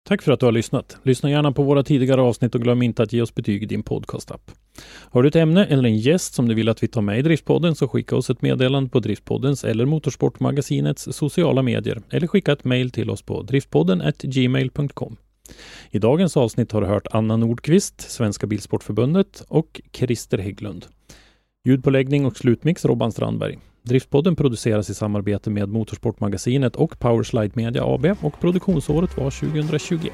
Tack 0.07 0.21
för 0.21 0.31
att 0.31 0.39
du 0.39 0.45
har 0.45 0.53
lyssnat. 0.53 0.97
Lyssna 1.03 1.29
gärna 1.29 1.51
på 1.51 1.63
våra 1.63 1.83
tidigare 1.83 2.21
avsnitt 2.21 2.55
och 2.55 2.61
glöm 2.61 2.81
inte 2.81 3.03
att 3.03 3.13
ge 3.13 3.21
oss 3.21 3.35
betyg 3.35 3.63
i 3.63 3.65
din 3.65 3.83
podcastapp. 3.83 4.51
Har 4.85 5.23
du 5.23 5.27
ett 5.29 5.35
ämne 5.35 5.65
eller 5.65 5.83
en 5.83 5.97
gäst 5.97 6.33
som 6.33 6.47
du 6.47 6.55
vill 6.55 6.69
att 6.69 6.83
vi 6.83 6.87
tar 6.87 7.01
med 7.01 7.19
i 7.19 7.21
Driftpodden 7.21 7.75
så 7.75 7.87
skicka 7.87 8.15
oss 8.15 8.29
ett 8.29 8.41
meddelande 8.41 8.89
på 8.89 8.99
Driftpoddens 8.99 9.63
eller 9.63 9.85
Motorsportmagasinets 9.85 11.07
sociala 11.11 11.61
medier 11.61 12.01
eller 12.09 12.27
skicka 12.27 12.51
ett 12.51 12.63
mejl 12.63 12.91
till 12.91 13.09
oss 13.09 13.21
på 13.21 13.41
driftpodden 13.41 14.03
gmail.com. 14.19 15.17
I 15.91 15.99
dagens 15.99 16.37
avsnitt 16.37 16.71
har 16.71 16.81
du 16.81 16.87
hört 16.87 17.07
Anna 17.11 17.37
Nordqvist, 17.37 18.01
Svenska 18.01 18.47
Bilsportförbundet 18.47 19.43
och 19.47 19.81
Christer 19.93 20.37
Hägglund. 20.37 20.85
Ljudpåläggning 21.65 22.25
och 22.25 22.37
slutmix 22.37 22.85
Robban 22.85 23.11
Strandberg. 23.11 23.57
Driftpodden 23.87 24.35
produceras 24.35 24.89
i 24.89 24.93
samarbete 24.93 25.49
med 25.49 25.69
Motorsportmagasinet 25.69 26.75
och 26.75 26.99
Powerslide 26.99 27.51
Media 27.53 27.83
AB 27.85 28.05
och 28.21 28.39
produktionsåret 28.39 29.17
var 29.17 29.31
2021. 29.31 30.13